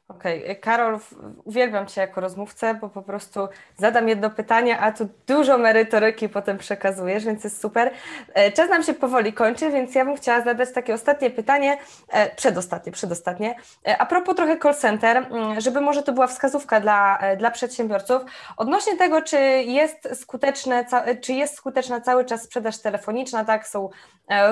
Okej, 0.09 0.43
okay. 0.43 0.57
Karol, 0.57 0.99
uwielbiam 1.45 1.87
Cię 1.87 2.01
jako 2.01 2.21
rozmówcę, 2.21 2.75
bo 2.75 2.89
po 2.89 3.03
prostu 3.03 3.49
zadam 3.77 4.09
jedno 4.09 4.31
pytanie, 4.31 4.79
a 4.79 4.93
tu 4.93 5.09
dużo 5.27 5.59
merytoryki 5.59 6.29
potem 6.29 6.59
przekazujesz, 6.59 7.25
więc 7.25 7.45
jest 7.45 7.61
super. 7.61 7.91
E, 8.35 8.53
czas 8.53 8.71
nam 8.71 8.83
się 8.83 8.95
powoli 8.95 9.33
kończy, 9.33 9.71
więc 9.71 9.95
ja 9.95 10.05
bym 10.05 10.17
chciała 10.17 10.41
zadać 10.41 10.73
takie 10.73 10.95
ostatnie 10.95 11.31
pytanie, 11.31 11.79
e, 12.09 12.37
przedostatnie, 12.37 12.93
przedostatnie, 12.93 13.55
e, 13.89 13.99
a 13.99 14.07
propos 14.07 14.37
trochę 14.37 14.59
call 14.59 14.75
center, 14.75 15.17
mm, 15.17 15.61
żeby 15.61 15.81
może 15.81 16.03
to 16.03 16.13
była 16.13 16.27
wskazówka 16.27 16.81
dla, 16.81 17.19
dla 17.39 17.51
przedsiębiorców, 17.51 18.23
odnośnie 18.57 18.97
tego, 18.97 19.23
czy 19.23 19.39
jest 19.63 20.21
skuteczne, 20.21 20.85
czy 21.21 21.33
jest 21.33 21.55
skuteczna 21.55 22.01
cały 22.01 22.25
czas 22.25 22.43
sprzedaż 22.43 22.79
telefoniczna, 22.79 23.45
tak, 23.45 23.69
są 23.69 23.89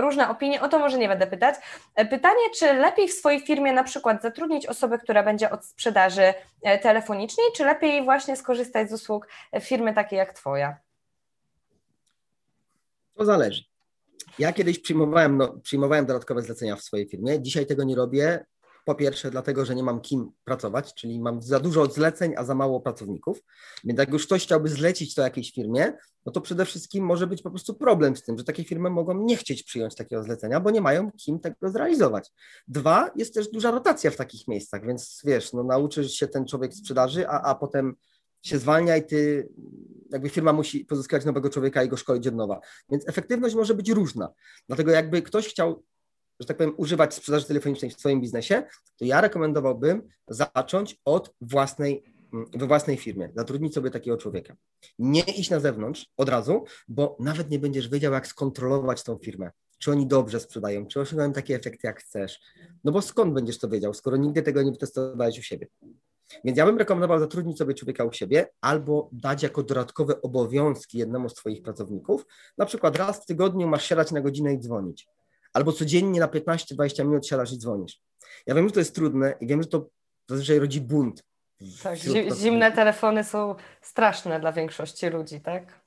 różne 0.00 0.28
opinie, 0.28 0.60
o 0.60 0.68
to 0.68 0.78
może 0.78 0.98
nie 0.98 1.08
będę 1.08 1.26
pytać. 1.26 1.54
Pytanie, 1.94 2.50
czy 2.58 2.72
lepiej 2.72 3.08
w 3.08 3.12
swojej 3.12 3.40
firmie 3.40 3.72
na 3.72 3.84
przykład 3.84 4.22
zatrudnić 4.22 4.66
osobę, 4.66 4.98
która 4.98 5.22
będzie 5.22 5.45
od 5.50 5.64
sprzedaży 5.64 6.34
e, 6.62 6.78
telefonicznej, 6.78 7.46
czy 7.56 7.64
lepiej 7.64 8.04
właśnie 8.04 8.36
skorzystać 8.36 8.90
z 8.90 8.92
usług 8.92 9.28
firmy 9.60 9.94
takiej 9.94 10.16
jak 10.16 10.32
Twoja? 10.32 10.76
To 13.14 13.24
zależy. 13.24 13.64
Ja 14.38 14.52
kiedyś 14.52 14.78
przyjmowałem, 14.78 15.36
no, 15.36 15.58
przyjmowałem 15.62 16.06
dodatkowe 16.06 16.42
zlecenia 16.42 16.76
w 16.76 16.82
swojej 16.82 17.08
firmie. 17.08 17.42
Dzisiaj 17.42 17.66
tego 17.66 17.84
nie 17.84 17.96
robię. 17.96 18.44
Po 18.86 18.94
pierwsze, 18.94 19.30
dlatego, 19.30 19.64
że 19.64 19.74
nie 19.74 19.82
mam 19.82 20.00
kim 20.00 20.30
pracować, 20.44 20.94
czyli 20.94 21.20
mam 21.20 21.42
za 21.42 21.60
dużo 21.60 21.86
zleceń, 21.86 22.34
a 22.36 22.44
za 22.44 22.54
mało 22.54 22.80
pracowników. 22.80 23.42
Więc 23.84 23.98
jak 23.98 24.12
już 24.12 24.26
ktoś 24.26 24.42
chciałby 24.42 24.68
zlecić 24.68 25.14
to 25.14 25.22
jakiejś 25.22 25.52
firmie, 25.52 25.92
no 26.26 26.32
to 26.32 26.40
przede 26.40 26.64
wszystkim 26.64 27.04
może 27.04 27.26
być 27.26 27.42
po 27.42 27.50
prostu 27.50 27.74
problem 27.74 28.16
z 28.16 28.22
tym, 28.22 28.38
że 28.38 28.44
takie 28.44 28.64
firmy 28.64 28.90
mogą 28.90 29.24
nie 29.24 29.36
chcieć 29.36 29.62
przyjąć 29.62 29.94
takiego 29.94 30.22
zlecenia, 30.22 30.60
bo 30.60 30.70
nie 30.70 30.80
mają 30.80 31.10
kim 31.12 31.40
tego 31.40 31.70
zrealizować. 31.70 32.32
Dwa, 32.68 33.10
jest 33.16 33.34
też 33.34 33.48
duża 33.48 33.70
rotacja 33.70 34.10
w 34.10 34.16
takich 34.16 34.48
miejscach, 34.48 34.86
więc 34.86 35.22
wiesz, 35.24 35.52
no 35.52 35.62
nauczysz 35.62 36.12
się 36.12 36.28
ten 36.28 36.46
człowiek 36.46 36.74
sprzedaży, 36.74 37.28
a, 37.28 37.42
a 37.42 37.54
potem 37.54 37.94
się 38.42 38.58
zwalnia 38.58 38.96
i 38.96 39.06
ty, 39.06 39.48
jakby 40.10 40.28
firma 40.28 40.52
musi 40.52 40.84
pozyskać 40.84 41.24
nowego 41.24 41.50
człowieka 41.50 41.82
i 41.82 41.88
go 41.88 41.96
szkolić 41.96 42.26
od 42.26 42.34
nowa. 42.34 42.60
Więc 42.90 43.08
efektywność 43.08 43.54
może 43.54 43.74
być 43.74 43.90
różna. 43.90 44.32
Dlatego 44.66 44.90
jakby 44.90 45.22
ktoś 45.22 45.48
chciał 45.48 45.82
że 46.40 46.46
tak 46.46 46.56
powiem, 46.56 46.74
używać 46.76 47.14
sprzedaży 47.14 47.46
telefonicznej 47.46 47.90
w 47.90 48.00
swoim 48.00 48.20
biznesie, 48.20 48.62
to 48.96 49.04
ja 49.04 49.20
rekomendowałbym 49.20 50.02
zacząć 50.28 51.00
od 51.04 51.34
własnej, 51.40 52.04
mm, 52.32 52.46
we 52.54 52.66
własnej 52.66 52.96
firmie, 52.96 53.30
zatrudnić 53.36 53.74
sobie 53.74 53.90
takiego 53.90 54.16
człowieka. 54.16 54.56
Nie 54.98 55.22
iść 55.22 55.50
na 55.50 55.60
zewnątrz 55.60 56.06
od 56.16 56.28
razu, 56.28 56.64
bo 56.88 57.16
nawet 57.20 57.50
nie 57.50 57.58
będziesz 57.58 57.88
wiedział, 57.88 58.12
jak 58.12 58.26
skontrolować 58.26 59.02
tą 59.02 59.18
firmę. 59.18 59.50
Czy 59.78 59.90
oni 59.90 60.06
dobrze 60.06 60.40
sprzedają, 60.40 60.86
czy 60.86 61.00
osiągają 61.00 61.32
takie 61.32 61.56
efekty, 61.56 61.86
jak 61.86 62.00
chcesz. 62.00 62.40
No 62.84 62.92
bo 62.92 63.02
skąd 63.02 63.34
będziesz 63.34 63.58
to 63.58 63.68
wiedział, 63.68 63.94
skoro 63.94 64.16
nigdy 64.16 64.42
tego 64.42 64.62
nie 64.62 64.72
wytestowałeś 64.72 65.38
u 65.38 65.42
siebie? 65.42 65.66
Więc 66.44 66.58
ja 66.58 66.66
bym 66.66 66.78
rekomendował 66.78 67.18
zatrudnić 67.18 67.58
sobie 67.58 67.74
człowieka 67.74 68.04
u 68.04 68.12
siebie 68.12 68.48
albo 68.60 69.08
dać 69.12 69.42
jako 69.42 69.62
dodatkowe 69.62 70.22
obowiązki 70.22 70.98
jednemu 70.98 71.28
z 71.28 71.34
Twoich 71.34 71.62
pracowników. 71.62 72.26
Na 72.58 72.66
przykład 72.66 72.96
raz 72.96 73.22
w 73.22 73.26
tygodniu 73.26 73.68
masz 73.68 73.84
siadać 73.84 74.12
na 74.12 74.20
godzinę 74.20 74.54
i 74.54 74.58
dzwonić 74.58 75.08
albo 75.56 75.72
codziennie 75.72 76.20
na 76.20 76.28
15-20 76.28 77.04
minut 77.04 77.26
siadasz 77.26 77.52
i 77.52 77.58
dzwonisz. 77.58 78.00
Ja 78.46 78.54
wiem, 78.54 78.68
że 78.68 78.72
to 78.72 78.80
jest 78.80 78.94
trudne 78.94 79.34
i 79.40 79.46
wiem, 79.46 79.62
że 79.62 79.68
to 79.68 79.88
zazwyczaj 80.28 80.58
rodzi 80.58 80.80
bunt. 80.80 81.24
Tak, 81.82 81.98
zimne 82.36 82.72
telefony 82.72 83.24
są 83.24 83.54
straszne 83.82 84.40
dla 84.40 84.52
większości 84.52 85.06
ludzi, 85.06 85.40
tak? 85.40 85.80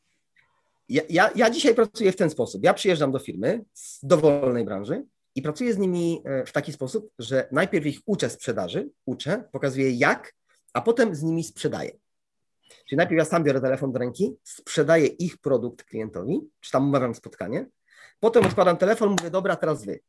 Ja, 0.90 1.02
ja, 1.10 1.30
ja 1.36 1.50
dzisiaj 1.50 1.76
pracuję 1.76 2.12
w 2.12 2.16
ten 2.16 2.30
sposób. 2.30 2.64
Ja 2.64 2.74
przyjeżdżam 2.74 3.12
do 3.12 3.20
firmy 3.20 3.66
z 3.74 4.00
dowolnej 4.06 4.66
branży 4.66 5.06
i 5.36 5.42
pracuję 5.42 5.74
z 5.74 5.78
nimi 5.78 6.22
e, 6.26 6.46
w 6.46 6.52
taki 6.52 6.74
sposób, 6.74 7.12
że 7.20 7.48
najpierw 7.52 7.86
ich 7.86 8.00
uczę 8.06 8.30
sprzedaży, 8.30 8.90
uczę, 9.06 9.44
pokazuję 9.52 9.92
jak, 9.92 10.34
a 10.74 10.82
potem 10.82 11.16
z 11.16 11.24
nimi 11.24 11.44
sprzedaję. 11.44 11.92
Czyli 12.88 12.98
najpierw 12.98 13.18
ja 13.18 13.26
sam 13.26 13.44
biorę 13.44 13.62
telefon 13.62 13.92
do 13.92 14.00
ręki, 14.00 14.36
sprzedaję 14.44 15.08
ich 15.08 15.38
produkt 15.38 15.84
klientowi, 15.84 16.40
czy 16.60 16.72
tam 16.72 16.88
umawiam 16.88 17.16
spotkanie, 17.16 17.66
Potem 18.20 18.46
odkładam 18.46 18.78
telefon, 18.78 19.10
mówię, 19.10 19.30
dobra, 19.30 19.56
teraz 19.56 19.86
wy. 19.86 20.00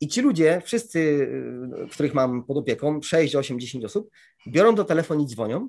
I 0.00 0.08
ci 0.08 0.20
ludzie, 0.20 0.62
wszyscy, 0.64 0.98
y, 0.98 1.88
których 1.90 2.14
mam 2.14 2.44
pod 2.44 2.56
opieką, 2.56 3.02
6, 3.02 3.36
8, 3.36 3.60
10 3.60 3.84
osób, 3.84 4.10
biorą 4.48 4.74
do 4.74 4.84
telefon 4.84 5.20
i 5.20 5.26
dzwonią, 5.26 5.68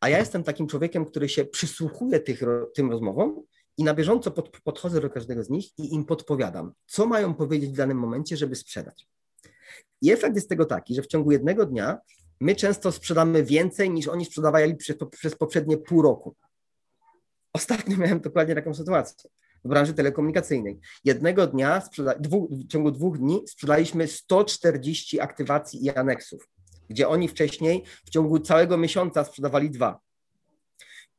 a 0.00 0.08
ja 0.08 0.18
jestem 0.18 0.44
takim 0.44 0.66
człowiekiem, 0.66 1.04
który 1.04 1.28
się 1.28 1.44
przysłuchuje 1.44 2.20
tych, 2.20 2.40
tym 2.74 2.90
rozmowom 2.90 3.42
i 3.76 3.84
na 3.84 3.94
bieżąco 3.94 4.30
pod, 4.30 4.60
podchodzę 4.60 5.00
do 5.00 5.10
każdego 5.10 5.44
z 5.44 5.50
nich 5.50 5.78
i 5.78 5.94
im 5.94 6.04
podpowiadam, 6.04 6.72
co 6.86 7.06
mają 7.06 7.34
powiedzieć 7.34 7.70
w 7.70 7.76
danym 7.76 7.98
momencie, 7.98 8.36
żeby 8.36 8.56
sprzedać. 8.56 9.08
I 10.02 10.12
efekt 10.12 10.34
jest 10.34 10.48
tego 10.48 10.64
taki, 10.64 10.94
że 10.94 11.02
w 11.02 11.06
ciągu 11.06 11.32
jednego 11.32 11.66
dnia 11.66 11.98
my 12.40 12.56
często 12.56 12.92
sprzedamy 12.92 13.44
więcej 13.44 13.90
niż 13.90 14.08
oni 14.08 14.24
sprzedawali 14.24 14.76
przez, 14.76 14.96
przez 15.10 15.34
poprzednie 15.34 15.76
pół 15.76 16.02
roku. 16.02 16.36
Ostatnio 17.52 17.96
miałem 17.96 18.20
dokładnie 18.20 18.54
taką 18.54 18.74
sytuację 18.74 19.30
w 19.68 19.70
branży 19.70 19.94
telekomunikacyjnej. 19.94 20.80
Jednego 21.04 21.46
dnia, 21.46 21.82
dwu, 22.20 22.48
w 22.50 22.66
ciągu 22.66 22.90
dwóch 22.90 23.18
dni 23.18 23.42
sprzedaliśmy 23.48 24.06
140 24.06 25.20
aktywacji 25.20 25.84
i 25.84 25.90
aneksów, 25.90 26.48
gdzie 26.88 27.08
oni 27.08 27.28
wcześniej 27.28 27.84
w 28.04 28.10
ciągu 28.10 28.38
całego 28.40 28.76
miesiąca 28.76 29.24
sprzedawali 29.24 29.70
dwa. 29.70 30.00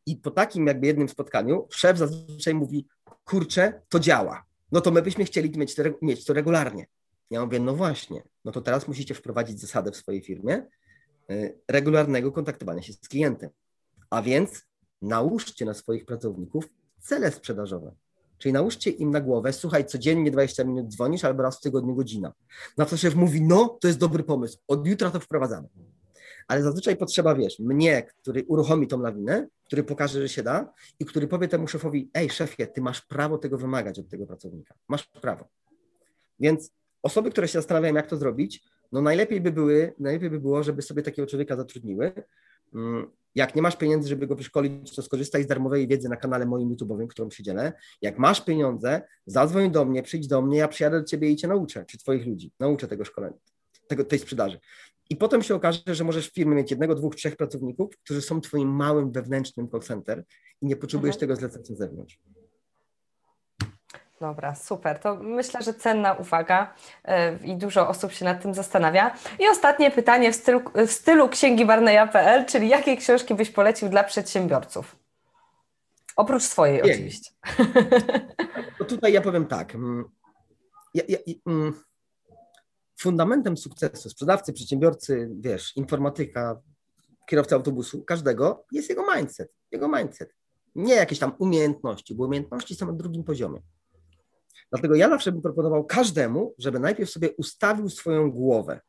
I 0.06 0.16
po 0.16 0.32
takim 0.32 0.68
jakby 0.68 0.88
jednym 0.88 1.10
spotkaniu 1.10 1.68
szef 1.72 1.98
zazwyczaj 1.98 2.54
mówi, 2.54 2.88
kurczę, 3.26 3.82
to 3.90 4.00
działa. 4.00 4.44
No 4.72 4.82
to 4.82 4.92
my 4.92 5.02
byśmy 5.02 5.26
chcieli 5.26 5.60
mieć 5.60 5.76
to, 5.76 5.84
mieć 6.02 6.26
to 6.26 6.34
regularnie. 6.34 6.86
Ja 7.30 7.46
mówię, 7.46 7.60
no 7.60 7.76
właśnie, 7.76 8.24
no 8.46 8.52
to 8.52 8.62
teraz 8.62 8.88
musicie 8.88 9.14
wprowadzić 9.14 9.60
zasadę 9.60 9.92
w 9.92 9.96
swojej 9.96 10.22
firmie 10.22 10.66
y, 11.32 11.60
regularnego 11.68 12.32
kontaktowania 12.32 12.82
się 12.82 12.94
z 12.94 13.00
klientem. 13.00 13.50
A 14.10 14.22
więc 14.22 14.66
nałóżcie 15.02 15.66
na 15.66 15.74
swoich 15.74 16.06
pracowników 16.06 16.70
cele 17.00 17.32
sprzedażowe. 17.32 17.96
Czyli 18.40 18.54
nałóżcie 18.54 18.90
im 18.90 19.12
na 19.12 19.22
głowę, 19.22 19.54
słuchaj, 19.54 19.86
codziennie 19.86 20.32
20 20.32 20.64
minut 20.64 20.88
dzwonisz 20.88 21.26
albo 21.26 21.44
raz 21.44 21.58
w 21.58 21.62
tygodniu 21.62 21.96
godzina. 21.96 22.34
Na 22.78 22.86
co 22.86 22.98
szef 22.98 23.16
mówi, 23.16 23.42
no, 23.42 23.78
to 23.82 23.88
jest 23.88 24.00
dobry 24.00 24.24
pomysł, 24.24 24.58
od 24.68 24.88
jutra 24.88 25.12
to 25.12 25.20
wprowadzamy. 25.20 25.68
Ale 26.48 26.64
zazwyczaj 26.64 26.96
potrzeba, 26.96 27.36
wiesz, 27.36 27.60
mnie, 27.60 28.04
który 28.04 28.44
uruchomi 28.48 28.88
tą 28.88 29.02
lawinę, 29.02 29.48
który 29.66 29.84
pokaże, 29.84 30.22
że 30.22 30.30
się 30.30 30.44
da 30.44 30.74
i 31.00 31.06
który 31.06 31.28
powie 31.28 31.48
temu 31.48 31.68
szefowi, 31.68 32.10
ej 32.14 32.30
szefie, 32.30 32.68
ty 32.68 32.82
masz 32.82 33.02
prawo 33.02 33.38
tego 33.38 33.58
wymagać 33.58 34.00
od 34.00 34.10
tego 34.10 34.26
pracownika. 34.26 34.76
Masz 34.88 35.08
prawo. 35.08 35.48
Więc 36.40 36.72
osoby, 37.04 37.32
które 37.32 37.48
się 37.48 37.60
zastanawiają, 37.60 37.96
jak 37.96 38.08
to 38.08 38.18
zrobić, 38.18 38.64
no 38.92 39.02
najlepiej 39.02 39.42
by 39.42 39.52
były, 39.52 39.94
najlepiej 40.00 40.30
by 40.30 40.40
było, 40.40 40.64
żeby 40.64 40.82
sobie 40.82 41.02
takiego 41.02 41.28
człowieka 41.28 41.56
zatrudniły, 41.56 42.12
mm, 42.74 43.12
jak 43.36 43.56
nie 43.56 43.62
masz 43.62 43.76
pieniędzy, 43.76 44.10
żeby 44.10 44.28
go 44.28 44.36
wyszkolić, 44.36 44.96
to 44.96 45.02
skorzystaj 45.02 45.44
z 45.44 45.48
darmowej 45.48 45.88
wiedzy 45.88 46.10
na 46.10 46.16
kanale 46.16 46.46
moim 46.46 46.76
YouTube'owym, 46.76 47.08
którą 47.08 47.30
się 47.30 47.44
dzielę. 47.44 47.74
Jak 48.02 48.20
masz 48.20 48.46
pieniądze, 48.46 49.02
zadzwoń 49.26 49.72
do 49.72 49.86
mnie, 49.86 50.04
przyjdź 50.04 50.28
do 50.28 50.42
mnie, 50.42 50.58
ja 50.58 50.68
przyjadę 50.68 51.00
do 51.00 51.06
ciebie 51.06 51.30
i 51.30 51.36
cię 51.36 51.48
nauczę, 51.48 51.86
czy 51.86 51.98
twoich 51.98 52.28
ludzi, 52.28 52.52
nauczę 52.60 52.88
tego 52.88 53.06
szkolenia, 53.06 53.38
tego, 53.88 54.04
tej 54.04 54.20
sprzedaży. 54.20 54.60
I 55.10 55.16
potem 55.16 55.44
się 55.44 55.56
okaże, 55.56 55.80
że 55.88 56.04
możesz 56.04 56.30
w 56.30 56.34
firmie 56.34 56.56
mieć 56.56 56.72
jednego, 56.72 56.96
dwóch, 56.96 57.16
trzech 57.16 57.36
pracowników, 57.36 57.98
którzy 58.04 58.22
są 58.22 58.42
twoim 58.42 58.70
małym 58.70 59.12
wewnętrznym 59.12 59.70
call 59.70 59.82
center 59.82 60.24
i 60.62 60.66
nie 60.66 60.76
potrzebujesz 60.76 61.16
mhm. 61.16 61.20
tego 61.20 61.36
zlecenia 61.36 61.66
z 61.66 61.78
zewnątrz. 61.78 62.20
Dobra, 64.20 64.56
super. 64.56 65.00
To 65.00 65.16
myślę, 65.16 65.62
że 65.62 65.74
cenna 65.74 66.14
uwaga 66.14 66.74
e, 67.06 67.38
i 67.38 67.58
dużo 67.58 67.88
osób 67.88 68.12
się 68.12 68.26
nad 68.26 68.42
tym 68.42 68.54
zastanawia. 68.54 69.16
I 69.40 69.48
ostatnie 69.48 69.92
pytanie 69.92 70.32
w 70.32 70.36
stylu, 70.36 70.62
w 70.88 70.92
stylu 70.92 71.30
księgi 71.30 71.66
Barneya.pl, 71.66 72.46
czyli 72.46 72.70
jakie 72.70 72.98
książki 72.98 73.36
byś 73.36 73.50
polecił 73.50 73.90
dla 73.90 74.04
przedsiębiorców? 74.04 74.96
Oprócz 76.16 76.44
swojej 76.44 76.76
Nie. 76.76 76.94
oczywiście. 76.94 77.32
To 78.80 78.86
tutaj 78.86 79.14
ja 79.14 79.22
powiem 79.22 79.46
tak. 79.46 79.76
Mm, 79.76 80.06
ja, 80.94 81.04
ja, 81.08 81.18
mm, 81.48 81.74
fundamentem 83.00 83.58
sukcesu 83.58 84.10
sprzedawcy, 84.10 84.54
przedsiębiorcy, 84.54 85.30
wiesz, 85.40 85.78
informatyka, 85.78 86.62
kierowcy 87.26 87.56
autobusu, 87.56 88.04
każdego 88.04 88.66
jest 88.72 88.90
jego 88.90 89.16
mindset. 89.16 89.54
Jego 89.72 89.88
mindset. 89.88 90.34
Nie 90.76 90.96
jakieś 90.96 91.20
tam 91.20 91.32
umiejętności, 91.40 92.16
bo 92.16 92.26
umiejętności 92.26 92.76
są 92.76 92.86
na 92.86 92.94
drugim 92.94 93.24
poziomie. 93.24 93.62
Dlatego 94.72 94.96
ja 94.96 95.10
zawsze 95.10 95.32
bym 95.32 95.42
proponował 95.42 95.86
każdemu, 95.86 96.54
żeby 96.58 96.80
najpierw 96.80 97.10
sobie 97.10 97.32
ustawił 97.32 97.90
swoją 97.90 98.32
głowę. 98.32 98.80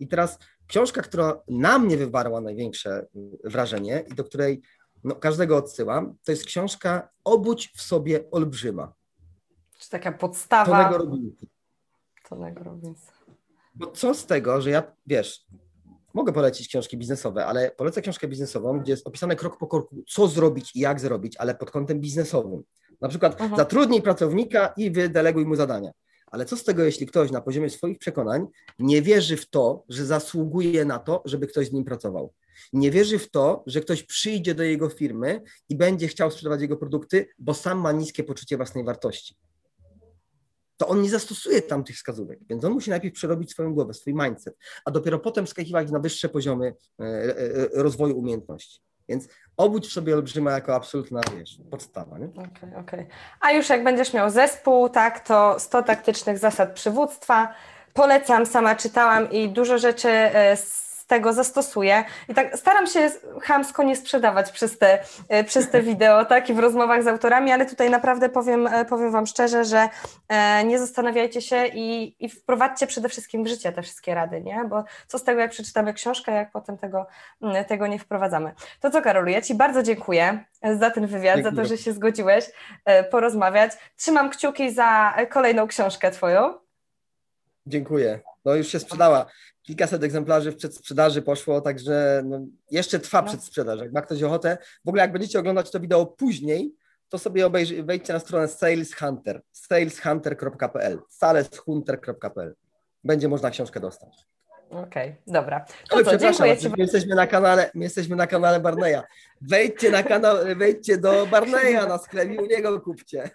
I 0.00 0.08
teraz 0.08 0.38
książka, 0.66 1.02
która 1.02 1.42
na 1.48 1.78
mnie 1.78 1.96
wywarła 1.96 2.40
największe 2.40 3.06
wrażenie 3.44 4.04
i 4.12 4.14
do 4.14 4.24
której 4.24 4.62
no, 5.04 5.14
każdego 5.14 5.56
odsyłam, 5.56 6.16
to 6.24 6.32
jest 6.32 6.44
książka 6.44 7.08
Obudź 7.24 7.72
w 7.76 7.82
sobie 7.82 8.30
olbrzyma. 8.30 8.92
Czy 9.78 9.90
taka 9.90 10.12
podstawa. 10.12 10.64
Tonego 10.64 10.98
Robinsa. 10.98 11.46
Tonego 12.28 12.64
Robinsa. 12.64 13.12
Bo 13.74 13.86
co 13.86 14.14
z 14.14 14.26
tego, 14.26 14.60
że 14.60 14.70
ja, 14.70 14.82
wiesz, 15.06 15.46
mogę 16.14 16.32
polecić 16.32 16.68
książki 16.68 16.96
biznesowe, 16.96 17.46
ale 17.46 17.70
polecę 17.70 18.02
książkę 18.02 18.28
biznesową, 18.28 18.80
gdzie 18.80 18.92
jest 18.92 19.06
opisane 19.06 19.36
krok 19.36 19.58
po 19.58 19.66
kroku, 19.66 19.96
co 20.08 20.28
zrobić 20.28 20.76
i 20.76 20.80
jak 20.80 21.00
zrobić, 21.00 21.36
ale 21.36 21.54
pod 21.54 21.70
kątem 21.70 22.00
biznesowym. 22.00 22.62
Na 23.02 23.08
przykład 23.08 23.36
Aha. 23.38 23.56
Zatrudnij 23.56 24.02
pracownika 24.02 24.74
i 24.76 24.90
wydeleguj 24.90 25.46
mu 25.46 25.54
zadania. 25.56 25.90
Ale 26.26 26.44
co 26.44 26.56
z 26.56 26.64
tego, 26.64 26.84
jeśli 26.84 27.06
ktoś 27.06 27.30
na 27.30 27.40
poziomie 27.40 27.70
swoich 27.70 27.98
przekonań 27.98 28.46
nie 28.78 29.02
wierzy 29.02 29.36
w 29.36 29.50
to, 29.50 29.84
że 29.88 30.06
zasługuje 30.06 30.84
na 30.84 30.98
to, 30.98 31.22
żeby 31.24 31.46
ktoś 31.46 31.68
z 31.68 31.72
nim 31.72 31.84
pracował? 31.84 32.32
Nie 32.72 32.90
wierzy 32.90 33.18
w 33.18 33.30
to, 33.30 33.62
że 33.66 33.80
ktoś 33.80 34.02
przyjdzie 34.02 34.54
do 34.54 34.62
jego 34.62 34.88
firmy 34.88 35.42
i 35.68 35.76
będzie 35.76 36.08
chciał 36.08 36.30
sprzedawać 36.30 36.60
jego 36.60 36.76
produkty, 36.76 37.28
bo 37.38 37.54
sam 37.54 37.78
ma 37.78 37.92
niskie 37.92 38.24
poczucie 38.24 38.56
własnej 38.56 38.84
wartości. 38.84 39.36
To 40.76 40.88
on 40.88 41.02
nie 41.02 41.10
zastosuje 41.10 41.62
tam 41.62 41.84
tych 41.84 41.96
wskazówek, 41.96 42.38
więc 42.50 42.64
on 42.64 42.72
musi 42.72 42.90
najpierw 42.90 43.14
przerobić 43.14 43.50
swoją 43.50 43.74
głowę, 43.74 43.94
swój 43.94 44.14
mindset, 44.14 44.56
a 44.84 44.90
dopiero 44.90 45.18
potem 45.18 45.46
skakiwać 45.46 45.90
na 45.90 45.98
wyższe 45.98 46.28
poziomy 46.28 46.74
e, 47.00 47.04
e, 47.04 47.68
rozwoju 47.74 48.18
umiejętności. 48.18 48.80
Więc 49.08 49.28
obudź 49.56 49.92
sobie 49.92 50.14
olbrzyma 50.14 50.50
jako 50.50 50.74
absolutna 50.74 51.20
wiesz, 51.38 51.58
podstawa. 51.70 52.18
Nie? 52.18 52.26
Okay, 52.26 52.80
okay. 52.80 53.06
A 53.40 53.52
już 53.52 53.68
jak 53.68 53.84
będziesz 53.84 54.12
miał 54.12 54.30
zespół, 54.30 54.88
tak, 54.88 55.20
to 55.20 55.60
100 55.60 55.82
taktycznych 55.82 56.38
zasad 56.38 56.72
przywództwa. 56.72 57.54
Polecam, 57.92 58.46
sama 58.46 58.74
czytałam 58.74 59.30
i 59.30 59.48
dużo 59.48 59.78
rzeczy 59.78 60.08
e, 60.08 60.56
tego 61.12 61.32
zastosuję. 61.32 62.04
I 62.28 62.34
tak 62.34 62.58
staram 62.58 62.86
się 62.86 63.10
chamsko 63.42 63.82
nie 63.82 63.96
sprzedawać 63.96 64.52
przez 64.52 64.78
te, 64.78 64.98
e, 65.28 65.44
przez 65.44 65.70
te 65.70 65.82
wideo, 65.82 66.24
tak, 66.24 66.50
i 66.50 66.54
w 66.54 66.58
rozmowach 66.58 67.02
z 67.02 67.06
autorami, 67.06 67.52
ale 67.52 67.66
tutaj 67.66 67.90
naprawdę 67.90 68.28
powiem, 68.28 68.66
e, 68.66 68.84
powiem 68.84 69.10
Wam 69.10 69.26
szczerze, 69.26 69.64
że 69.64 69.88
e, 70.28 70.64
nie 70.64 70.78
zastanawiajcie 70.78 71.40
się 71.40 71.66
i, 71.66 72.16
i 72.24 72.28
wprowadźcie 72.28 72.86
przede 72.86 73.08
wszystkim 73.08 73.44
w 73.44 73.46
życie 73.46 73.72
te 73.72 73.82
wszystkie 73.82 74.14
rady, 74.14 74.40
nie? 74.40 74.64
Bo 74.68 74.84
co 75.06 75.18
z 75.18 75.24
tego, 75.24 75.40
jak 75.40 75.50
przeczytamy 75.50 75.94
książkę, 75.94 76.32
jak 76.32 76.50
potem 76.50 76.78
tego, 76.78 77.06
mm, 77.42 77.64
tego 77.64 77.86
nie 77.86 77.98
wprowadzamy. 77.98 78.52
To 78.80 78.90
co, 78.90 79.02
Karolu, 79.02 79.28
ja 79.28 79.42
Ci 79.42 79.54
bardzo 79.54 79.82
dziękuję 79.82 80.44
za 80.78 80.90
ten 80.90 81.06
wywiad, 81.06 81.36
Dziękuję. 81.36 81.56
za 81.56 81.62
to, 81.62 81.68
że 81.68 81.78
się 81.78 81.92
zgodziłeś 81.92 82.50
porozmawiać. 83.10 83.72
Trzymam 83.96 84.30
kciuki 84.30 84.70
za 84.70 85.14
kolejną 85.30 85.66
książkę 85.66 86.10
Twoją. 86.10 86.54
Dziękuję. 87.66 88.31
No 88.44 88.54
już 88.54 88.68
się 88.68 88.78
sprzedała 88.78 89.26
kilkaset 89.62 90.02
egzemplarzy 90.02 90.52
w 90.52 90.56
przedsprzedaży 90.56 91.22
poszło, 91.22 91.60
także 91.60 92.22
no, 92.24 92.40
jeszcze 92.70 92.98
trwa 92.98 93.22
no. 93.22 93.28
przedsprzedaż. 93.28 93.80
Jak 93.80 93.92
ma 93.92 94.02
ktoś 94.02 94.22
ochotę, 94.22 94.58
w 94.84 94.88
ogóle 94.88 95.02
jak 95.02 95.12
będziecie 95.12 95.38
oglądać 95.38 95.70
to 95.70 95.80
wideo 95.80 96.06
później, 96.06 96.74
to 97.08 97.18
sobie 97.18 97.46
obejrzyj, 97.46 97.84
wejdźcie 97.84 98.12
na 98.12 98.18
stronę 98.18 98.48
Sales 98.48 98.94
Hunter, 98.94 99.42
saleshunter.pl, 99.52 100.98
saleshunter.pl. 101.08 102.54
Będzie 103.04 103.28
można 103.28 103.50
książkę 103.50 103.80
dostać. 103.80 104.26
Okej, 104.70 105.08
okay, 105.10 105.16
dobra. 105.26 105.64
To 105.88 105.96
Oj, 105.96 106.04
co, 106.04 106.16
dziękuję 106.16 106.56
Ci. 106.58 106.68
My 106.68 106.74
jesteśmy 106.78 107.14
na 107.14 107.26
kanale, 107.26 107.70
my 107.74 107.84
jesteśmy 107.84 108.16
na 108.16 108.26
kanale 108.26 108.60
Barneya. 108.60 109.02
Wejdźcie 109.40 109.90
na 109.90 110.02
kanał, 110.02 110.36
wejdźcie 110.56 110.98
do 110.98 111.26
Barneya 111.26 111.88
na 111.88 111.98
sklep 111.98 112.30
i 112.30 112.38
u 112.38 112.46
niego 112.46 112.80
kupcie. 112.80 113.30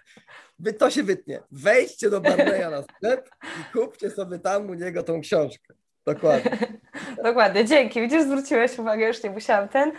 To 0.78 0.90
się 0.90 1.02
wytnie. 1.02 1.40
Wejdźcie 1.50 2.10
do 2.10 2.20
Barneya 2.20 2.70
na 2.70 2.82
sklep 2.82 3.30
i 3.42 3.72
kupcie 3.72 4.10
sobie 4.10 4.38
tam 4.38 4.70
u 4.70 4.74
niego 4.74 5.02
tą 5.02 5.20
książkę. 5.20 5.74
Dokładnie. 6.14 6.50
Dokładnie, 7.24 7.64
dzięki. 7.64 8.00
Widzisz, 8.00 8.22
zwróciłeś 8.22 8.78
uwagę, 8.78 9.06
już 9.06 9.22
nie 9.22 9.30
musiałam 9.30 9.68
ten. 9.68 9.92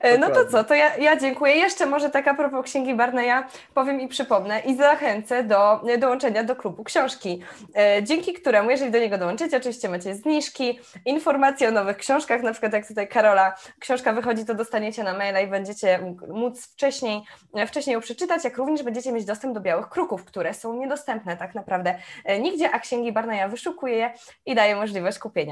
E, 0.00 0.18
no 0.18 0.30
to 0.30 0.46
co, 0.46 0.64
to 0.64 0.74
ja, 0.74 0.96
ja 0.96 1.16
dziękuję. 1.16 1.54
Jeszcze 1.54 1.86
może 1.86 2.10
tak 2.10 2.28
a 2.28 2.34
propos 2.34 2.64
Księgi 2.64 2.94
Barneya 2.94 3.44
powiem 3.74 4.00
i 4.00 4.08
przypomnę 4.08 4.60
i 4.60 4.76
zachęcę 4.76 5.44
do 5.44 5.80
dołączenia 5.98 6.44
do 6.44 6.56
klubu 6.56 6.84
książki, 6.84 7.42
e, 7.76 8.02
dzięki 8.02 8.32
któremu, 8.32 8.70
jeżeli 8.70 8.90
do 8.90 8.98
niego 8.98 9.18
dołączycie, 9.18 9.56
oczywiście 9.56 9.88
macie 9.88 10.14
zniżki, 10.14 10.80
informacje 11.06 11.68
o 11.68 11.70
nowych 11.70 11.96
książkach, 11.96 12.42
na 12.42 12.52
przykład 12.52 12.72
jak 12.72 12.86
tutaj 12.86 13.08
Karola 13.08 13.54
książka 13.78 14.12
wychodzi, 14.12 14.44
to 14.44 14.54
dostaniecie 14.54 15.02
na 15.04 15.14
maila 15.14 15.40
i 15.40 15.46
będziecie 15.46 16.14
móc 16.28 16.66
wcześniej, 16.66 17.22
wcześniej 17.66 17.94
ją 17.94 18.00
przeczytać, 18.00 18.44
jak 18.44 18.56
również 18.56 18.82
będziecie 18.82 19.12
mieć 19.12 19.24
dostęp 19.24 19.54
do 19.54 19.60
białych 19.60 19.88
kruków, 19.88 20.24
które 20.24 20.54
są 20.54 20.74
niedostępne 20.74 21.36
tak 21.36 21.54
naprawdę 21.54 21.94
e, 22.24 22.38
nigdzie, 22.38 22.70
a 22.70 22.78
Księgi 22.78 23.12
Barneya 23.12 23.48
wyszukuje 23.50 23.92
je 23.92 24.10
i 24.46 24.54
daje 24.54 24.76
możliwość 24.76 25.18
kupienia. 25.18 25.51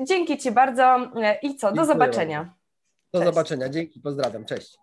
Dzięki 0.00 0.38
Ci 0.38 0.50
bardzo 0.50 1.10
i 1.42 1.56
co, 1.56 1.72
do 1.72 1.84
zobaczenia. 1.84 2.54
Do 3.12 3.18
Cześć. 3.20 3.34
zobaczenia, 3.34 3.68
dzięki, 3.68 4.00
pozdrawiam, 4.00 4.44
cześć. 4.44 4.78